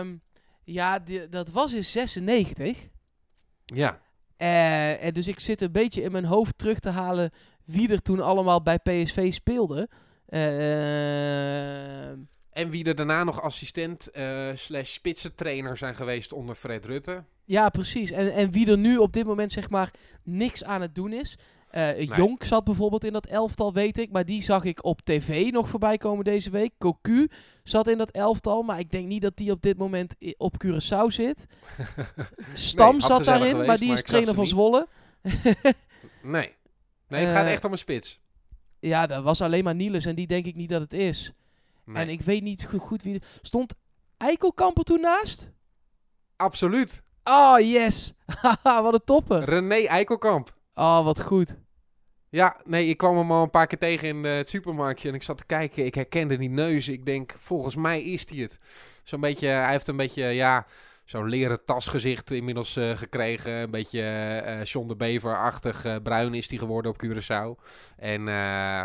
Um, 0.00 0.20
ja, 0.64 0.98
die, 0.98 1.28
dat 1.28 1.50
was 1.50 1.72
in 1.72 1.84
96. 1.84 2.86
Ja. 3.64 4.00
Eh, 4.36 5.04
en 5.04 5.12
dus 5.14 5.28
ik 5.28 5.40
zit 5.40 5.60
een 5.60 5.72
beetje 5.72 6.02
in 6.02 6.12
mijn 6.12 6.24
hoofd 6.24 6.58
terug 6.58 6.78
te 6.78 6.88
halen 6.88 7.30
wie 7.64 7.88
er 7.92 8.02
toen 8.02 8.20
allemaal 8.20 8.62
bij 8.62 8.78
PSV 8.78 9.32
speelde. 9.32 9.88
Eh, 10.26 12.10
En 12.50 12.70
wie 12.70 12.84
er 12.84 12.94
daarna 12.94 13.24
nog 13.24 13.42
assistent 13.42 14.10
eh 14.10 14.48
slash 14.54 14.92
spitsentrainer 14.92 15.76
zijn 15.76 15.94
geweest 15.94 16.32
onder 16.32 16.54
Fred 16.54 16.86
Rutte. 16.86 17.24
ja, 17.44 17.68
precies. 17.68 18.10
En, 18.10 18.32
en 18.32 18.50
wie 18.50 18.70
er 18.70 18.78
nu 18.78 18.96
op 18.96 19.12
dit 19.12 19.26
moment 19.26 19.52
zeg 19.52 19.70
maar 19.70 19.90
niks 20.22 20.64
aan 20.64 20.80
het 20.80 20.94
doen 20.94 21.12
is. 21.12 21.38
Eh 21.70 22.02
Jonk 22.16 22.44
zat 22.44 22.64
bijvoorbeeld 22.64 23.04
in 23.04 23.12
dat 23.12 23.26
elftal, 23.26 23.72
weet 23.72 23.98
ik. 23.98 24.10
Maar 24.10 24.24
die 24.24 24.42
zag 24.42 24.64
ik 24.64 24.84
op 24.84 25.00
tv 25.00 25.50
nog 25.52 25.68
voorbij 25.68 25.96
komen 25.96 26.24
deze 26.24 26.50
week. 26.50 26.70
Cocu 26.78 27.28
zat 27.64 27.88
in 27.88 27.98
dat 27.98 28.10
elftal. 28.10 28.62
Maar 28.62 28.78
ik 28.78 28.90
denk 28.90 29.06
niet 29.06 29.22
dat 29.22 29.36
die 29.36 29.50
op 29.50 29.62
dit 29.62 29.78
moment 29.78 30.14
op 30.36 30.64
Curaçao 30.64 31.06
zit. 31.06 31.46
Stam 32.54 33.00
zat 33.00 33.24
daarin, 33.24 33.48
geweest, 33.48 33.66
maar 33.66 33.78
die 33.78 33.88
maar 33.88 33.96
is 33.96 34.02
trainer 34.02 34.34
van 34.34 34.42
niet. 34.42 34.52
Zwolle. 34.52 34.88
Nee. 36.22 36.54
Nee, 37.08 37.24
het 37.24 37.34
gaat 37.36 37.44
Eh, 37.46 37.52
echt 37.52 37.64
om 37.64 37.72
een 37.72 37.78
spits. 37.78 38.20
Ja, 38.78 39.06
dat 39.06 39.22
was 39.22 39.40
alleen 39.40 39.64
maar 39.64 39.74
Niels 39.74 40.04
en 40.04 40.14
die 40.14 40.26
denk 40.26 40.46
ik 40.46 40.54
niet 40.56 40.68
dat 40.68 40.80
het 40.80 40.92
is. 40.92 41.32
Nee. 41.84 41.96
En 42.02 42.08
ik 42.08 42.20
weet 42.20 42.42
niet 42.42 42.64
go- 42.66 42.78
goed 42.78 43.02
wie... 43.02 43.22
Stond 43.42 43.74
Eikelkamp 44.16 44.78
er 44.78 44.84
toen 44.84 45.00
naast? 45.00 45.50
Absoluut. 46.36 47.02
Oh, 47.24 47.56
yes. 47.58 48.12
Haha, 48.26 48.82
wat 48.82 48.92
een 48.94 49.04
topper. 49.04 49.44
René 49.44 49.86
Eikelkamp. 49.86 50.55
Oh, 50.78 51.04
wat 51.04 51.20
goed. 51.20 51.56
Ja, 52.28 52.60
nee, 52.64 52.88
ik 52.88 52.96
kwam 52.96 53.16
hem 53.16 53.32
al 53.32 53.42
een 53.42 53.50
paar 53.50 53.66
keer 53.66 53.78
tegen 53.78 54.08
in 54.08 54.24
eh, 54.24 54.36
het 54.36 54.48
supermarktje 54.48 55.08
en 55.08 55.14
ik 55.14 55.22
zat 55.22 55.36
te 55.36 55.46
kijken. 55.46 55.84
Ik 55.84 55.94
herkende 55.94 56.36
die 56.36 56.48
neus. 56.48 56.88
Ik 56.88 57.06
denk, 57.06 57.34
volgens 57.38 57.74
mij 57.74 58.02
is 58.02 58.28
hij 58.28 58.38
het. 58.38 58.58
Zo'n 59.02 59.20
beetje, 59.20 59.46
hij 59.46 59.70
heeft 59.70 59.88
een 59.88 59.96
beetje, 59.96 60.24
ja, 60.24 60.66
zo'n 61.04 61.28
leren 61.28 61.64
tasgezicht 61.64 62.30
inmiddels 62.30 62.76
eh, 62.76 62.90
gekregen. 62.90 63.52
Een 63.52 63.70
beetje 63.70 64.00
eh 64.00 64.64
John 64.64 64.88
de 64.88 64.96
Bever-achtig 64.96 66.02
bruin 66.02 66.34
is 66.34 66.48
hij 66.48 66.58
geworden 66.58 66.90
op 66.90 67.04
Curaçao. 67.04 67.64
En 67.96 68.22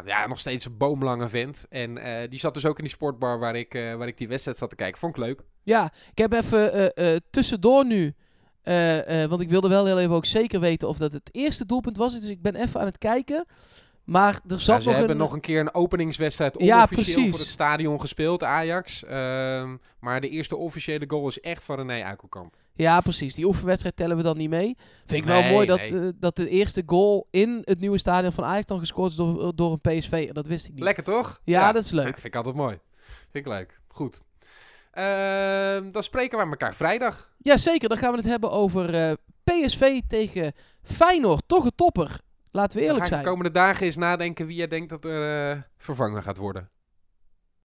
ja, 0.06 0.28
nog 0.28 0.40
steeds 0.40 0.66
een 0.66 0.78
boomlange 0.78 1.30
vent. 1.30 1.66
En 1.70 2.00
die 2.30 2.40
zat 2.40 2.54
dus 2.54 2.66
ook 2.66 2.78
in 2.78 2.84
die 2.84 2.94
sportbar 2.94 3.40
waar 3.40 3.56
ik, 3.56 3.74
waar 3.74 4.08
ik 4.08 4.18
die 4.18 4.28
wedstrijd 4.28 4.58
zat 4.58 4.70
te 4.70 4.76
kijken. 4.76 5.00
Vond 5.00 5.18
ik 5.18 5.24
leuk. 5.24 5.42
Ja, 5.64 5.92
ik 6.12 6.18
heb 6.18 6.34
even 6.34 6.94
tussendoor 7.30 7.86
nu... 7.86 8.16
eh, 8.64 9.24
eh, 9.24 9.30
want 9.30 9.42
ik 9.42 9.50
wilde 9.50 9.70
wel 9.70 9.86
heel 9.86 10.00
even 10.00 10.16
ook 10.16 10.26
zeker 10.26 10.60
weten 10.60 10.88
of 10.88 10.98
dat 10.98 11.14
het 11.14 11.30
eerste 11.32 11.66
doelpunt 11.66 11.98
was. 11.98 12.14
Dus 12.14 12.30
ik 12.30 12.42
ben 12.42 12.56
even 12.56 12.80
aan 12.80 12.86
het 12.86 12.98
kijken. 12.98 13.46
Maar 14.04 14.34
er 14.34 14.42
Ja, 14.48 14.58
zat 14.58 14.82
ze 14.82 14.88
nog 14.88 14.98
hebben 14.98 15.16
een... 15.16 15.22
nog 15.22 15.34
een 15.34 15.40
keer 15.40 15.60
een 15.60 15.74
openingswedstrijd 15.74 16.56
Ja, 16.60 16.76
onofficieel 16.76 17.30
voor 17.30 17.40
het 17.40 17.48
stadion 17.48 18.02
gespeeld, 18.02 18.44
Ajax. 18.44 19.04
Ehm, 19.04 19.76
maar 20.00 20.22
de 20.22 20.30
eerste 20.30 20.56
officiële 20.56 21.06
goal 21.08 21.28
is 21.28 21.40
echt 21.40 21.64
van 21.64 21.76
René 21.76 22.02
Eikelkamp. 22.02 22.56
Ja, 22.74 23.02
precies. 23.02 23.34
Die 23.36 23.46
oefenwedstrijd 23.46 23.96
tellen 23.96 24.18
we 24.18 24.24
dan 24.24 24.38
niet 24.38 24.50
mee. 24.50 24.78
Vind 25.06 25.22
ik 25.22 25.30
wel 25.30 25.44
mooi 25.44 25.68
dat, 25.68 25.78
nee. 25.78 26.00
eh, 26.00 26.08
dat 26.20 26.36
de 26.36 26.50
eerste 26.50 26.84
goal 26.86 27.28
in 27.32 27.62
het 27.64 27.80
nieuwe 27.80 27.98
stadion 27.98 28.32
van 28.32 28.44
Ajax 28.44 28.66
dan 28.66 28.80
gescoord 28.80 29.12
is 29.12 29.18
door, 29.18 29.56
door 29.56 29.72
een 29.72 30.00
PSV. 30.00 30.32
Dat 30.32 30.48
wist 30.48 30.66
ik 30.68 30.74
niet. 30.74 30.84
Lekker 30.84 31.04
toch? 31.04 31.42
Ja, 31.44 31.72
dat 31.72 31.84
is 31.84 31.92
leuk. 31.92 32.06
Ja, 32.06 32.12
vind 32.14 32.26
ik 32.26 32.36
altijd 32.36 32.56
mooi. 32.56 32.80
Vind 33.32 33.46
ik 33.46 33.48
leuk. 33.48 33.80
Goed. 33.88 34.22
Ehm, 34.92 35.92
dan 35.92 36.04
spreken 36.04 36.38
we 36.38 36.44
elkaar 36.44 36.76
vrijdag. 36.76 37.30
Jazeker, 37.38 37.90
dan 37.90 37.98
gaan 37.98 38.12
we 38.12 38.18
het 38.18 38.28
hebben 38.28 38.52
over 38.52 38.94
eh, 38.94 39.12
PSV 39.44 40.02
tegen 40.08 40.54
Feyenoord. 40.84 41.44
Toch 41.48 41.64
een 41.66 41.76
topper. 41.76 42.20
Laten 42.52 42.80
we 42.80 42.86
eerlijk 42.86 43.06
zijn. 43.06 43.24
de 43.24 43.30
komende 43.30 43.52
dagen 43.52 43.86
eens 43.86 43.96
nadenken 43.96 44.46
wie 44.46 44.56
jij 44.56 44.68
denkt 44.68 44.90
dat 44.90 45.06
er 45.06 45.52
eh, 45.52 45.58
vervangen 45.78 46.24
gaat 46.24 46.38
worden. 46.38 46.70